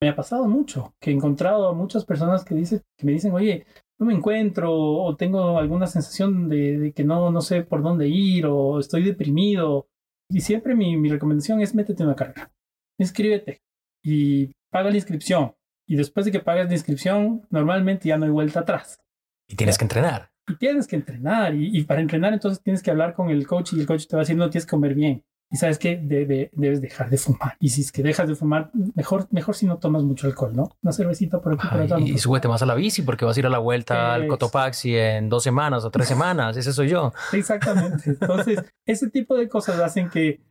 Me 0.02 0.10
ha 0.10 0.16
pasado 0.16 0.46
mucho, 0.46 0.94
que 1.00 1.10
he 1.10 1.14
encontrado 1.14 1.70
a 1.70 1.74
muchas 1.74 2.06
personas 2.06 2.44
que, 2.44 2.54
dicen, 2.54 2.84
que 2.98 3.06
me 3.06 3.14
dicen, 3.14 3.32
oye, 3.32 3.66
no 4.00 4.06
me 4.06 4.14
encuentro 4.14 4.74
o 4.74 5.16
tengo 5.16 5.58
alguna 5.58 5.88
sensación 5.88 6.50
de, 6.50 6.94
que 6.96 7.04
no, 7.04 7.32
no 7.32 7.42
sé 7.42 7.64
por 7.64 7.82
dónde 7.82 8.08
ir 8.08 8.46
o 8.46 8.80
estoy 8.80 9.04
deprimido. 9.04 9.88
Y 10.30 10.42
siempre 10.42 10.76
mi, 10.76 10.98
mi 10.98 11.10
recomendación 11.10 11.62
es 11.62 11.76
métete 11.76 12.04
en 12.04 12.08
una 12.08 12.16
carrera, 12.16 12.52
inscríbete 13.00 13.62
y 14.04 14.52
paga 14.72 14.90
la 14.90 14.96
inscripción. 14.96 15.54
Y 15.88 15.96
después 15.96 16.26
de 16.26 16.32
que 16.32 16.40
pagas 16.40 16.68
la 16.68 16.74
inscripción, 16.74 17.46
normalmente 17.52 18.10
ya 18.10 18.18
no 18.18 18.26
hay 18.26 18.32
vuelta 18.32 18.62
atrás. 18.62 19.00
Y 19.48 19.56
tienes 19.56 19.78
que 19.78 19.86
entrenar. 19.86 20.32
Y 20.48 20.56
tienes 20.58 20.88
que 20.88 20.96
entrenar. 20.96 21.54
Y, 21.54 21.78
y, 21.78 21.84
para 21.84 22.02
entrenar 22.02 22.34
entonces 22.34 22.62
tienes 22.62 22.82
que 22.82 22.92
hablar 22.92 23.14
con 23.14 23.30
el 23.30 23.46
coach 23.46 23.74
y 23.74 23.80
el 23.80 23.86
coach 23.86 24.08
te 24.08 24.16
va 24.16 24.22
a 24.22 24.24
decir, 24.24 24.36
no, 24.36 24.50
tienes 24.50 24.66
que 24.66 24.72
comer 24.72 24.96
bien. 24.96 25.24
Y 25.52 25.58
sabes 25.58 25.78
que 25.78 25.98
debe, 25.98 26.50
debes 26.54 26.82
dejar 26.82 27.10
de 27.10 27.18
fumar. 27.18 27.56
Y 27.60 27.70
si 27.70 27.82
es 27.82 27.92
que 27.92 28.02
dejas 28.02 28.28
de 28.28 28.36
fumar, 28.36 28.72
mejor, 28.96 29.28
mejor 29.32 29.56
si 29.56 29.66
no 29.66 29.78
tomas 29.78 30.04
mucho 30.04 30.28
alcohol, 30.28 30.56
¿no? 30.56 30.72
Una 30.82 30.92
cervecita 30.92 31.40
por 31.40 31.54
aquí, 31.54 31.68
por 31.68 31.82
allá. 31.82 32.00
Y 32.00 32.18
súbete 32.18 32.48
más 32.48 32.62
a 32.64 32.66
la 32.66 32.76
bici 32.76 33.04
porque 33.04 33.26
vas 33.26 33.38
a 33.38 33.40
ir 33.40 33.46
a 33.46 33.50
la 33.50 33.60
vuelta 33.60 34.14
al 34.14 34.28
Cotopaxi 34.28 34.96
en 34.96 35.30
dos 35.30 35.44
semanas 35.44 35.86
o 35.86 35.92
tres 35.92 36.08
semanas. 36.08 36.58
Ese 36.58 36.74
soy 36.74 36.90
yo. 36.90 37.14
Exactamente. 37.32 38.04
Entonces, 38.20 38.64
ese 38.86 39.10
tipo 39.10 39.36
de 39.38 39.48
cosas 39.48 39.80
hacen 39.80 40.10
que, 40.10 40.42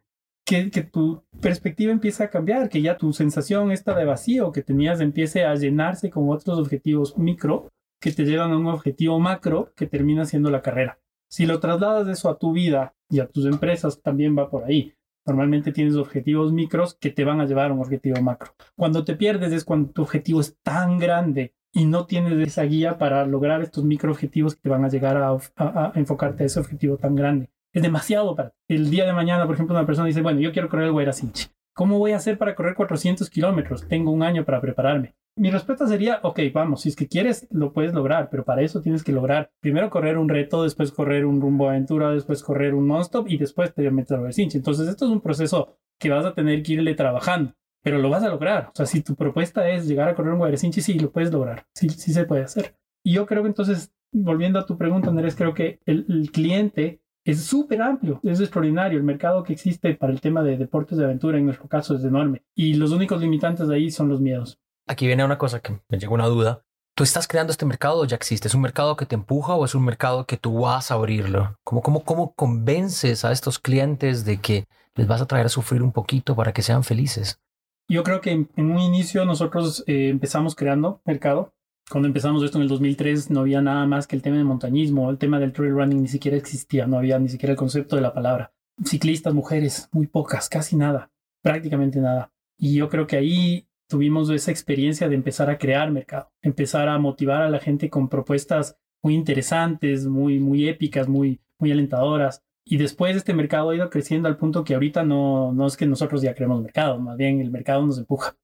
que, 0.47 0.71
que, 0.71 0.83
tu 0.83 1.25
perspectiva 1.41 1.91
empiece 1.91 2.23
a 2.23 2.31
cambiar, 2.31 2.69
que 2.69 2.81
ya 2.81 2.97
tu 2.97 3.13
sensación 3.13 3.73
esta 3.73 3.95
de 3.95 4.05
vacío 4.05 4.53
que 4.53 4.63
tenías 4.63 5.01
empiece 5.01 5.45
a 5.45 5.55
llenarse 5.55 6.11
con 6.11 6.31
otros 6.31 6.59
objetivos 6.59 7.19
micro 7.19 7.69
que 8.01 8.13
te 8.13 8.25
llevan 8.25 8.53
a 8.53 8.59
un 8.59 8.67
objetivo 8.67 9.19
macro 9.19 9.73
que 9.75 9.87
termina 9.87 10.25
siendo 10.25 10.51
la 10.51 10.63
carrera. 10.63 10.99
Si 11.35 11.47
lo 11.47 11.59
trasladas 11.59 12.07
eso 12.07 12.31
a 12.31 12.39
tu 12.39 12.53
vida 12.53 12.95
y 13.11 13.19
a 13.19 13.27
tus 13.27 13.45
empresas 13.47 14.01
también 14.01 14.39
va 14.39 14.49
por 14.49 14.63
ahí. 14.63 14.95
Normalmente 15.27 15.73
tienes 15.73 15.97
objetivos 15.97 16.53
micros 16.53 16.95
que 16.95 17.11
te 17.11 17.25
van 17.25 17.41
a 17.41 17.45
llevar 17.45 17.73
a 17.73 17.75
un 17.75 17.81
objetivo 17.81 18.23
macro. 18.23 18.53
Cuando 18.77 19.05
te 19.05 19.17
pierdes 19.17 19.53
es 19.53 19.65
cuando 19.65 19.91
tu 19.91 20.03
objetivo 20.03 20.41
es 20.41 20.57
tan 20.63 20.97
grande 20.97 21.53
y 21.73 21.87
no 21.87 22.07
tienes 22.07 22.39
esa 22.47 22.63
guía 22.63 22.99
para 22.99 23.27
lograr 23.27 23.63
estos 23.63 23.83
micro 23.83 24.13
objetivos 24.13 24.55
que 24.55 24.61
te 24.61 24.69
van 24.69 24.85
a 24.85 24.89
llegar 24.89 25.17
a, 25.17 25.91
enfocarte 25.97 26.45
a 26.45 26.47
ese 26.47 26.61
objetivo 26.61 26.99
tan 26.99 27.17
grande. 27.17 27.51
Es 27.73 27.83
demasiado 27.83 28.37
para 28.37 28.55
El 28.69 28.89
día 28.89 29.05
de 29.05 29.13
mañana, 29.13 29.45
por 29.45 29.57
ejemplo, 29.57 29.75
una 29.75 29.87
persona 29.87 30.07
dice, 30.07 30.23
bueno, 30.23 30.39
yo 30.39 30.53
quiero 30.53 30.69
correr 30.69 30.87
el 30.87 30.93
Guairacinchi. 30.93 31.49
¿Cómo 31.75 31.99
voy 31.99 32.13
a 32.13 32.17
hacer 32.17 32.39
para 32.39 32.55
correr 32.55 32.77
400 32.77 33.29
kilómetros? 33.29 33.89
Tengo 33.89 34.13
un 34.13 34.23
año 34.23 34.45
para 34.45 34.61
prepararme. 34.61 35.17
Mi 35.37 35.51
respuesta 35.51 35.89
sería, 35.89 36.21
ok, 36.23 36.39
vamos, 36.53 36.83
si 36.83 36.91
es 36.91 36.95
que 36.95 37.09
quieres, 37.09 37.49
lo 37.51 37.73
puedes 37.73 37.93
lograr, 37.93 38.31
pero 38.31 38.45
para 38.45 38.63
eso 38.63 38.81
tienes 38.81 39.03
que 39.03 39.11
lograr 39.11 39.51
primero 39.61 39.91
correr 39.91 40.17
un 40.17 40.29
reto, 40.29 40.63
después 40.63 40.93
correr 40.93 41.27
un 41.27 41.41
rumbo 41.41 41.69
aventura, 41.69 42.13
después 42.13 42.45
correr 42.45 42.75
un 42.75 42.87
non-stop 42.87 43.27
y 43.29 43.39
después 43.39 43.75
te 43.75 43.91
metes 43.91 44.13
a 44.13 44.21
Versinch. 44.21 44.55
Entonces, 44.55 44.87
esto 44.87 45.07
es 45.07 45.11
un 45.11 45.21
proceso 45.21 45.77
que 45.99 46.11
vas 46.11 46.25
a 46.25 46.35
tener 46.35 46.63
que 46.63 46.75
irle 46.75 46.95
trabajando, 46.95 47.55
pero 47.83 47.99
lo 47.99 48.09
vas 48.09 48.23
a 48.23 48.29
lograr. 48.29 48.69
O 48.69 48.77
sea, 48.77 48.87
si 48.87 49.03
tu 49.03 49.17
propuesta 49.17 49.69
es 49.69 49.89
llegar 49.89 50.09
a 50.09 50.15
correr 50.15 50.35
un 50.35 50.41
Versinch, 50.41 50.79
sí, 50.79 50.97
lo 51.01 51.11
puedes 51.11 51.33
lograr, 51.33 51.67
sí, 51.75 51.89
sí 51.89 52.13
se 52.13 52.25
puede 52.25 52.45
hacer. 52.45 52.77
Y 53.05 53.15
yo 53.15 53.27
creo 53.27 53.43
que 53.43 53.49
entonces, 53.49 53.93
volviendo 54.13 54.61
a 54.61 54.67
tu 54.67 54.79
pregunta, 54.79 55.11
Andrés, 55.11 55.35
creo 55.35 55.55
que 55.55 55.81
el 55.87 56.31
cliente 56.33 57.01
es 57.25 57.45
súper 57.45 57.81
amplio, 57.81 58.21
es 58.23 58.41
extraordinario. 58.41 58.99
El 58.99 59.05
mercado 59.05 59.43
que 59.43 59.55
existe 59.55 59.95
para 59.95 60.13
el 60.13 60.21
tema 60.21 60.43
de 60.43 60.59
deportes 60.59 60.99
de 60.99 61.05
aventura 61.05 61.39
en 61.39 61.47
nuestro 61.47 61.69
caso 61.69 61.97
es 61.97 62.05
enorme. 62.05 62.43
Y 62.55 62.75
los 62.75 62.93
únicos 62.93 63.21
limitantes 63.21 63.67
de 63.67 63.77
ahí 63.77 63.91
son 63.91 64.09
los 64.09 64.21
miedos. 64.21 64.59
Aquí 64.87 65.07
viene 65.07 65.25
una 65.25 65.39
cosa 65.39 65.61
que 65.61 65.81
me 65.89 65.99
llegó 65.99 66.15
una 66.15 66.27
duda. 66.27 66.63
¿Tú 66.95 67.03
estás 67.03 67.27
creando 67.27 67.51
este 67.51 67.67
mercado 67.67 68.01
o 68.01 68.05
ya 68.05 68.15
existe? 68.15 68.47
¿Es 68.47 68.55
un 68.55 68.61
mercado 68.61 68.97
que 68.97 69.07
te 69.07 69.15
empuja 69.15 69.55
o 69.55 69.65
es 69.65 69.75
un 69.75 69.85
mercado 69.85 70.27
que 70.27 70.37
tú 70.37 70.61
vas 70.61 70.91
a 70.91 70.95
abrirlo? 70.95 71.59
¿Cómo, 71.65 71.83
cómo, 71.83 72.05
cómo 72.05 72.35
convences 72.35 73.25
a 73.25 73.33
estos 73.33 73.59
clientes 73.59 74.25
de 74.25 74.41
que 74.41 74.67
les 74.95 75.09
vas 75.09 75.21
a 75.21 75.27
traer 75.27 75.47
a 75.47 75.49
sufrir 75.49 75.83
un 75.83 75.93
poquito 75.93 76.37
para 76.37 76.53
que 76.53 76.63
sean 76.63 76.85
felices? 76.85 77.41
Yo 77.89 78.03
creo 78.05 78.21
que 78.21 78.31
en, 78.31 78.49
un 78.57 78.79
inicio 78.79 79.25
nosotros 79.25 79.83
eh, 79.87 80.09
empezamos 80.09 80.55
creando 80.55 81.01
mercado 81.05 81.53
cuando 81.91 82.09
empezamos 82.09 82.43
esto 82.43 82.59
en 82.59 82.63
el 82.63 82.69
2003 82.69 83.31
no 83.31 83.41
había 83.41 83.61
nada 83.61 83.87
más 83.87 84.07
que 84.07 84.17
el 84.17 84.23
tema 84.23 84.37
de 84.37 84.45
montañismo, 84.45 85.11
el 85.11 85.19
tema 85.19 85.39
del 85.39 85.53
trail 85.53 85.73
running 85.73 86.03
ni 86.03 86.09
siquiera 86.09 86.37
existía, 86.37 86.87
no 86.87 86.99
había 86.99 87.19
ni 87.19 87.29
siquiera 87.29 87.53
el 87.53 87.59
concepto 87.59 87.97
de 87.97 88.03
la 88.03 88.15
palabra. 88.15 88.53
Ciclistas, 88.85 89.35
mujeres, 89.35 89.89
muy 89.93 90.07
pocas, 90.07 90.49
casi 90.49 90.77
nada, 90.77 91.11
prácticamente 91.43 92.01
nada. 92.01 92.33
Y 92.59 92.75
yo 92.75 92.89
creo 92.89 93.07
que 93.07 93.17
ahí 93.17 93.69
tuvimos 93.89 94.31
esa 94.31 94.51
experiencia 94.51 95.09
de 95.09 95.15
empezar 95.15 95.51
a 95.51 95.59
crear 95.59 95.91
mercado, 95.91 96.33
empezar 96.43 96.89
a 96.89 96.99
motivar 96.99 97.43
a 97.43 97.51
la 97.51 97.61
gente 97.61 97.91
con 97.91 98.09
propuestas 98.09 98.77
muy 99.03 99.15
interesantes, 99.15 100.07
muy, 100.07 100.41
muy 100.41 100.69
épicas, 100.69 101.07
muy, 101.07 101.41
muy 101.59 101.71
alentadoras. 101.71 102.43
Y 102.65 102.79
después 102.79 103.15
este 103.15 103.35
mercado 103.35 103.71
ha 103.71 103.77
ido 103.77 103.91
creciendo 103.91 104.27
al 104.27 104.39
punto 104.39 104.65
que 104.65 104.73
ahorita 104.73 105.05
no, 105.05 105.53
no 105.53 105.67
es 105.67 105.77
que 105.77 105.85
nosotros 105.85 106.23
ya 106.23 106.35
creemos 106.35 106.63
mercado, 106.63 106.99
más 106.99 107.19
bien 107.19 107.41
el 107.41 107.51
mercado 107.51 107.85
nos 107.85 107.99
empuja. 107.99 108.37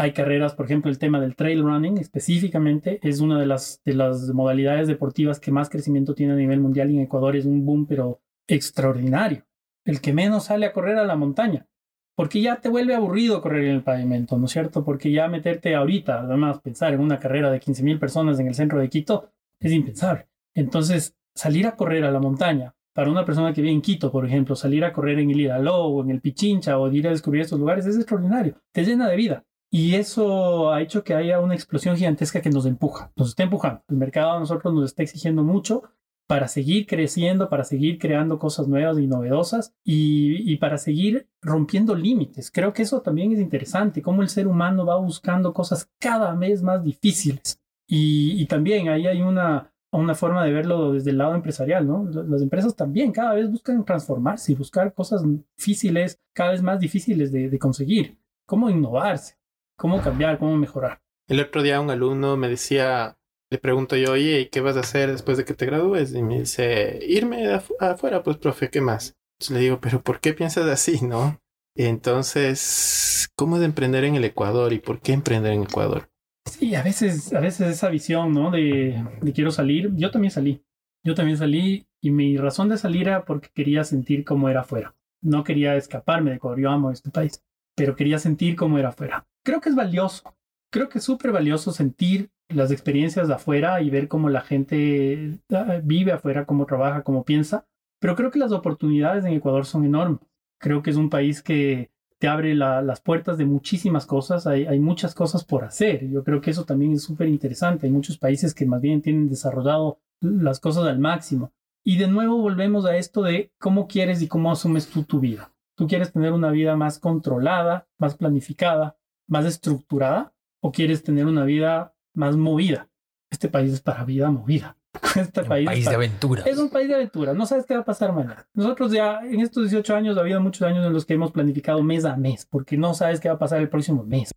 Hay 0.00 0.12
carreras, 0.12 0.54
por 0.54 0.66
ejemplo, 0.66 0.92
el 0.92 0.98
tema 1.00 1.20
del 1.20 1.34
trail 1.34 1.60
running 1.60 1.98
específicamente 1.98 3.00
es 3.02 3.18
una 3.18 3.36
de 3.36 3.46
las, 3.46 3.82
de 3.84 3.94
las 3.94 4.28
modalidades 4.28 4.86
deportivas 4.86 5.40
que 5.40 5.50
más 5.50 5.68
crecimiento 5.68 6.14
tiene 6.14 6.34
a 6.34 6.36
nivel 6.36 6.60
mundial 6.60 6.92
y 6.92 6.98
en 6.98 7.02
Ecuador 7.02 7.34
es 7.34 7.46
un 7.46 7.66
boom, 7.66 7.84
pero 7.84 8.20
extraordinario. 8.46 9.44
El 9.84 10.00
que 10.00 10.12
menos 10.12 10.44
sale 10.44 10.66
a 10.66 10.72
correr 10.72 10.98
a 10.98 11.04
la 11.04 11.16
montaña, 11.16 11.66
porque 12.14 12.40
ya 12.40 12.60
te 12.60 12.68
vuelve 12.68 12.94
aburrido 12.94 13.42
correr 13.42 13.64
en 13.64 13.74
el 13.74 13.82
pavimento, 13.82 14.38
¿no 14.38 14.44
es 14.46 14.52
cierto? 14.52 14.84
Porque 14.84 15.10
ya 15.10 15.26
meterte 15.26 15.74
ahorita, 15.74 16.20
además 16.20 16.60
pensar 16.60 16.94
en 16.94 17.00
una 17.00 17.18
carrera 17.18 17.50
de 17.50 17.60
15.000 17.60 17.98
personas 17.98 18.38
en 18.38 18.46
el 18.46 18.54
centro 18.54 18.78
de 18.78 18.88
Quito, 18.88 19.32
es 19.58 19.72
impensable. 19.72 20.28
Entonces, 20.54 21.16
salir 21.34 21.66
a 21.66 21.74
correr 21.74 22.04
a 22.04 22.12
la 22.12 22.20
montaña, 22.20 22.72
para 22.94 23.10
una 23.10 23.24
persona 23.24 23.52
que 23.52 23.62
vive 23.62 23.74
en 23.74 23.82
Quito, 23.82 24.12
por 24.12 24.24
ejemplo, 24.24 24.54
salir 24.54 24.84
a 24.84 24.92
correr 24.92 25.18
en 25.18 25.30
el 25.32 25.40
Hidalgo 25.40 25.74
o 25.74 26.04
en 26.04 26.10
el 26.10 26.20
Pichincha 26.20 26.78
o 26.78 26.88
ir 26.92 27.08
a 27.08 27.10
descubrir 27.10 27.42
estos 27.42 27.58
lugares 27.58 27.84
es 27.84 27.96
extraordinario, 27.96 28.62
te 28.70 28.84
llena 28.84 29.08
de 29.08 29.16
vida. 29.16 29.44
Y 29.70 29.96
eso 29.96 30.72
ha 30.72 30.80
hecho 30.80 31.04
que 31.04 31.14
haya 31.14 31.40
una 31.40 31.54
explosión 31.54 31.96
gigantesca 31.96 32.40
que 32.40 32.50
nos 32.50 32.64
empuja, 32.64 33.12
nos 33.16 33.28
está 33.30 33.42
empujando. 33.42 33.82
El 33.88 33.96
mercado 33.96 34.32
a 34.32 34.40
nosotros 34.40 34.72
nos 34.72 34.86
está 34.86 35.02
exigiendo 35.02 35.42
mucho 35.42 35.82
para 36.26 36.46
seguir 36.46 36.86
creciendo, 36.86 37.48
para 37.48 37.64
seguir 37.64 37.98
creando 37.98 38.38
cosas 38.38 38.68
nuevas 38.68 38.98
y 38.98 39.06
novedosas 39.06 39.74
y, 39.82 40.56
para 40.58 40.76
seguir 40.76 41.26
rompiendo 41.40 41.94
límites. 41.94 42.50
Creo 42.50 42.74
que 42.74 42.82
eso 42.82 43.00
también 43.00 43.32
es 43.32 43.40
interesante, 43.40 44.02
cómo 44.02 44.22
el 44.22 44.28
ser 44.28 44.46
humano 44.46 44.84
va 44.84 44.96
buscando 44.96 45.54
cosas 45.54 45.90
cada 45.98 46.34
vez 46.34 46.62
más 46.62 46.84
difíciles. 46.84 47.60
Y, 47.86 48.42
y 48.42 48.46
también 48.46 48.90
ahí 48.90 49.06
hay 49.06 49.22
una, 49.22 49.72
una 49.90 50.14
forma 50.14 50.44
de 50.44 50.52
verlo 50.52 50.92
desde 50.92 51.10
el 51.10 51.18
lado 51.18 51.34
empresarial, 51.34 51.86
¿no? 51.86 52.04
Las 52.04 52.42
empresas 52.42 52.76
también 52.76 53.10
cada 53.10 53.32
vez 53.32 53.50
buscan 53.50 53.82
transformarse 53.86 54.52
y 54.52 54.54
buscar 54.54 54.92
cosas 54.92 55.22
difíciles, 55.56 56.20
cada 56.34 56.50
vez 56.50 56.62
más 56.62 56.78
difíciles 56.78 57.32
de, 57.32 57.48
de 57.48 57.58
conseguir. 57.58 58.18
¿Cómo 58.44 58.68
innovarse? 58.68 59.37
Cómo 59.78 60.02
cambiar, 60.02 60.38
cómo 60.38 60.56
mejorar. 60.56 61.00
El 61.28 61.40
otro 61.40 61.62
día 61.62 61.80
un 61.80 61.90
alumno 61.90 62.36
me 62.36 62.48
decía, 62.48 63.16
le 63.50 63.58
pregunto 63.58 63.96
yo, 63.96 64.12
oye, 64.12 64.40
¿y 64.40 64.46
qué 64.46 64.60
vas 64.60 64.76
a 64.76 64.80
hacer 64.80 65.10
después 65.10 65.38
de 65.38 65.44
que 65.44 65.54
te 65.54 65.64
gradúes? 65.64 66.14
Y 66.14 66.22
me 66.22 66.40
dice, 66.40 66.98
irme 67.06 67.46
afuera, 67.80 68.22
pues, 68.22 68.36
profe, 68.36 68.68
¿qué 68.68 68.82
más? 68.82 69.16
Entonces 69.38 69.56
le 69.56 69.60
digo, 69.60 69.80
pero 69.80 70.02
¿por 70.02 70.20
qué 70.20 70.34
piensas 70.34 70.66
así, 70.66 71.00
no? 71.06 71.40
Entonces, 71.74 73.30
¿cómo 73.36 73.56
es 73.56 73.62
emprender 73.62 74.04
en 74.04 74.16
el 74.16 74.24
Ecuador 74.24 74.72
y 74.72 74.80
por 74.80 75.00
qué 75.00 75.12
emprender 75.12 75.52
en 75.52 75.62
Ecuador? 75.62 76.10
Sí, 76.50 76.74
a 76.74 76.82
veces, 76.82 77.32
a 77.32 77.40
veces 77.40 77.68
esa 77.68 77.88
visión, 77.88 78.32
¿no? 78.32 78.50
De, 78.50 79.04
de 79.20 79.32
quiero 79.32 79.52
salir. 79.52 79.92
Yo 79.94 80.10
también 80.10 80.32
salí. 80.32 80.64
Yo 81.04 81.14
también 81.14 81.38
salí 81.38 81.86
y 82.00 82.10
mi 82.10 82.36
razón 82.36 82.68
de 82.68 82.78
salir 82.78 83.02
era 83.02 83.24
porque 83.24 83.50
quería 83.54 83.84
sentir 83.84 84.24
cómo 84.24 84.48
era 84.48 84.62
afuera. 84.62 84.96
No 85.22 85.44
quería 85.44 85.76
escaparme 85.76 86.30
de 86.30 86.36
Ecuador. 86.36 86.58
Yo 86.58 86.70
amo 86.70 86.90
este 86.90 87.10
país, 87.10 87.44
pero 87.76 87.94
quería 87.94 88.18
sentir 88.18 88.56
cómo 88.56 88.78
era 88.78 88.88
afuera 88.88 89.26
creo 89.48 89.62
que 89.62 89.70
es 89.70 89.74
valioso. 89.74 90.34
Creo 90.70 90.90
que 90.90 90.98
es 90.98 91.04
súper 91.04 91.32
valioso 91.32 91.72
sentir 91.72 92.30
las 92.50 92.70
experiencias 92.70 93.28
de 93.28 93.34
afuera 93.34 93.80
y 93.80 93.88
ver 93.88 94.06
cómo 94.06 94.28
la 94.28 94.42
gente 94.42 95.40
ah, 95.50 95.80
vive 95.82 96.12
afuera, 96.12 96.44
cómo 96.44 96.66
trabaja, 96.66 97.02
cómo 97.02 97.24
piensa. 97.24 97.64
Pero 97.98 98.14
creo 98.14 98.30
que 98.30 98.38
las 98.38 98.52
oportunidades 98.52 99.24
en 99.24 99.32
Ecuador 99.32 99.64
son 99.64 99.86
enormes. 99.86 100.20
Creo 100.60 100.82
que 100.82 100.90
es 100.90 100.96
un 100.96 101.08
país 101.08 101.42
que 101.42 101.90
te 102.18 102.28
abre 102.28 102.54
las 102.54 103.00
puertas 103.00 103.38
de 103.38 103.46
muchísimas 103.46 104.04
cosas. 104.04 104.46
Hay, 104.46 104.66
hay, 104.66 104.80
muchas 104.80 105.14
cosas 105.14 105.44
por 105.44 105.64
hacer. 105.64 106.06
Yo 106.10 106.22
creo 106.24 106.42
que 106.42 106.50
eso 106.50 106.66
también 106.66 106.92
es 106.92 107.02
súper 107.02 107.28
interesante. 107.28 107.86
Hay 107.86 107.92
muchos 107.92 108.18
países 108.18 108.52
que 108.52 108.66
más 108.66 108.82
bien 108.82 109.00
tienen 109.00 109.30
desarrollado 109.30 109.98
las 110.20 110.60
cosas 110.60 110.84
al 110.84 110.98
máximo. 110.98 111.52
Y 111.86 111.96
de 111.96 112.08
nuevo 112.08 112.36
volvemos 112.36 112.84
a 112.84 112.98
esto 112.98 113.22
de 113.22 113.50
cómo 113.58 113.88
quieres 113.88 114.20
y 114.20 114.28
cómo 114.28 114.52
asumes 114.52 114.90
tú 114.90 115.04
tu 115.04 115.20
vida. 115.20 115.52
Tú 115.74 115.86
quieres 115.86 116.12
tener 116.12 116.32
una 116.32 116.50
vida 116.50 116.76
más 116.76 116.98
controlada, 116.98 117.86
más 117.98 118.14
planificada, 118.14 118.97
más 119.28 119.44
estructurada 119.46 120.34
o 120.60 120.72
quieres 120.72 121.02
tener 121.04 121.26
una 121.26 121.44
vida 121.44 121.94
más 122.14 122.36
movida? 122.36 122.88
Este 123.30 123.48
país 123.48 123.72
es 123.72 123.80
para 123.80 124.04
vida 124.04 124.30
movida. 124.30 124.76
Este 125.16 125.44
país, 125.44 125.66
país 125.66 125.84
de 125.84 125.94
aventura. 125.94 126.42
Es 126.44 126.58
un 126.58 126.70
país 126.70 126.88
de 126.88 126.94
aventura. 126.94 127.32
No 127.34 127.46
sabes 127.46 127.66
qué 127.66 127.74
va 127.74 127.80
a 127.80 127.84
pasar 127.84 128.12
mañana. 128.12 128.48
Nosotros 128.54 128.90
ya 128.90 129.20
en 129.20 129.40
estos 129.40 129.64
18 129.64 129.94
años 129.94 130.16
ha 130.16 130.20
habido 130.20 130.40
muchos 130.40 130.62
años 130.62 130.84
en 130.84 130.92
los 130.92 131.04
que 131.04 131.14
hemos 131.14 131.30
planificado 131.30 131.82
mes 131.82 132.04
a 132.04 132.16
mes 132.16 132.46
porque 132.46 132.76
no 132.76 132.94
sabes 132.94 133.20
qué 133.20 133.28
va 133.28 133.34
a 133.34 133.38
pasar 133.38 133.60
el 133.60 133.68
próximo 133.68 134.02
mes. 134.04 134.32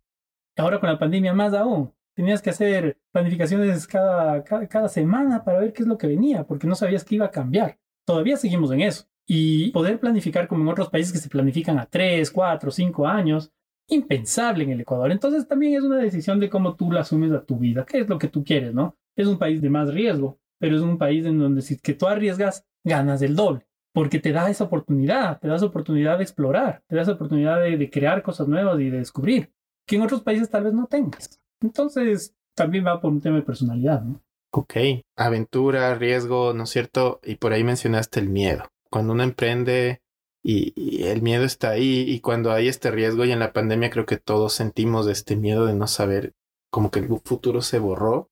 Ahora 0.56 0.78
con 0.78 0.88
la 0.88 0.98
pandemia 0.98 1.32
más 1.32 1.54
aún. 1.54 1.92
Tenías 2.14 2.42
que 2.42 2.50
hacer 2.50 2.98
planificaciones 3.10 3.86
cada, 3.86 4.44
cada, 4.44 4.66
cada 4.68 4.88
semana 4.88 5.42
para 5.42 5.60
ver 5.60 5.72
qué 5.72 5.82
es 5.82 5.88
lo 5.88 5.96
que 5.96 6.06
venía 6.06 6.44
porque 6.44 6.66
no 6.66 6.74
sabías 6.74 7.04
qué 7.04 7.14
iba 7.14 7.26
a 7.26 7.30
cambiar. 7.30 7.78
Todavía 8.04 8.36
seguimos 8.36 8.70
en 8.72 8.82
eso. 8.82 9.06
Y 9.26 9.70
poder 9.70 9.98
planificar 9.98 10.48
como 10.48 10.62
en 10.62 10.68
otros 10.68 10.90
países 10.90 11.12
que 11.12 11.18
se 11.18 11.28
planifican 11.28 11.78
a 11.78 11.86
3, 11.86 12.30
4, 12.30 12.70
5 12.70 13.06
años, 13.06 13.52
impensable 13.88 14.64
en 14.64 14.70
el 14.70 14.80
Ecuador. 14.80 15.10
Entonces 15.10 15.46
también 15.46 15.74
es 15.74 15.82
una 15.82 15.98
decisión 15.98 16.40
de 16.40 16.48
cómo 16.50 16.76
tú 16.76 16.90
la 16.90 17.00
asumes 17.00 17.32
a 17.32 17.44
tu 17.44 17.58
vida, 17.58 17.84
qué 17.84 18.00
es 18.00 18.08
lo 18.08 18.18
que 18.18 18.28
tú 18.28 18.44
quieres, 18.44 18.74
¿no? 18.74 18.96
Es 19.16 19.26
un 19.26 19.38
país 19.38 19.60
de 19.60 19.70
más 19.70 19.92
riesgo, 19.92 20.38
pero 20.58 20.76
es 20.76 20.82
un 20.82 20.98
país 20.98 21.24
en 21.26 21.38
donde 21.38 21.62
si 21.62 21.78
que 21.78 21.94
tú 21.94 22.06
arriesgas, 22.06 22.64
ganas 22.84 23.22
el 23.22 23.36
doble, 23.36 23.66
porque 23.92 24.18
te 24.18 24.32
da 24.32 24.50
esa 24.50 24.64
oportunidad, 24.64 25.38
te 25.40 25.48
da 25.48 25.56
esa 25.56 25.66
oportunidad 25.66 26.18
de 26.18 26.24
explorar, 26.24 26.82
te 26.88 26.96
da 26.96 27.02
esa 27.02 27.12
oportunidad 27.12 27.60
de, 27.60 27.76
de 27.76 27.90
crear 27.90 28.22
cosas 28.22 28.48
nuevas 28.48 28.80
y 28.80 28.90
de 28.90 28.98
descubrir, 28.98 29.52
que 29.86 29.96
en 29.96 30.02
otros 30.02 30.22
países 30.22 30.50
tal 30.50 30.64
vez 30.64 30.72
no 30.72 30.86
tengas. 30.86 31.40
Entonces 31.60 32.34
también 32.54 32.86
va 32.86 33.00
por 33.00 33.12
un 33.12 33.20
tema 33.20 33.36
de 33.36 33.42
personalidad, 33.42 34.02
¿no? 34.02 34.22
Ok, 34.54 34.74
aventura, 35.16 35.94
riesgo, 35.94 36.52
¿no 36.52 36.64
es 36.64 36.70
cierto? 36.70 37.20
Y 37.24 37.36
por 37.36 37.52
ahí 37.52 37.64
mencionaste 37.64 38.20
el 38.20 38.28
miedo. 38.28 38.64
Cuando 38.90 39.14
uno 39.14 39.22
emprende, 39.22 40.01
y, 40.42 41.04
el 41.04 41.22
miedo 41.22 41.44
está 41.44 41.70
ahí 41.70 42.04
y 42.08 42.20
cuando 42.20 42.52
hay 42.52 42.68
este 42.68 42.90
riesgo 42.90 43.24
y 43.24 43.32
en 43.32 43.38
la 43.38 43.52
pandemia 43.52 43.90
creo 43.90 44.06
que 44.06 44.16
todos 44.16 44.52
sentimos 44.52 45.06
este 45.06 45.36
miedo 45.36 45.66
de 45.66 45.74
no 45.74 45.86
saber 45.86 46.34
como 46.70 46.90
que 46.90 47.00
el 47.00 47.08
futuro 47.24 47.62
se 47.62 47.78
borró. 47.78 48.30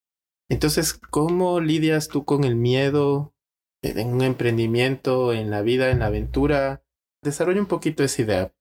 Entonces, 0.48 0.94
¿cómo 0.94 1.60
lidias 1.60 2.08
tú 2.08 2.24
con 2.24 2.44
el 2.44 2.56
miedo 2.56 3.34
en 3.82 4.14
un 4.14 4.22
emprendimiento, 4.22 5.32
en 5.32 5.50
la 5.50 5.62
vida, 5.62 5.90
en 5.90 6.00
la 6.00 6.06
aventura? 6.06 6.82
Desarrolla 7.22 7.60
un 7.60 7.66
poquito 7.66 8.02
esa 8.02 8.22
idea. 8.22 8.54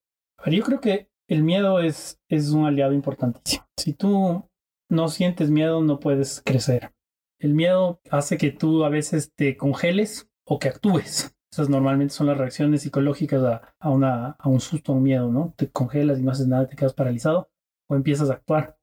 Yo 0.46 0.64
creo 0.64 0.80
que 0.80 1.10
el 1.28 1.44
miedo 1.44 1.80
es, 1.80 2.20
es 2.30 2.50
un 2.50 2.66
aliado 2.66 2.94
importantísimo. 2.94 3.66
Si 3.78 3.94
tú 3.94 4.48
no 4.90 5.08
sientes 5.08 5.50
miedo, 5.50 5.82
no 5.82 6.00
puedes 6.00 6.42
crecer. 6.46 6.94
El 7.40 7.54
miedo 7.54 8.02
hace 8.12 8.38
que 8.38 8.52
tú 8.52 8.84
a 8.84 8.90
veces 8.90 9.32
te 9.34 9.56
congeles 9.56 10.30
o 10.46 10.60
que 10.60 10.68
actúes 10.68 11.36
Esas 11.52 11.70
normalmente 11.70 12.14
son 12.14 12.28
las 12.28 12.38
reacciones 12.38 12.84
psicológicas 12.84 13.42
a, 13.44 13.76
a, 13.80 14.50
un 14.50 14.60
susto, 14.60 14.92
a 14.92 14.96
un 14.96 15.04
miedo, 15.04 15.32
¿no? 15.32 15.54
Te 15.58 15.70
congelas 15.70 16.20
y 16.20 16.24
no 16.24 16.32
haces 16.32 16.48
nada, 16.48 16.68
te 16.68 16.76
quedas 16.76 16.94
paralizado 16.94 17.50
o 17.88 17.96
empiezas 17.96 18.30
a 18.30 18.34
actuar. 18.34 18.78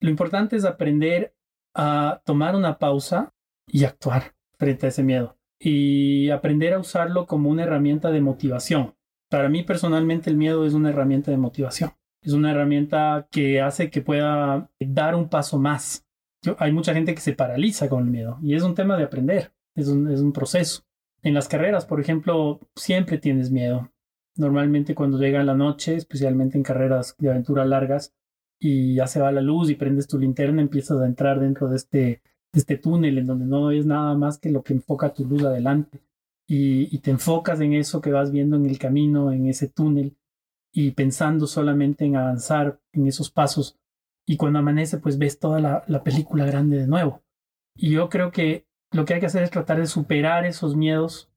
Lo 0.00 0.10
importante 0.10 0.56
es 0.56 0.64
aprender 0.64 1.34
a 1.74 2.20
tomar 2.24 2.56
una 2.56 2.78
pausa 2.78 3.34
y 3.66 3.84
actuar 3.84 4.34
frente 4.58 4.86
a 4.86 4.88
ese 4.88 5.02
miedo 5.04 5.38
y 5.60 6.30
aprender 6.30 6.74
a 6.74 6.78
usarlo 6.78 7.26
como 7.26 7.50
una 7.50 7.64
herramienta 7.64 8.10
de 8.10 8.20
motivación. 8.20 8.94
Para 9.30 9.48
mí 9.48 9.62
personalmente 9.62 10.30
el 10.30 10.36
miedo 10.36 10.66
es 10.66 10.74
una 10.74 10.90
herramienta 10.90 11.30
de 11.30 11.36
motivación. 11.36 11.92
Es 12.22 12.32
una 12.32 12.50
herramienta 12.50 13.28
que 13.30 13.60
hace 13.60 13.90
que 13.90 14.02
pueda 14.02 14.70
dar 14.80 15.14
un 15.14 15.28
paso 15.28 15.58
más. 15.58 16.04
hay 16.58 16.72
mucha 16.72 16.94
gente 16.94 17.14
que 17.14 17.20
se 17.20 17.34
paraliza 17.34 17.88
con 17.88 18.04
el 18.04 18.10
miedo 18.10 18.38
y 18.42 18.54
es 18.54 18.62
un 18.62 18.74
tema 18.74 18.96
de 18.96 19.04
aprender, 19.04 19.52
es 19.76 19.88
un, 19.88 20.10
es 20.10 20.20
un 20.20 20.32
proceso. 20.32 20.82
En 21.22 21.34
las 21.34 21.48
carreras, 21.48 21.84
por 21.84 22.00
ejemplo, 22.00 22.60
siempre 22.76 23.18
tienes 23.18 23.50
miedo. 23.50 23.90
Normalmente 24.36 24.94
cuando 24.94 25.18
llega 25.18 25.42
la 25.42 25.54
noche, 25.54 25.96
especialmente 25.96 26.56
en 26.56 26.62
carreras 26.62 27.16
de 27.18 27.30
aventura 27.30 27.64
largas, 27.64 28.14
y 28.60 28.94
ya 28.94 29.06
se 29.06 29.20
va 29.20 29.32
la 29.32 29.40
luz 29.40 29.70
y 29.70 29.74
prendes 29.74 30.06
tu 30.06 30.18
linterna, 30.18 30.62
empiezas 30.62 31.00
a 31.00 31.06
entrar 31.06 31.40
dentro 31.40 31.68
de 31.68 31.76
este, 31.76 32.22
este 32.52 32.76
túnel 32.76 33.18
en 33.18 33.26
donde 33.26 33.46
no 33.46 33.70
es 33.70 33.86
nada 33.86 34.16
más 34.16 34.38
que 34.38 34.50
lo 34.50 34.62
que 34.62 34.74
enfoca 34.74 35.12
tu 35.12 35.24
luz 35.24 35.42
adelante. 35.44 36.00
Y, 36.46 36.98
te 37.00 37.10
enfocas 37.10 37.60
en 37.60 37.74
eso 37.74 38.00
que 38.00 38.10
vas 38.10 38.32
viendo 38.32 38.56
en 38.56 38.64
el 38.66 38.78
camino, 38.78 39.32
en 39.32 39.46
ese 39.48 39.68
túnel, 39.68 40.16
y 40.72 40.92
pensando 40.92 41.46
solamente 41.46 42.04
en 42.04 42.16
avanzar 42.16 42.80
en 42.92 43.06
esos 43.06 43.30
pasos. 43.30 43.76
Y 44.26 44.36
cuando 44.36 44.60
amanece, 44.60 44.98
pues 44.98 45.18
ves 45.18 45.38
toda 45.38 45.84
la 45.86 46.04
película 46.04 46.46
grande 46.46 46.78
de 46.78 46.86
nuevo. 46.86 47.22
Y 47.76 47.90
yo 47.90 48.08
creo 48.08 48.30
que 48.30 48.67
lo 48.92 49.04
que 49.04 49.14
hay 49.14 49.20
que 49.20 49.26
hacer 49.26 49.42
es 49.42 49.50
tratar 49.50 49.78
de 49.78 49.86
superar 49.86 50.46
esos 50.46 50.76
miedos 50.76 51.30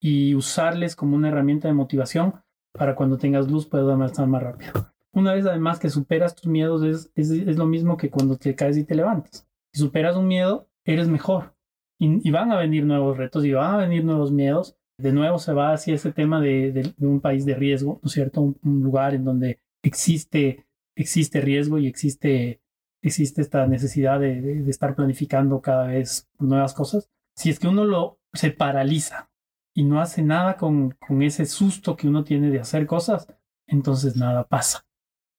y 0.00 0.34
usarles 0.34 0.96
como 0.96 1.16
una 1.16 1.28
herramienta 1.28 1.68
de 1.68 1.74
motivación 1.74 2.42
para 2.72 2.94
cuando 2.94 3.18
tengas 3.18 3.50
luz 3.50 3.66
puedas 3.66 3.88
avanzar 3.88 4.26
más 4.26 4.42
rápido. 4.42 4.72
Una 5.12 5.34
vez 5.34 5.44
además 5.46 5.78
que 5.78 5.90
superas 5.90 6.34
tus 6.34 6.46
miedos 6.46 6.82
es, 6.82 7.10
es, 7.16 7.56
lo 7.56 7.66
mismo 7.66 7.96
que 7.96 8.10
cuando 8.10 8.36
te 8.36 8.54
caes 8.54 8.76
y 8.76 8.84
te 8.84 8.94
levantas. 8.94 9.46
Si 9.72 9.80
superas 9.80 10.16
un 10.16 10.28
miedo, 10.28 10.68
eres 10.84 11.08
mejor. 11.08 11.54
Y, 11.98 12.30
van 12.30 12.50
a 12.50 12.56
venir 12.56 12.84
nuevos 12.86 13.18
retos 13.18 13.44
y 13.44 13.52
van 13.52 13.74
a 13.74 13.78
venir 13.78 14.04
nuevos 14.04 14.32
miedos. 14.32 14.76
De 14.98 15.12
nuevo 15.12 15.38
se 15.38 15.52
va 15.52 15.72
hacia 15.72 15.94
ese 15.94 16.12
tema 16.12 16.40
de, 16.40 16.94
un 16.98 17.20
país 17.20 17.44
de 17.44 17.54
riesgo, 17.54 18.00
¿no 18.02 18.06
es 18.06 18.12
cierto? 18.12 18.40
Un, 18.40 18.82
lugar 18.82 19.14
en 19.14 19.24
donde 19.24 19.60
existe, 19.82 20.66
existe 20.94 21.40
riesgo 21.40 21.78
y 21.78 21.86
existe, 21.86 22.59
existe 23.02 23.40
esta 23.42 23.66
necesidad 23.66 24.20
de, 24.20 24.40
de 24.40 24.70
estar 24.70 24.94
planificando 24.94 25.60
cada 25.60 25.88
vez 25.88 26.28
nuevas 26.38 26.74
cosas. 26.74 27.10
Si 27.34 27.50
es 27.50 27.58
que 27.58 27.68
uno 27.68 27.84
lo 27.84 28.20
se 28.32 28.50
paraliza 28.50 29.30
y 29.74 29.84
no 29.84 30.00
hace 30.00 30.22
nada 30.22 30.56
con, 30.56 30.92
con 30.92 31.22
ese 31.22 31.46
susto 31.46 31.96
que 31.96 32.08
uno 32.08 32.24
tiene 32.24 32.50
de 32.50 32.60
hacer 32.60 32.86
cosas, 32.86 33.28
entonces 33.66 34.16
nada 34.16 34.46
pasa. 34.46 34.86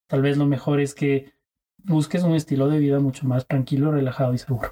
Tal 0.08 0.22
vez 0.22 0.38
lo 0.38 0.46
mejor 0.46 0.80
es 0.80 0.94
que 0.94 1.34
busques 1.84 2.24
un 2.24 2.36
estilo 2.36 2.68
de 2.68 2.80
vida 2.80 3.00
mucho 3.00 3.26
más 3.26 3.48
tranquilo, 3.48 3.92
relajado 3.92 4.34
y 4.34 4.38
seguro. 4.38 4.70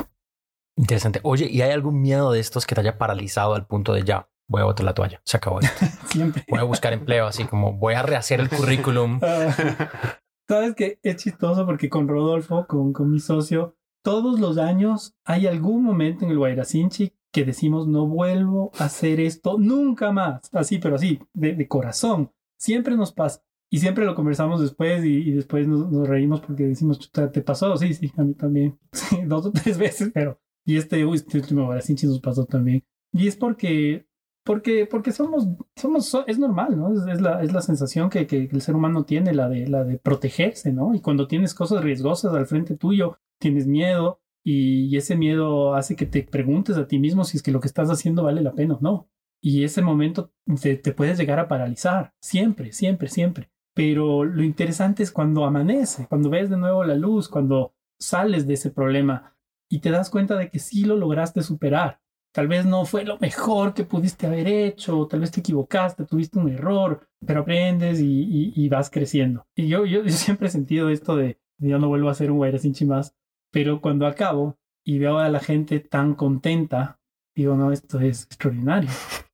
Interesante. 0.76 1.20
Oye, 1.24 1.48
¿y 1.50 1.62
hay 1.62 1.72
algún 1.72 2.02
miedo 2.02 2.32
de 2.32 2.40
estos 2.40 2.66
que 2.66 2.76
te 2.76 2.82
haya 2.82 2.98
paralizado 2.98 3.54
al 3.54 3.68
punto 3.68 3.94
de 3.94 4.04
ya, 4.04 4.30
voy 4.48 4.62
a 4.62 4.66
botar 4.66 4.86
la 4.86 4.94
toalla, 4.94 5.22
se 5.26 5.38
acabó 5.38 5.60
esto? 5.60 5.86
Siempre. 6.08 6.46
Voy 6.48 6.60
a 6.60 6.64
buscar 6.64 6.94
empleo, 6.94 7.28
así 7.28 7.46
como 7.46 7.74
voy 7.74 7.96
a 7.96 8.04
rehacer 8.04 8.40
el 8.40 8.50
currículum. 8.50 9.20
Sabes 10.50 10.74
que 10.74 10.98
es 11.04 11.18
chistoso 11.18 11.64
porque 11.64 11.90
con 11.90 12.08
Rodolfo, 12.08 12.66
con, 12.66 12.92
con 12.92 13.12
mi 13.12 13.20
socio, 13.20 13.76
todos 14.04 14.40
los 14.40 14.58
años 14.58 15.16
hay 15.24 15.46
algún 15.46 15.84
momento 15.84 16.26
en 16.26 16.32
el 16.32 16.40
Guairacinchi 16.40 17.14
que 17.32 17.46
decimos 17.46 17.88
no 17.88 18.08
vuelvo 18.08 18.72
a 18.80 18.86
hacer 18.86 19.20
esto 19.20 19.60
nunca 19.60 20.12
más. 20.12 20.50
Así, 20.52 20.80
pero 20.80 20.96
así, 20.96 21.20
de, 21.36 21.68
corazón. 21.68 22.32
Siempre 22.58 22.98
nos 22.98 23.12
pasa. 23.14 23.44
Y 23.70 23.78
siempre 23.78 24.06
lo 24.06 24.16
conversamos 24.16 24.60
después 24.60 25.06
y, 25.06 25.30
después 25.34 25.68
nos, 25.68 26.08
reímos 26.08 26.42
porque 26.42 26.64
decimos, 26.64 27.12
¿te 27.12 27.42
pasó? 27.44 27.78
Sí, 27.78 27.94
sí, 27.94 28.12
a 28.18 28.24
mí 28.24 28.34
también. 28.34 28.80
dos 29.28 29.46
o 29.46 29.52
tres 29.52 29.78
veces, 29.78 30.10
pero... 30.12 30.42
Y 30.66 30.78
este, 30.78 31.08
este 31.14 31.38
último 31.38 31.68
Brasinchi 31.68 32.08
nos 32.08 32.22
pasó 32.22 32.46
también. 32.46 32.84
Y 33.14 33.28
es 33.28 33.36
porque, 33.36 34.08
porque, 34.44 34.86
porque 34.86 35.12
somos, 35.12 35.48
somos, 35.76 36.18
es 36.28 36.40
normal, 36.40 36.78
¿no? 36.78 36.94
Es, 37.12 37.22
la, 37.22 37.44
es 37.44 37.54
la 37.54 37.62
sensación 37.62 38.10
que, 38.10 38.26
que, 38.26 38.50
el 38.52 38.62
ser 38.62 38.76
humano 38.76 39.06
tiene, 39.06 39.34
la 39.34 39.50
de, 39.50 39.68
la 39.68 39.84
de 39.84 39.98
protegerse, 39.98 40.72
¿no? 40.74 40.96
Y 40.96 41.02
cuando 41.02 41.28
tienes 41.28 41.54
cosas 41.54 41.84
riesgosas 41.84 42.34
al 42.34 42.48
frente 42.48 42.76
tuyo, 42.76 43.20
tienes 43.40 43.68
miedo 43.68 44.22
y, 44.44 44.96
ese 44.98 45.16
miedo 45.16 45.76
hace 45.76 45.96
que 45.96 46.06
te 46.06 46.24
preguntes 46.24 46.78
a 46.78 46.88
ti 46.88 47.00
mismo 47.00 47.24
si 47.24 47.38
es 47.38 47.44
que 47.44 47.52
lo 47.52 47.60
que 47.60 47.68
estás 47.68 47.90
haciendo 47.90 48.24
vale 48.24 48.42
la 48.42 48.54
pena 48.54 48.76
o 48.76 48.80
no. 48.82 49.10
Y 49.42 49.64
ese 49.64 49.82
momento 49.82 50.32
te, 50.62 50.76
te 50.76 50.92
puedes 50.92 51.18
llegar 51.18 51.40
a 51.40 51.48
paralizar, 51.48 52.14
siempre, 52.20 52.74
siempre, 52.74 53.08
siempre. 53.08 53.52
Pero 53.74 54.26
lo 54.26 54.44
interesante 54.44 55.04
es 55.04 55.12
cuando 55.12 55.46
amanece, 55.46 56.08
cuando 56.08 56.30
ves 56.30 56.50
de 56.50 56.58
nuevo 56.58 56.84
la 56.84 56.96
luz, 56.96 57.30
cuando 57.30 57.74
sales 58.00 58.48
de 58.48 58.56
ese 58.56 58.72
problema 58.72 59.36
y 59.70 59.80
te 59.80 59.92
das 59.92 60.10
cuenta 60.10 60.36
de 60.36 60.50
que 60.50 60.60
sí 60.60 60.84
lo 60.84 60.96
lograste 60.96 61.44
superar. 61.44 62.02
Tal 62.32 62.48
vez 62.48 62.66
no 62.66 62.86
fue 62.86 63.06
lo 63.06 63.18
mejor 63.18 63.74
que 63.74 63.84
pudiste 63.84 64.28
haber 64.28 64.48
hecho, 64.48 65.08
tal 65.08 65.22
vez 65.22 65.32
te 65.32 65.40
equivocaste, 65.40 66.06
tuviste 66.06 66.38
un 66.38 66.50
error, 66.50 67.08
pero 67.26 67.42
aprendes 67.42 68.00
y, 68.02 68.70
vas 68.70 68.90
creciendo. 68.90 69.48
Y 69.56 69.68
yo, 69.68 69.86
yo, 69.86 70.08
siempre 70.10 70.48
he 70.48 70.52
sentido 70.52 70.90
esto 70.90 71.16
de, 71.16 71.40
yo 71.58 71.80
no 71.80 71.88
vuelvo 71.88 72.10
a 72.10 72.12
hacer 72.12 72.32
un 72.32 72.38
Guairacinchi 72.38 72.86
más, 72.86 73.16
pero 73.52 73.82
cuando 73.82 74.06
acabo 74.06 74.58
y 74.86 75.00
veo 75.00 75.18
a 75.18 75.30
la 75.30 75.40
gente 75.40 75.80
tan 75.80 76.14
contenta, 76.14 77.00
digo, 77.36 77.56
no, 77.56 77.72
esto 77.72 78.00
es 78.00 78.26
extraordinario. 78.26 78.90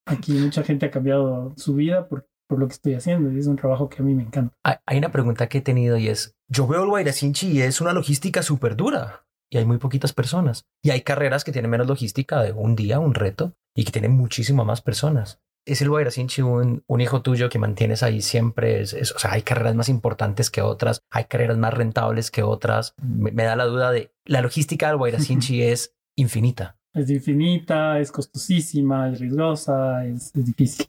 Aquí 0.05 0.33
mucha 0.33 0.63
gente 0.63 0.85
ha 0.85 0.91
cambiado 0.91 1.53
su 1.57 1.73
vida 1.73 2.07
porque 2.07 2.27
por 2.47 2.59
lo 2.59 2.67
que 2.67 2.73
estoy 2.73 2.93
haciendo 2.93 3.31
y 3.31 3.39
es 3.39 3.47
un 3.47 3.55
trabajo 3.55 3.89
que 3.89 4.01
a 4.01 4.05
mí 4.05 4.13
me 4.13 4.23
encanta. 4.23 4.55
Hay 4.63 4.97
una 4.97 5.11
pregunta 5.11 5.47
que 5.47 5.57
he 5.57 5.61
tenido 5.61 5.97
y 5.97 6.09
es, 6.09 6.35
yo 6.47 6.67
veo 6.67 6.83
el 6.83 6.89
Guairacinchi 6.89 7.51
y 7.51 7.61
es 7.61 7.81
una 7.81 7.91
logística 7.91 8.43
súper 8.43 8.75
dura 8.75 9.25
y 9.49 9.57
hay 9.57 9.65
muy 9.65 9.77
poquitas 9.77 10.13
personas. 10.13 10.65
Y 10.83 10.91
hay 10.91 11.01
carreras 11.01 11.43
que 11.43 11.51
tienen 11.51 11.71
menos 11.71 11.87
logística 11.87 12.41
de 12.41 12.51
un 12.51 12.75
día, 12.75 12.99
un 12.99 13.13
reto, 13.13 13.53
y 13.75 13.83
que 13.83 13.91
tienen 13.91 14.11
muchísimas 14.11 14.65
más 14.65 14.81
personas. 14.81 15.41
¿Es 15.67 15.81
el 15.81 15.89
Guairacinchi 15.89 16.43
un, 16.43 16.83
un 16.85 17.01
hijo 17.01 17.21
tuyo 17.21 17.49
que 17.49 17.57
mantienes 17.57 18.03
ahí 18.03 18.21
siempre? 18.21 18.81
Es, 18.81 18.93
o 18.93 19.19
sea, 19.19 19.31
hay 19.31 19.41
carreras 19.41 19.75
más 19.75 19.89
importantes 19.89 20.51
que 20.51 20.61
otras, 20.61 21.01
hay 21.09 21.25
carreras 21.25 21.57
más 21.57 21.73
rentables 21.73 22.29
que 22.29 22.43
otras. 22.43 22.93
Me, 23.01 23.31
da 23.31 23.55
la 23.55 23.65
duda 23.65 23.91
de, 23.91 24.11
la 24.25 24.41
logística 24.41 24.87
del 24.87 24.97
Guairacinchi 24.97 25.61
es 25.63 25.95
infinita. 26.15 26.77
Es 26.93 27.09
infinita, 27.09 27.99
es 27.99 28.11
costosísima, 28.11 29.09
es 29.09 29.19
riesgosa, 29.19 30.05
es 30.05 30.31
difícil. 30.33 30.85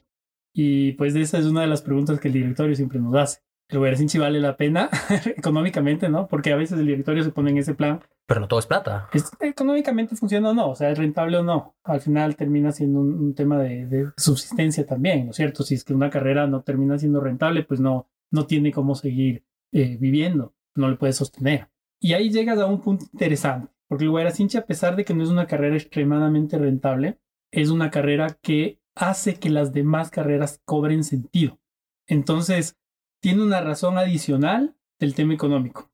Y 0.55 0.93
pues 0.93 1.15
esa 1.17 1.39
es 1.39 1.47
una 1.47 1.63
de 1.63 1.67
las 1.67 1.83
preguntas 1.83 2.21
que 2.21 2.29
el 2.29 2.35
directorio 2.35 2.77
siempre 2.77 3.01
nos 3.01 3.15
hace. 3.15 3.41
¿El 3.69 3.79
Guayaracinchi 3.79 4.19
vale 4.19 4.41
la 4.41 4.57
pena 4.57 4.89
económicamente, 5.37 6.09
no? 6.09 6.29
Porque 6.29 6.53
a 6.53 6.57
veces 6.57 6.79
el 6.79 6.87
directorio 6.87 7.25
se 7.25 7.31
pone 7.31 7.51
en 7.51 7.59
ese 7.59 7.75
plan. 7.75 8.01
Pero 8.27 8.41
no 8.41 8.49
todo 8.49 8.59
es 8.59 8.66
plata. 8.66 9.09
Es, 9.12 9.31
económicamente 9.41 10.16
funciona 10.16 10.51
o 10.51 10.55
no, 10.55 10.70
o 10.70 10.74
sea, 10.74 10.91
es 10.91 10.99
rentable 10.99 11.39
o 11.39 11.45
no. 11.45 11.77
Al 11.85 12.01
final 12.01 12.35
termina 12.37 12.72
siendo 12.72 13.01
un, 13.01 13.35
tema 13.35 13.59
de, 13.59 14.11
subsistencia 14.16 14.85
también, 14.85 15.27
¿no 15.27 15.31
es 15.31 15.37
cierto? 15.37 15.62
Si 15.62 15.74
es 15.74 15.85
que 15.85 15.95
una 15.95 16.11
carrera 16.11 16.47
no 16.47 16.62
termina 16.62 16.99
siendo 16.99 17.20
rentable, 17.20 17.62
pues 17.62 17.79
no, 17.79 18.09
no 18.33 18.47
tiene 18.47 18.72
cómo 18.72 18.97
seguir 18.97 19.45
eh, 19.72 19.97
viviendo, 20.01 20.55
no 20.74 20.91
le 20.91 20.97
puedes 20.97 21.16
sostener. 21.16 21.68
Y 22.01 22.14
ahí 22.14 22.31
llegas 22.31 22.59
a 22.59 22.66
un 22.66 22.81
punto 22.81 23.05
interesante, 23.12 23.72
porque 23.89 24.05
el 24.05 24.11
Guayaracinchi, 24.11 24.59
a 24.59 24.66
pesar 24.66 24.97
de 24.97 25.05
que 25.05 25.14
no 25.14 25.22
es 25.22 25.31
una 25.31 25.47
carrera 25.47 25.77
extremadamente 25.77 26.59
rentable, 26.59 27.20
es 27.53 27.70
una 27.70 27.91
carrera 27.91 28.39
que 28.43 28.81
hace 28.97 29.37
que 29.37 29.51
las 29.51 29.72
demás 29.72 30.11
carreras 30.11 30.61
cobren 30.64 31.05
sentido. 31.05 31.61
Entonces, 32.09 32.77
tiene 33.20 33.43
una 33.43 33.61
razón 33.61 33.99
adicional 33.99 34.77
del 34.99 35.14
tema 35.14 35.35
económico. 35.35 35.91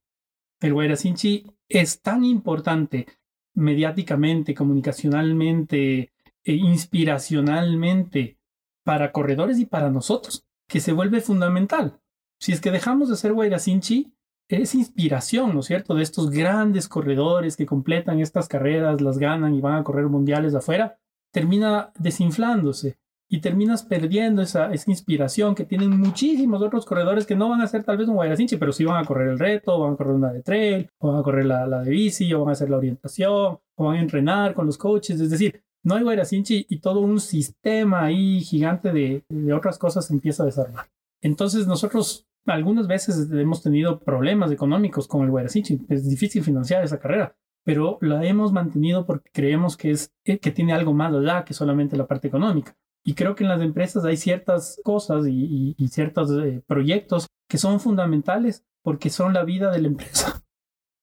El 0.61 0.73
Guairacinchi 0.73 1.45
es 1.81 2.01
tan 2.01 2.23
importante 2.23 3.07
mediáticamente, 3.55 4.53
comunicacionalmente, 4.53 6.11
e 6.45 6.53
inspiracionalmente 6.53 8.37
para 8.83 9.11
corredores 9.11 9.59
y 9.59 9.65
para 9.65 9.89
nosotros, 9.89 10.45
que 10.67 10.79
se 10.79 10.91
vuelve 10.91 11.21
fundamental. 11.21 11.99
Si 12.39 12.51
es 12.51 12.59
que 12.59 12.71
dejamos 12.71 13.09
de 13.09 13.15
ser 13.15 13.33
Guairacinchi, 13.33 14.13
es 14.49 14.75
inspiración, 14.75 15.53
¿no 15.53 15.61
es 15.61 15.67
cierto?, 15.67 15.95
de 15.95 16.03
estos 16.03 16.29
grandes 16.29 16.89
corredores 16.89 17.55
que 17.55 17.65
completan 17.65 18.19
estas 18.19 18.47
carreras, 18.47 19.01
las 19.01 19.17
ganan 19.17 19.55
y 19.55 19.61
van 19.61 19.75
a 19.75 19.83
correr 19.83 20.07
mundiales 20.07 20.53
afuera 20.53 20.97
termina 21.33 21.91
desinflándose 21.97 22.97
y 23.33 23.41
terminas 23.41 23.81
perdiendo 23.81 24.43
esa, 24.43 24.71
esa 24.71 24.91
inspiración 24.91 25.55
que 25.55 25.65
tienen 25.65 25.89
muchísimos 25.99 26.61
otros 26.61 26.85
corredores 26.85 27.25
que 27.25 27.35
no 27.35 27.49
van 27.49 27.61
a 27.61 27.63
hacer 27.63 27.83
tal 27.83 27.97
vez 27.97 28.07
un 28.07 28.13
Guairacinchi, 28.13 28.57
pero 28.57 28.71
sí 28.71 28.85
van 28.85 29.03
a 29.03 29.07
correr 29.07 29.29
el 29.29 29.39
reto, 29.39 29.79
van 29.79 29.93
a 29.93 29.95
correr 29.95 30.13
una 30.13 30.31
de 30.31 30.43
trail, 30.43 30.87
o 30.99 31.07
van 31.07 31.19
a 31.19 31.23
correr 31.23 31.45
la, 31.45 31.65
la 31.65 31.81
de 31.81 31.89
bici, 31.89 32.31
o 32.31 32.41
van 32.41 32.49
a 32.49 32.51
hacer 32.51 32.69
la 32.69 32.77
orientación, 32.77 33.57
o 33.75 33.85
van 33.85 33.95
a 33.95 34.01
entrenar 34.01 34.53
con 34.53 34.67
los 34.67 34.77
coaches. 34.77 35.19
Es 35.19 35.31
decir, 35.31 35.63
no 35.81 35.95
hay 35.95 36.03
Guairacinchi 36.03 36.67
y 36.69 36.79
todo 36.79 36.99
un 36.99 37.19
sistema 37.19 38.03
ahí 38.03 38.39
gigante 38.41 38.93
de, 38.93 39.23
de 39.27 39.53
otras 39.53 39.79
cosas 39.79 40.11
empieza 40.11 40.43
a 40.43 40.45
desarmar. 40.45 40.91
Entonces 41.19 41.65
nosotros 41.65 42.27
algunas 42.45 42.85
veces 42.85 43.31
hemos 43.31 43.63
tenido 43.63 43.99
problemas 43.99 44.51
económicos 44.51 45.07
con 45.07 45.23
el 45.23 45.31
Guairacinchi. 45.31 45.87
Es 45.89 46.07
difícil 46.07 46.43
financiar 46.43 46.83
esa 46.83 46.99
carrera 46.99 47.35
pero 47.65 47.97
la 48.01 48.25
hemos 48.25 48.51
mantenido 48.51 49.05
porque 49.05 49.29
creemos 49.31 49.77
que, 49.77 49.91
es, 49.91 50.13
eh, 50.25 50.37
que 50.37 50.51
tiene 50.51 50.73
algo 50.73 50.93
más 50.93 51.13
allá 51.13 51.45
que 51.45 51.53
solamente 51.53 51.95
la 51.95 52.07
parte 52.07 52.27
económica. 52.27 52.75
Y 53.05 53.15
creo 53.15 53.35
que 53.35 53.43
en 53.43 53.49
las 53.49 53.61
empresas 53.61 54.05
hay 54.05 54.17
ciertas 54.17 54.79
cosas 54.83 55.25
y, 55.27 55.75
ciertos 55.89 56.31
eh, 56.31 56.63
proyectos 56.65 57.27
que 57.49 57.57
son 57.57 57.79
fundamentales 57.79 58.63
porque 58.81 59.09
son 59.09 59.33
la 59.33 59.43
vida 59.43 59.71
de 59.71 59.81
la 59.81 59.87
empresa. 59.87 60.41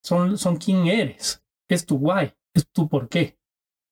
Son, 0.02 0.38
son 0.38 0.56
quién 0.56 0.86
eres. 0.86 1.44
Es 1.68 1.84
tu 1.84 1.96
why. 1.96 2.32
Es 2.54 2.66
tu 2.72 2.88
por 2.88 3.10
qué. 3.10 3.38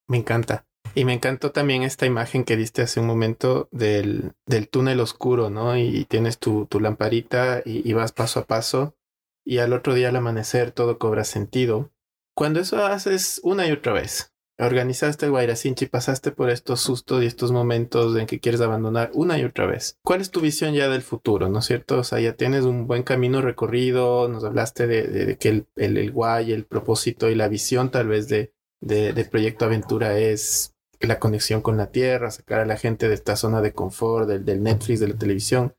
Me 0.08 0.16
encanta. 0.16 0.66
Y 0.94 1.04
me 1.04 1.12
encantó 1.12 1.52
también 1.52 1.82
esta 1.82 2.06
imagen 2.06 2.44
que 2.44 2.56
diste 2.56 2.80
hace 2.80 2.98
un 2.98 3.06
momento 3.06 3.68
del, 3.72 4.32
del 4.46 4.70
túnel 4.70 5.00
oscuro, 5.00 5.50
¿no? 5.50 5.76
Y 5.76 6.06
tienes 6.06 6.38
tu, 6.38 6.64
tu 6.64 6.80
lamparita 6.80 7.60
y, 7.62 7.88
y, 7.88 7.92
vas 7.92 8.12
paso 8.12 8.40
a 8.40 8.46
paso 8.46 8.96
y 9.44 9.58
al 9.58 9.74
otro 9.74 9.94
día 9.94 10.08
al 10.08 10.16
amanecer 10.16 10.72
todo 10.72 10.98
cobra 10.98 11.24
sentido. 11.24 11.90
Cuando 12.34 12.60
eso 12.60 12.84
haces 12.86 13.40
una 13.44 13.66
y 13.66 13.72
otra 13.72 13.92
vez, 13.92 14.32
organizaste 14.58 15.26
el 15.26 15.32
Guairacinchi 15.32 15.86
pasaste 15.86 16.32
por 16.32 16.50
estos 16.50 16.80
sustos 16.80 17.22
y 17.22 17.26
estos 17.26 17.52
momentos 17.52 18.16
en 18.16 18.26
que 18.26 18.40
quieres 18.40 18.60
abandonar 18.60 19.10
una 19.14 19.38
y 19.38 19.44
otra 19.44 19.66
vez. 19.66 19.98
¿Cuál 20.02 20.20
es 20.20 20.30
tu 20.30 20.40
visión 20.40 20.74
ya 20.74 20.88
del 20.88 21.02
futuro, 21.02 21.48
no 21.48 21.60
es 21.60 21.66
cierto? 21.66 21.98
O 21.98 22.04
sea, 22.04 22.20
ya 22.20 22.34
tienes 22.34 22.64
un 22.64 22.86
buen 22.86 23.04
camino 23.04 23.40
recorrido, 23.40 24.28
nos 24.28 24.44
hablaste 24.44 24.86
de, 24.86 25.36
que 25.38 25.48
el, 25.48 25.66
el, 25.76 25.96
el 25.96 26.10
guay, 26.10 26.52
el 26.52 26.64
propósito 26.64 27.30
y 27.30 27.34
la 27.34 27.48
visión 27.48 27.90
tal 27.90 28.08
vez 28.08 28.28
de, 28.28 28.52
de, 28.80 29.12
de 29.12 29.24
Proyecto 29.24 29.64
Aventura 29.64 30.18
es 30.18 30.74
la 31.00 31.20
conexión 31.20 31.60
con 31.60 31.76
la 31.76 31.92
tierra, 31.92 32.30
sacar 32.30 32.60
a 32.60 32.66
la 32.66 32.76
gente 32.76 33.08
de 33.08 33.14
esta 33.14 33.36
zona 33.36 33.60
de 33.60 33.72
confort, 33.72 34.28
del, 34.28 34.44
del 34.44 34.62
Netflix, 34.62 35.00
de 35.00 35.08
la 35.08 35.16
televisión. 35.16 35.74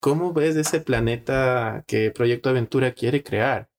¿Cómo 0.00 0.32
ves 0.32 0.56
ese 0.56 0.80
planeta 0.80 1.84
que 1.86 2.10
Proyecto 2.10 2.50
Aventura 2.50 2.92
quiere 2.92 3.22
crear? 3.22 3.70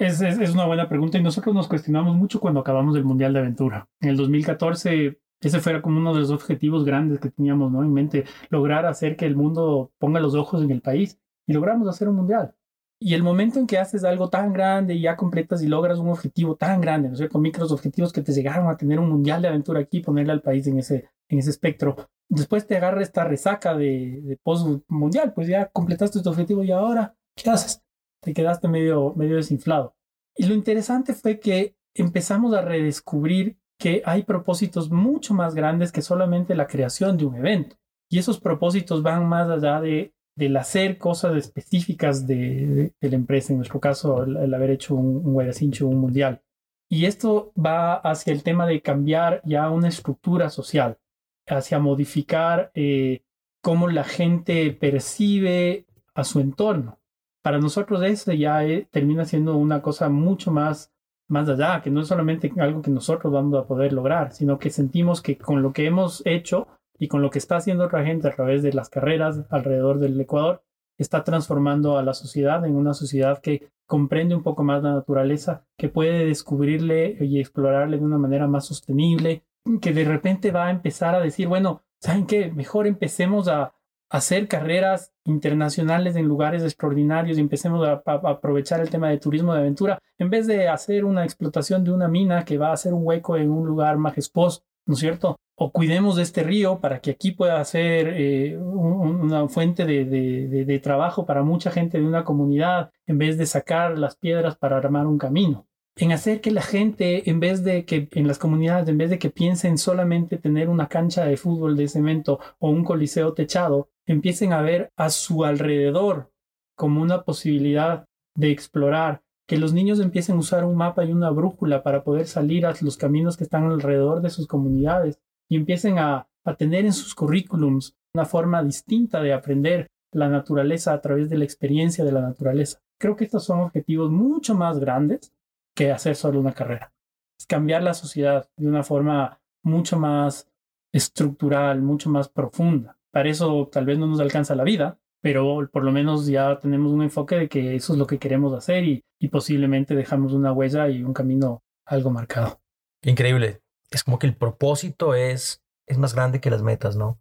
Es, 0.00 0.20
es, 0.20 0.38
es, 0.38 0.54
una 0.54 0.64
buena 0.64 0.88
pregunta 0.88 1.18
y 1.18 1.22
nosotros 1.22 1.54
nos 1.54 1.68
cuestionamos 1.68 2.16
mucho 2.16 2.40
cuando 2.40 2.60
acabamos 2.60 2.96
el 2.96 3.04
Mundial 3.04 3.34
de 3.34 3.40
Aventura. 3.40 3.86
En 4.00 4.08
el 4.08 4.16
2014 4.16 5.20
ese 5.40 5.60
fuera 5.60 5.80
como 5.80 5.98
uno 5.98 6.12
de 6.12 6.20
los 6.20 6.30
objetivos 6.30 6.84
grandes 6.84 7.18
que 7.18 7.30
teníamos 7.30 7.72
¿no? 7.72 7.82
en 7.82 7.92
mente, 7.92 8.24
lograr 8.50 8.84
hacer 8.86 9.16
que 9.16 9.26
el 9.26 9.36
mundo 9.36 9.90
ponga 9.98 10.20
los 10.20 10.34
ojos 10.34 10.62
en 10.62 10.70
el 10.70 10.82
país 10.82 11.18
y 11.46 11.52
logramos 11.54 11.88
hacer 11.88 12.08
un 12.08 12.16
Mundial. 12.16 12.54
Y 13.02 13.14
el 13.14 13.22
momento 13.22 13.58
en 13.58 13.66
que 13.66 13.78
haces 13.78 14.04
algo 14.04 14.28
tan 14.28 14.52
grande 14.52 14.94
y 14.94 15.00
ya 15.00 15.16
completas 15.16 15.62
y 15.62 15.66
logras 15.66 15.98
un 15.98 16.10
objetivo 16.10 16.56
tan 16.56 16.82
grande, 16.82 17.08
¿no 17.08 17.14
es 17.14 17.18
cierto? 17.18 17.38
Micros 17.38 17.72
objetivos 17.72 18.12
que 18.12 18.20
te 18.20 18.32
llegaron 18.32 18.68
a 18.68 18.76
tener 18.76 18.98
un 18.98 19.08
mundial 19.08 19.40
de 19.40 19.48
aventura 19.48 19.80
aquí, 19.80 20.00
ponerle 20.00 20.32
al 20.32 20.42
país 20.42 20.66
en 20.66 20.78
ese, 20.78 21.08
en 21.30 21.38
ese 21.38 21.48
espectro. 21.48 21.96
Después 22.28 22.66
te 22.66 22.76
agarra 22.76 23.02
esta 23.02 23.24
resaca 23.24 23.74
de, 23.74 24.20
de 24.22 24.36
post 24.36 24.82
mundial, 24.88 25.32
pues 25.32 25.48
ya 25.48 25.66
completaste 25.66 26.20
tu 26.20 26.28
objetivo 26.28 26.62
y 26.62 26.72
ahora, 26.72 27.14
¿qué 27.34 27.48
haces? 27.48 27.82
Te 28.20 28.34
quedaste 28.34 28.68
medio, 28.68 29.14
medio 29.16 29.36
desinflado. 29.36 29.94
Y 30.36 30.46
lo 30.46 30.54
interesante 30.54 31.14
fue 31.14 31.38
que 31.40 31.76
empezamos 31.94 32.54
a 32.54 32.62
redescubrir 32.62 33.58
que 33.78 34.02
hay 34.04 34.22
propósitos 34.22 34.90
mucho 34.90 35.34
más 35.34 35.54
grandes 35.54 35.90
que 35.92 36.02
solamente 36.02 36.54
la 36.54 36.66
creación 36.66 37.16
de 37.16 37.24
un 37.24 37.36
evento. 37.36 37.76
Y 38.10 38.18
esos 38.18 38.40
propósitos 38.40 39.02
van 39.02 39.28
más 39.28 39.48
allá 39.48 39.80
de 39.80 40.12
del 40.36 40.56
hacer 40.56 40.96
cosas 40.98 41.36
específicas 41.36 42.26
de, 42.26 42.94
la 43.00 43.14
empresa, 43.14 43.52
en 43.52 43.58
nuestro 43.58 43.80
caso 43.80 44.24
el, 44.24 44.52
haber 44.54 44.70
hecho 44.70 44.94
un, 44.94 45.22
un 45.26 45.82
un 45.82 45.96
mundial. 46.00 46.42
Y 46.88 47.04
esto 47.04 47.52
va 47.54 47.94
hacia 47.94 48.32
el 48.32 48.42
tema 48.42 48.66
de 48.66 48.80
cambiar 48.80 49.42
ya 49.44 49.70
una 49.70 49.88
estructura 49.88 50.50
social, 50.50 50.98
hacia 51.46 51.78
modificar 51.78 52.70
eh, 52.74 53.22
cómo 53.60 53.88
la 53.88 54.02
gente 54.02 54.72
percibe 54.72 55.86
a 56.14 56.24
su 56.24 56.40
entorno. 56.40 56.99
Para 57.42 57.58
nosotros 57.58 58.02
eso 58.02 58.32
ya 58.32 58.64
eh, 58.64 58.88
termina 58.90 59.24
siendo 59.24 59.56
una 59.56 59.80
cosa 59.80 60.08
mucho 60.08 60.50
más, 60.50 60.92
más 61.28 61.48
allá, 61.48 61.80
que 61.80 61.90
no 61.90 62.00
es 62.00 62.08
solamente 62.08 62.52
algo 62.58 62.82
que 62.82 62.90
nosotros 62.90 63.32
vamos 63.32 63.58
a 63.58 63.66
poder 63.66 63.92
lograr, 63.92 64.32
sino 64.32 64.58
que 64.58 64.70
sentimos 64.70 65.22
que 65.22 65.38
con 65.38 65.62
lo 65.62 65.72
que 65.72 65.86
hemos 65.86 66.22
hecho 66.26 66.68
y 66.98 67.08
con 67.08 67.22
lo 67.22 67.30
que 67.30 67.38
está 67.38 67.56
haciendo 67.56 67.84
otra 67.84 68.04
gente 68.04 68.28
a 68.28 68.34
través 68.34 68.62
de 68.62 68.72
las 68.72 68.90
carreras 68.90 69.40
alrededor 69.48 69.98
del 69.98 70.20
Ecuador, 70.20 70.62
está 70.98 71.24
transformando 71.24 71.96
a 71.96 72.02
la 72.02 72.12
sociedad 72.12 72.64
en 72.66 72.76
una 72.76 72.92
sociedad 72.92 73.40
que 73.40 73.70
comprende 73.86 74.34
un 74.34 74.42
poco 74.42 74.62
más 74.62 74.82
la 74.82 74.92
naturaleza, 74.92 75.64
que 75.78 75.88
puede 75.88 76.26
descubrirle 76.26 77.16
y 77.20 77.40
explorarle 77.40 77.96
de 77.96 78.04
una 78.04 78.18
manera 78.18 78.46
más 78.46 78.66
sostenible, 78.66 79.42
que 79.80 79.92
de 79.94 80.04
repente 80.04 80.52
va 80.52 80.66
a 80.66 80.70
empezar 80.70 81.14
a 81.14 81.20
decir, 81.20 81.48
bueno, 81.48 81.82
¿saben 82.00 82.26
qué? 82.26 82.52
Mejor 82.52 82.86
empecemos 82.86 83.48
a 83.48 83.72
hacer 84.10 84.48
carreras 84.48 85.12
internacionales 85.24 86.16
en 86.16 86.26
lugares 86.26 86.62
extraordinarios 86.62 87.38
y 87.38 87.40
empecemos 87.40 87.86
a, 87.86 88.02
aprovechar 88.04 88.80
el 88.80 88.90
tema 88.90 89.08
de 89.08 89.18
turismo 89.18 89.54
de 89.54 89.60
aventura, 89.60 89.98
en 90.18 90.28
vez 90.28 90.46
de 90.46 90.68
hacer 90.68 91.04
una 91.04 91.24
explotación 91.24 91.84
de 91.84 91.92
una 91.92 92.08
mina 92.08 92.44
que 92.44 92.58
va 92.58 92.68
a 92.68 92.74
hacer 92.74 92.92
un 92.92 93.06
hueco 93.06 93.36
en 93.36 93.50
un 93.50 93.66
lugar 93.66 93.96
majestuoso, 93.96 94.62
¿no 94.86 94.94
es 94.94 95.00
cierto? 95.00 95.36
o 95.62 95.70
cuidemos 95.72 96.16
de 96.16 96.22
este 96.22 96.42
río 96.42 96.80
para 96.80 97.00
que 97.00 97.10
aquí 97.10 97.32
pueda 97.32 97.62
ser 97.66 98.14
eh, 98.16 98.56
una 98.56 99.46
fuente 99.46 99.84
de, 99.84 100.06
de, 100.06 100.78
trabajo 100.78 101.26
para 101.26 101.42
mucha 101.42 101.70
gente 101.70 102.00
de 102.00 102.06
una 102.06 102.24
comunidad, 102.24 102.90
en 103.06 103.18
vez 103.18 103.36
de 103.36 103.44
sacar 103.44 103.98
las 103.98 104.16
piedras 104.16 104.56
para 104.56 104.78
armar 104.78 105.06
un 105.06 105.18
camino. 105.18 105.66
En 105.96 106.12
hacer 106.12 106.40
que 106.40 106.50
la 106.50 106.62
gente, 106.62 107.28
en 107.28 107.40
vez 107.40 107.62
de 107.62 107.84
que 107.84 108.08
en 108.12 108.26
las 108.26 108.38
comunidades, 108.38 108.88
en 108.88 108.96
vez 108.96 109.10
de 109.10 109.18
que 109.18 109.28
piensen 109.28 109.76
solamente 109.76 110.38
tener 110.38 110.70
una 110.70 110.88
cancha 110.88 111.26
de 111.26 111.36
fútbol 111.36 111.76
de 111.76 111.88
cemento 111.88 112.40
o 112.58 112.70
un 112.70 112.82
coliseo 112.82 113.34
techado, 113.34 113.90
empiecen 114.12 114.52
a 114.52 114.60
ver 114.60 114.90
a 114.96 115.08
su 115.10 115.44
alrededor 115.44 116.32
como 116.76 117.00
una 117.00 117.22
posibilidad 117.22 118.04
de 118.36 118.50
explorar, 118.50 119.22
que 119.46 119.58
los 119.58 119.72
niños 119.72 120.00
empiecen 120.00 120.36
a 120.36 120.40
usar 120.40 120.64
un 120.64 120.76
mapa 120.76 121.04
y 121.04 121.12
una 121.12 121.30
brújula 121.30 121.82
para 121.82 122.02
poder 122.02 122.26
salir 122.26 122.66
a 122.66 122.74
los 122.80 122.96
caminos 122.96 123.36
que 123.36 123.44
están 123.44 123.64
alrededor 123.64 124.20
de 124.20 124.30
sus 124.30 124.46
comunidades 124.46 125.20
y 125.48 125.56
empiecen 125.56 125.98
a, 125.98 126.26
tener 126.58 126.84
en 126.84 126.92
sus 126.92 127.14
currículums 127.14 127.94
una 128.12 128.24
forma 128.24 128.64
distinta 128.64 129.22
de 129.22 129.32
aprender 129.32 129.86
la 130.12 130.28
naturaleza 130.28 130.92
a 130.92 131.00
través 131.00 131.30
de 131.30 131.38
la 131.38 131.44
experiencia 131.44 132.04
de 132.04 132.10
la 132.10 132.22
naturaleza. 132.22 132.80
Creo 132.98 133.14
que 133.14 133.24
estos 133.24 133.44
son 133.44 133.60
objetivos 133.60 134.10
mucho 134.10 134.56
más 134.56 134.80
grandes 134.80 135.32
que 135.76 135.92
hacer 135.92 136.16
solo 136.16 136.40
una 136.40 136.52
carrera. 136.52 136.92
Es 137.38 137.46
cambiar 137.46 137.84
la 137.84 137.94
sociedad 137.94 138.48
de 138.56 138.66
una 138.66 138.82
forma 138.82 139.40
mucho 139.62 139.96
más 139.96 140.50
estructural, 140.92 141.80
mucho 141.80 142.10
más 142.10 142.28
profunda. 142.28 142.96
Para 143.12 143.28
eso 143.28 143.68
tal 143.70 143.84
vez 143.86 143.98
no 143.98 144.06
nos 144.06 144.20
alcanza 144.20 144.54
la 144.54 144.64
vida, 144.64 144.98
pero 145.20 145.68
por 145.72 145.84
lo 145.84 145.92
menos 145.92 146.26
ya 146.26 146.58
tenemos 146.60 146.92
un 146.92 147.02
enfoque 147.02 147.36
de 147.36 147.48
que 147.48 147.74
eso 147.74 147.92
es 147.92 147.98
lo 147.98 148.06
que 148.06 148.18
queremos 148.18 148.52
hacer 148.54 148.84
y, 148.84 149.04
posiblemente 149.30 149.94
dejamos 149.94 150.32
una 150.32 150.52
huella 150.52 150.88
y 150.88 151.02
un 151.02 151.12
camino 151.12 151.62
algo 151.84 152.10
marcado. 152.10 152.60
Increíble 153.02 153.60
es 153.90 154.04
como 154.04 154.18
que 154.18 154.26
el 154.26 154.36
propósito 154.36 155.14
es, 155.14 155.62
es 155.86 155.98
más 155.98 156.14
grande 156.14 156.40
que 156.40 156.50
las 156.50 156.62
metas, 156.62 156.96
¿no? 156.96 157.20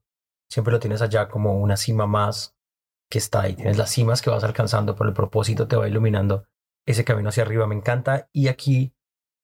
Siempre 0.49 0.71
lo 0.71 0.79
tienes 0.79 1.01
allá 1.01 1.27
como 1.27 1.59
una 1.59 1.77
cima 1.77 2.07
más 2.07 2.55
que 3.09 3.17
está 3.17 3.41
ahí. 3.41 3.55
Tienes 3.55 3.77
las 3.77 3.91
cimas 3.91 4.21
que 4.21 4.29
vas 4.29 4.43
alcanzando, 4.43 4.95
pero 4.95 5.09
el 5.09 5.15
propósito 5.15 5.67
te 5.67 5.75
va 5.75 5.87
iluminando 5.87 6.45
ese 6.85 7.03
camino 7.03 7.29
hacia 7.29 7.43
arriba. 7.43 7.67
Me 7.67 7.75
encanta. 7.75 8.29
Y 8.31 8.47
aquí, 8.47 8.93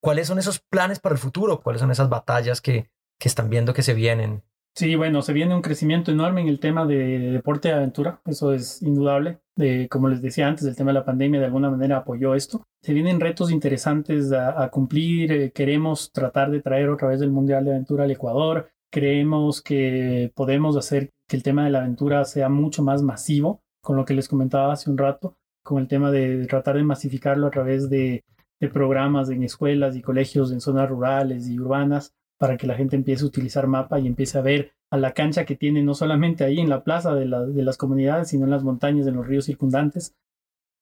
¿cuáles 0.01 0.27
son 0.27 0.39
esos 0.39 0.59
planes 0.59 0.99
para 0.99 1.13
el 1.13 1.19
futuro? 1.19 1.61
¿Cuáles 1.61 1.81
son 1.81 1.91
esas 1.91 2.09
batallas 2.09 2.61
que, 2.61 2.91
que 3.19 3.27
están 3.27 3.49
viendo 3.49 3.73
que 3.73 3.83
se 3.83 3.93
vienen? 3.93 4.43
Sí, 4.77 4.93
bueno, 4.95 5.21
se 5.21 5.31
viene 5.31 5.55
un 5.55 5.61
crecimiento 5.61 6.11
enorme 6.11 6.41
en 6.41 6.49
el 6.49 6.59
tema 6.59 6.85
de 6.85 7.31
deporte 7.31 7.69
de 7.69 7.75
aventura, 7.75 8.19
eso 8.25 8.51
es 8.51 8.81
indudable. 8.81 9.39
De, 9.55 9.87
como 9.87 10.09
les 10.09 10.21
decía 10.21 10.49
antes, 10.49 10.65
el 10.65 10.75
tema 10.75 10.89
de 10.89 10.95
la 10.95 11.05
pandemia 11.05 11.39
de 11.39 11.45
alguna 11.45 11.69
manera 11.69 11.97
apoyó 11.97 12.35
esto. 12.35 12.65
Se 12.81 12.93
vienen 12.93 13.21
retos 13.21 13.51
interesantes 13.51 14.33
a, 14.33 14.69
cumplir. 14.69 15.31
Eh, 15.31 15.51
queremos 15.53 16.11
tratar 16.11 16.51
de 16.51 16.61
traer 16.61 16.89
otra 16.89 17.07
vez 17.07 17.21
el 17.21 17.31
Mundial 17.31 17.63
de 17.63 17.71
Aventura 17.71 18.03
al 18.03 18.11
Ecuador. 18.11 18.69
Creemos 18.91 19.61
que 19.61 20.33
podemos 20.35 20.75
hacer 20.75 21.09
que 21.25 21.37
el 21.37 21.43
tema 21.43 21.63
de 21.63 21.71
la 21.71 21.79
aventura 21.79 22.25
sea 22.25 22.49
mucho 22.49 22.83
más 22.83 23.01
masivo, 23.01 23.61
con 23.81 23.95
lo 23.95 24.03
que 24.03 24.13
les 24.13 24.27
comentaba 24.27 24.73
hace 24.73 24.89
un 24.89 24.97
rato, 24.97 25.37
con 25.63 25.81
el 25.81 25.87
tema 25.87 26.11
de 26.11 26.47
tratar 26.47 26.75
de 26.75 26.83
masificarlo 26.83 27.47
a 27.47 27.51
través 27.51 27.89
de, 27.89 28.25
de 28.59 28.67
programas 28.67 29.29
en 29.29 29.43
escuelas 29.43 29.95
y 29.95 30.01
colegios 30.01 30.51
en 30.51 30.59
zonas 30.59 30.89
rurales 30.89 31.47
y 31.47 31.57
urbanas 31.57 32.13
para 32.45 32.57
que 32.57 32.67
la 32.67 32.75
gente 32.75 32.95
empiece 32.95 33.23
a 33.23 33.25
utilizar 33.25 33.65
mapa 33.65 33.99
y 33.99 34.05
empiece 34.05 34.37
a 34.37 34.41
ver 34.41 34.71
a 34.91 34.97
la 34.97 35.13
cancha 35.13 35.45
que 35.45 35.55
tiene 35.55 35.81
no 35.81 35.95
solamente 35.95 36.43
ahí 36.43 36.59
en 36.59 36.69
la 36.69 36.83
plaza 36.83 37.15
de, 37.15 37.25
de 37.25 37.63
las 37.63 37.75
comunidades, 37.75 38.27
sino 38.27 38.45
en 38.45 38.51
las 38.51 38.63
montañas, 38.63 39.07
en 39.07 39.15
los 39.15 39.25
ríos 39.25 39.45
circundantes. 39.45 40.13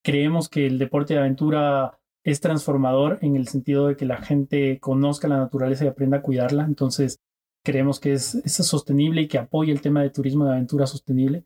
Creemos 0.03 0.49
que 0.49 0.67
el 0.67 0.77
deporte 0.77 1.13
de 1.13 1.21
aventura 1.21 1.97
es 2.25 2.41
transformador 2.41 3.17
en 3.21 3.37
el 3.37 3.47
sentido 3.47 3.87
de 3.87 3.95
que 3.95 4.03
la 4.03 4.17
gente 4.17 4.77
conozca 4.81 5.29
la 5.29 5.37
naturaleza 5.37 5.85
y 5.85 5.87
aprenda 5.87 6.17
a 6.17 6.21
cuidarla. 6.21 6.65
Entonces, 6.65 7.21
creemos 7.63 8.01
que 8.01 8.11
es, 8.11 8.35
es 8.35 8.51
sostenible 8.55 9.21
y 9.21 9.27
que 9.29 9.37
apoya 9.37 9.71
el 9.71 9.79
tema 9.79 10.01
de 10.01 10.09
turismo 10.09 10.43
de 10.43 10.51
aventura 10.51 10.85
sostenible. 10.85 11.45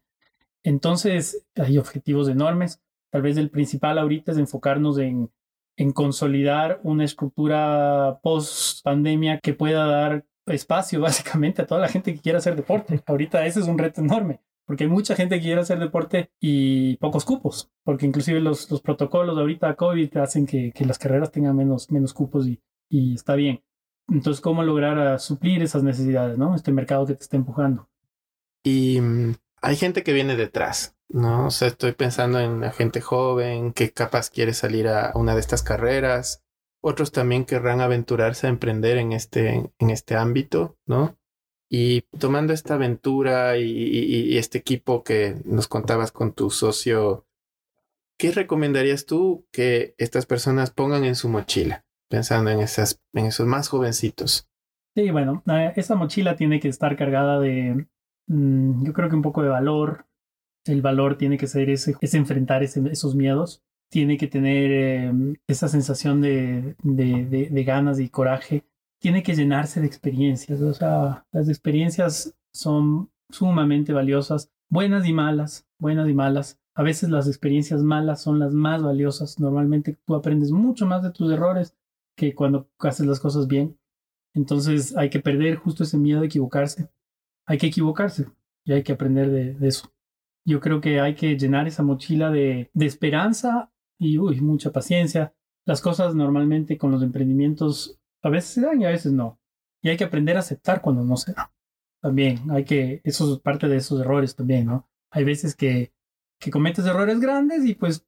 Entonces, 0.64 1.46
hay 1.54 1.78
objetivos 1.78 2.28
enormes. 2.28 2.82
Tal 3.12 3.22
vez 3.22 3.38
el 3.38 3.52
principal 3.52 4.00
ahorita 4.00 4.32
es 4.32 4.40
enfocarnos 4.40 4.98
en 4.98 5.30
en 5.78 5.92
consolidar 5.92 6.82
una 6.84 7.06
estructura 7.06 8.20
post 8.22 8.84
pandemia 8.84 9.40
que 9.40 9.54
pueda 9.54 9.86
dar 9.86 10.26
espacio 10.48 11.00
básicamente 11.02 11.62
a 11.62 11.68
toda 11.68 11.80
la 11.80 11.88
gente 11.88 12.14
que 12.14 12.22
quiera 12.22 12.40
hacer 12.40 12.56
deporte. 12.56 13.02
Ahorita 13.06 13.46
ese 13.46 13.62
es 13.62 13.68
un 13.68 13.78
reto 13.78 14.02
enorme, 14.02 14.42
porque 14.66 14.84
hay 14.84 14.90
mucha 14.90 15.16
gente 15.16 15.38
que 15.38 15.44
quiere 15.44 15.62
hacer 15.62 15.80
deporte 15.80 16.32
y 16.42 16.98
pocos 16.98 17.24
cupos, 17.24 17.72
porque 17.84 18.06
inclusive 18.06 18.42
los, 18.42 18.70
los 18.70 18.82
protocolos 18.82 19.38
ahorita 19.38 19.76
COVID 19.76 20.18
hacen 20.18 20.46
que, 20.46 20.72
que, 20.74 20.86
las 20.86 20.98
carreras 20.98 21.32
tengan 21.32 21.56
menos, 21.56 21.92
menos 21.92 22.14
cupos 22.14 22.48
y, 22.48 22.60
y 22.90 23.14
está 23.14 23.36
bien. 23.36 23.64
Entonces, 24.10 24.42
¿cómo 24.42 24.64
lograr 24.64 25.20
suplir 25.20 25.62
esas 25.62 25.84
necesidades, 25.84 26.38
¿no? 26.38 26.56
Este 26.56 26.72
mercado 26.72 27.06
que 27.06 27.14
te 27.14 27.24
está 27.24 27.36
empujando. 27.36 27.90
Y 28.64 29.00
mm, 29.02 29.36
hay 29.62 29.76
gente 29.76 30.04
que 30.04 30.14
viene 30.14 30.36
detrás, 30.36 30.97
¿no? 31.10 31.48
O 31.48 31.52
sea, 31.52 31.68
estoy 31.70 31.94
pensando 31.94 32.40
en 32.40 32.62
la 32.62 32.72
gente 32.72 33.02
joven 33.02 33.74
que 33.74 33.92
capaz 33.92 34.30
quiere 34.30 34.54
salir 34.54 34.88
a 34.88 35.12
una 35.16 35.34
de 35.34 35.40
estas 35.40 35.64
carreras. 35.64 36.44
Otros 36.82 37.12
también 37.12 37.46
querrán 37.46 37.82
aventurarse 37.82 38.48
a 38.48 38.50
emprender 38.50 38.98
en 38.98 39.12
este, 39.12 39.72
en 39.80 39.90
este 39.90 40.16
ámbito, 40.16 40.78
¿no? 40.86 41.18
Y 41.70 42.02
tomando 42.18 42.54
esta 42.54 42.76
aventura 42.76 43.58
y, 43.58 44.38
este 44.38 44.58
equipo 44.58 45.04
que 45.04 45.36
nos 45.44 45.68
contabas 45.68 46.12
con 46.12 46.32
tu 46.32 46.50
socio, 46.50 47.26
¿qué 48.18 48.32
recomendarías 48.32 49.06
tú 49.06 49.46
que 49.52 49.94
estas 49.98 50.26
personas 50.26 50.72
pongan 50.72 51.04
en 51.04 51.16
su 51.16 51.28
mochila? 51.28 51.86
Pensando 52.10 52.52
en, 52.52 52.60
en 52.60 53.26
esos 53.26 53.48
más 53.48 53.68
jovencitos. 53.68 54.50
Sí, 54.96 55.12
bueno, 55.12 55.44
eh, 55.48 55.74
esa 55.76 55.96
mochila 55.96 56.36
tiene 56.36 56.60
que 56.60 56.70
estar 56.70 56.96
cargada 56.96 57.40
de, 57.40 57.86
mm, 58.28 58.86
yo 58.86 58.94
creo 58.94 59.10
que 59.10 59.16
un 59.16 59.22
poco 59.22 59.44
de 59.44 59.50
valor. 59.50 60.07
El 60.70 60.82
valor 60.82 61.18
tiene 61.18 61.38
que 61.38 61.48
ser 61.48 61.70
ese, 61.70 61.96
es 62.02 62.14
enfrentar 62.14 62.64
esos 62.64 63.16
miedos. 63.16 63.64
Tiene 63.90 64.18
que 64.18 64.28
tener 64.28 64.72
em, 64.72 65.36
esa 65.48 65.68
sensación 65.68 66.22
de, 66.22 66.76
de, 66.84 67.50
de 67.52 67.64
ganas 67.64 68.00
y 68.00 68.10
coraje 68.10 68.66
tiene 69.00 69.24
que 69.24 69.36
llenarse 69.36 69.80
de 69.80 69.88
experiencias. 69.88 70.62
O 70.62 70.74
sea, 70.74 71.26
las 71.32 71.50
experiencias 71.50 72.36
son 72.54 73.12
sumamente 73.30 73.94
valiosas, 73.94 74.52
buenas 74.70 75.08
y 75.08 75.14
malas, 75.14 75.68
buenas 75.80 76.10
y 76.10 76.14
malas. 76.14 76.60
A 76.76 76.84
veces 76.84 77.10
las 77.10 77.28
experiencias 77.28 77.82
malas 77.82 78.22
son 78.22 78.40
las 78.40 78.54
más 78.54 78.84
valiosas. 78.84 79.40
Normalmente 79.40 79.98
tú 80.06 80.16
aprendes 80.16 80.52
mucho 80.52 80.86
más 80.86 81.04
de 81.04 81.12
tus 81.12 81.32
errores 81.32 81.76
que 82.16 82.36
cuando 82.36 82.70
haces 82.80 83.06
las 83.06 83.20
cosas 83.20 83.48
bien. 83.48 83.78
Entonces 84.34 84.96
hay 84.96 85.10
que 85.10 85.20
perder 85.20 85.56
justo 85.56 85.84
ese 85.84 85.98
miedo 85.98 86.22
de 86.22 86.28
equivocarse. 86.28 86.90
Hay 87.46 87.58
que 87.58 87.68
equivocarse 87.68 88.28
y 88.66 88.74
hay 88.74 88.84
que 88.84 88.94
aprender 88.94 89.30
de, 89.30 89.68
eso. 89.68 89.92
Yo 90.48 90.62
creo 90.62 90.80
que 90.80 91.02
hay 91.02 91.14
que 91.14 91.38
llenar 91.38 91.68
esa 91.68 91.84
mochila 91.84 92.32
de, 92.32 92.72
de 92.74 92.86
esperanza 92.86 93.70
y 94.00 94.18
mucha 94.18 94.72
paciencia. 94.72 95.34
Las 95.66 95.82
cosas 95.82 96.16
normalmente 96.16 96.78
con 96.78 96.90
los 96.92 97.04
emprendimientos 97.04 98.00
a 98.24 98.30
veces 98.30 98.52
se 98.52 98.62
dan 98.62 98.82
y 98.82 98.86
a 98.86 98.90
veces 98.90 99.12
no. 99.12 99.42
Y 99.82 99.90
hay 99.90 99.98
que 99.98 100.06
aprender 100.06 100.38
a 100.38 100.40
aceptar 100.40 100.82
cuando 100.82 101.04
no 101.04 101.18
se 101.18 101.34
da. 101.34 101.52
También 102.02 102.50
hay 102.50 102.64
que, 102.64 103.02
eso 103.04 103.34
es 103.34 103.40
parte 103.42 103.68
de 103.68 103.76
esos 103.76 104.00
errores 104.00 104.36
también, 104.36 104.68
¿no? 104.68 104.88
Hay 105.12 105.26
veces 105.26 105.54
que, 105.54 105.92
que 106.40 106.50
cometes 106.50 106.86
errores 106.86 107.20
grandes 107.20 107.66
y 107.66 107.76
pues 107.76 108.08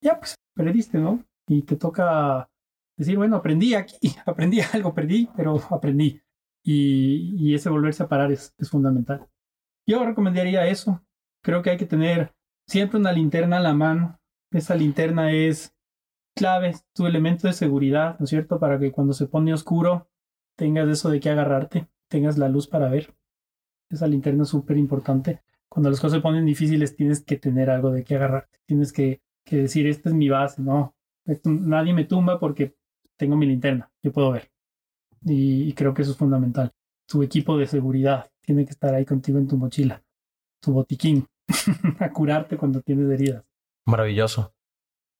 ya, 0.00 0.16
pues 0.20 0.36
perdiste, 0.54 0.98
¿no? 0.98 1.24
Y 1.48 1.62
te 1.62 1.74
toca 1.74 2.48
decir, 2.96 3.16
bueno, 3.16 3.34
aprendí 3.34 3.74
aquí, 3.74 3.98
aprendí 4.26 4.60
algo, 4.60 4.94
perdí, 4.94 5.28
pero 5.36 5.60
aprendí. 5.70 6.22
Y, 6.62 7.52
ese 7.52 7.68
volverse 7.68 8.04
a 8.04 8.08
parar 8.08 8.30
es 8.30 8.54
fundamental. 8.70 9.28
Yo 9.88 10.04
recomendaría 10.04 10.68
eso. 10.68 11.02
Creo 11.42 11.62
que 11.62 11.70
hay 11.70 11.76
que 11.76 11.86
tener 11.86 12.32
siempre 12.66 12.98
una 12.98 13.12
linterna 13.12 13.58
a 13.58 13.60
la 13.60 13.74
mano. 13.74 14.20
Esa 14.52 14.74
linterna 14.74 15.32
es 15.32 15.74
clave, 16.36 16.74
tu 16.94 17.06
elemento 17.06 17.46
de 17.46 17.52
seguridad, 17.52 18.18
¿no 18.18 18.24
es 18.24 18.30
cierto? 18.30 18.58
Para 18.58 18.78
que 18.78 18.92
cuando 18.92 19.12
se 19.12 19.26
pone 19.26 19.52
oscuro 19.52 20.08
tengas 20.56 20.88
eso 20.88 21.10
de 21.10 21.20
que 21.20 21.30
agarrarte, 21.30 21.88
tengas 22.08 22.38
la 22.38 22.48
luz 22.48 22.66
para 22.66 22.88
ver. 22.88 23.14
Esa 23.90 24.06
linterna 24.06 24.42
es 24.42 24.48
súper 24.50 24.76
importante. 24.76 25.42
Cuando 25.68 25.90
las 25.90 26.00
cosas 26.00 26.18
se 26.18 26.22
ponen 26.22 26.46
difíciles 26.46 26.96
tienes 26.96 27.22
que 27.24 27.36
tener 27.36 27.70
algo 27.70 27.90
de 27.90 28.04
que 28.04 28.16
agarrarte. 28.16 28.58
Tienes 28.66 28.92
que, 28.92 29.20
que 29.44 29.56
decir, 29.56 29.86
esta 29.86 30.08
es 30.08 30.14
mi 30.14 30.28
base, 30.28 30.62
no. 30.62 30.94
nadie 31.44 31.92
me 31.92 32.04
tumba 32.04 32.38
porque 32.38 32.74
tengo 33.16 33.36
mi 33.36 33.46
linterna, 33.46 33.90
yo 34.02 34.12
puedo 34.12 34.32
ver. 34.32 34.50
Y, 35.24 35.72
creo 35.74 35.92
que 35.94 36.02
eso 36.02 36.12
es 36.12 36.16
fundamental. 36.16 36.72
Tu 37.06 37.22
equipo 37.22 37.58
de 37.58 37.66
seguridad 37.66 38.30
tiene 38.40 38.64
que 38.64 38.70
estar 38.70 38.94
ahí 38.94 39.04
contigo 39.04 39.38
en 39.38 39.46
tu 39.46 39.56
mochila, 39.56 40.02
tu 40.60 40.72
botiquín, 40.72 41.26
a 41.98 42.12
curarte 42.12 42.56
cuando 42.56 42.80
tienes 42.80 43.10
heridas. 43.10 43.44
Maravilloso. 43.86 44.52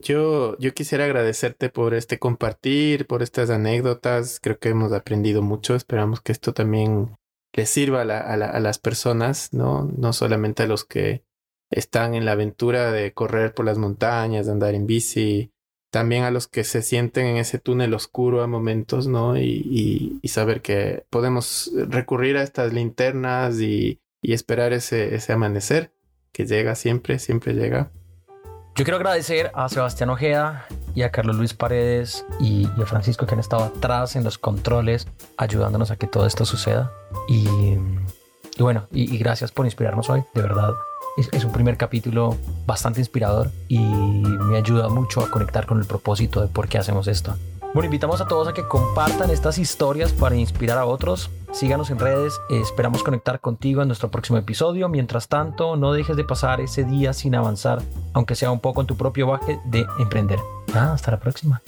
Yo, 0.02 0.56
yo 0.58 0.72
quisiera 0.72 1.04
agradecerte 1.04 1.68
por 1.68 1.92
este 1.92 2.18
compartir, 2.18 3.06
por 3.06 3.22
estas 3.22 3.50
anécdotas. 3.50 4.40
Creo 4.40 4.58
que 4.58 4.70
hemos 4.70 4.92
aprendido 4.92 5.42
mucho. 5.42 5.74
Esperamos 5.74 6.22
que 6.22 6.32
esto 6.32 6.54
también 6.54 7.16
les 7.52 7.68
sirva 7.68 8.02
a, 8.02 8.32
a, 8.32 8.60
las 8.60 8.78
personas, 8.78 9.52
¿no? 9.52 9.90
No 9.96 10.12
solamente 10.12 10.62
a 10.62 10.66
los 10.66 10.84
que 10.84 11.24
están 11.70 12.14
en 12.14 12.24
la 12.24 12.32
aventura 12.32 12.92
de 12.92 13.12
correr 13.12 13.52
por 13.52 13.66
las 13.66 13.76
montañas, 13.76 14.46
de 14.46 14.52
andar 14.52 14.74
en 14.74 14.86
bici, 14.86 15.52
también 15.90 16.24
a 16.24 16.30
los 16.30 16.48
que 16.48 16.64
se 16.64 16.82
sienten 16.82 17.26
en 17.26 17.36
ese 17.36 17.58
túnel 17.58 17.92
oscuro 17.94 18.42
a 18.42 18.46
momentos, 18.46 19.06
¿no? 19.06 19.36
Y, 19.36 20.18
y, 20.22 20.28
saber 20.28 20.62
que 20.62 21.04
podemos 21.10 21.70
recurrir 21.88 22.36
a 22.36 22.42
estas 22.42 22.72
linternas 22.72 23.60
y, 23.60 24.00
y 24.22 24.32
esperar 24.32 24.72
ese, 24.72 25.14
ese 25.14 25.32
amanecer 25.32 25.92
que 26.32 26.46
llega 26.46 26.74
siempre, 26.74 27.18
siempre 27.18 27.54
llega. 27.54 27.90
Yo 28.76 28.84
quiero 28.84 28.96
agradecer 28.96 29.50
a 29.54 29.68
Sebastián 29.68 30.10
Ojeda 30.10 30.66
y 30.94 31.02
a 31.02 31.10
Carlos 31.10 31.36
Luis 31.36 31.54
Paredes 31.54 32.24
y, 32.40 32.66
a 32.80 32.86
Francisco 32.86 33.26
que 33.26 33.34
han 33.34 33.40
estado 33.40 33.64
atrás 33.64 34.16
en 34.16 34.24
los 34.24 34.38
controles 34.38 35.06
ayudándonos 35.36 35.90
a 35.90 35.96
que 35.96 36.06
todo 36.06 36.26
esto 36.26 36.44
suceda. 36.44 36.90
Y, 37.28 37.46
bueno, 38.58 38.86
y, 38.92 39.18
gracias 39.18 39.52
por 39.52 39.66
inspirarnos 39.66 40.08
hoy, 40.08 40.22
de 40.34 40.42
verdad. 40.42 40.72
Es, 41.32 41.44
un 41.44 41.52
primer 41.52 41.76
capítulo 41.76 42.38
bastante 42.64 43.00
inspirador 43.00 43.50
y 43.68 43.80
me 43.80 44.56
ayuda 44.56 44.88
mucho 44.88 45.22
a 45.22 45.30
conectar 45.30 45.66
con 45.66 45.78
el 45.78 45.84
propósito 45.84 46.40
de 46.40 46.48
por 46.48 46.68
qué 46.68 46.78
hacemos 46.78 47.08
esto. 47.08 47.36
Bueno, 47.72 47.84
invitamos 47.84 48.20
a 48.20 48.26
todos 48.26 48.48
a 48.48 48.52
que 48.52 48.66
compartan 48.66 49.30
estas 49.30 49.56
historias 49.56 50.12
para 50.12 50.34
inspirar 50.34 50.76
a 50.76 50.86
otros. 50.86 51.30
Síganos 51.52 51.90
en 51.90 52.00
redes, 52.00 52.40
esperamos 52.50 53.04
conectar 53.04 53.38
contigo 53.38 53.80
en 53.80 53.86
nuestro 53.86 54.10
próximo 54.10 54.38
episodio. 54.38 54.88
Mientras 54.88 55.28
tanto, 55.28 55.76
no 55.76 55.92
dejes 55.92 56.16
de 56.16 56.24
pasar 56.24 56.60
ese 56.60 56.82
día 56.82 57.12
sin 57.12 57.36
avanzar, 57.36 57.80
aunque 58.12 58.34
sea 58.34 58.50
un 58.50 58.58
poco 58.58 58.80
en 58.80 58.88
tu 58.88 58.96
propio 58.96 59.28
baje 59.28 59.60
de 59.66 59.86
emprender. 60.00 60.40
Ah, 60.74 60.92
hasta 60.94 61.12
la 61.12 61.20
próxima. 61.20 61.62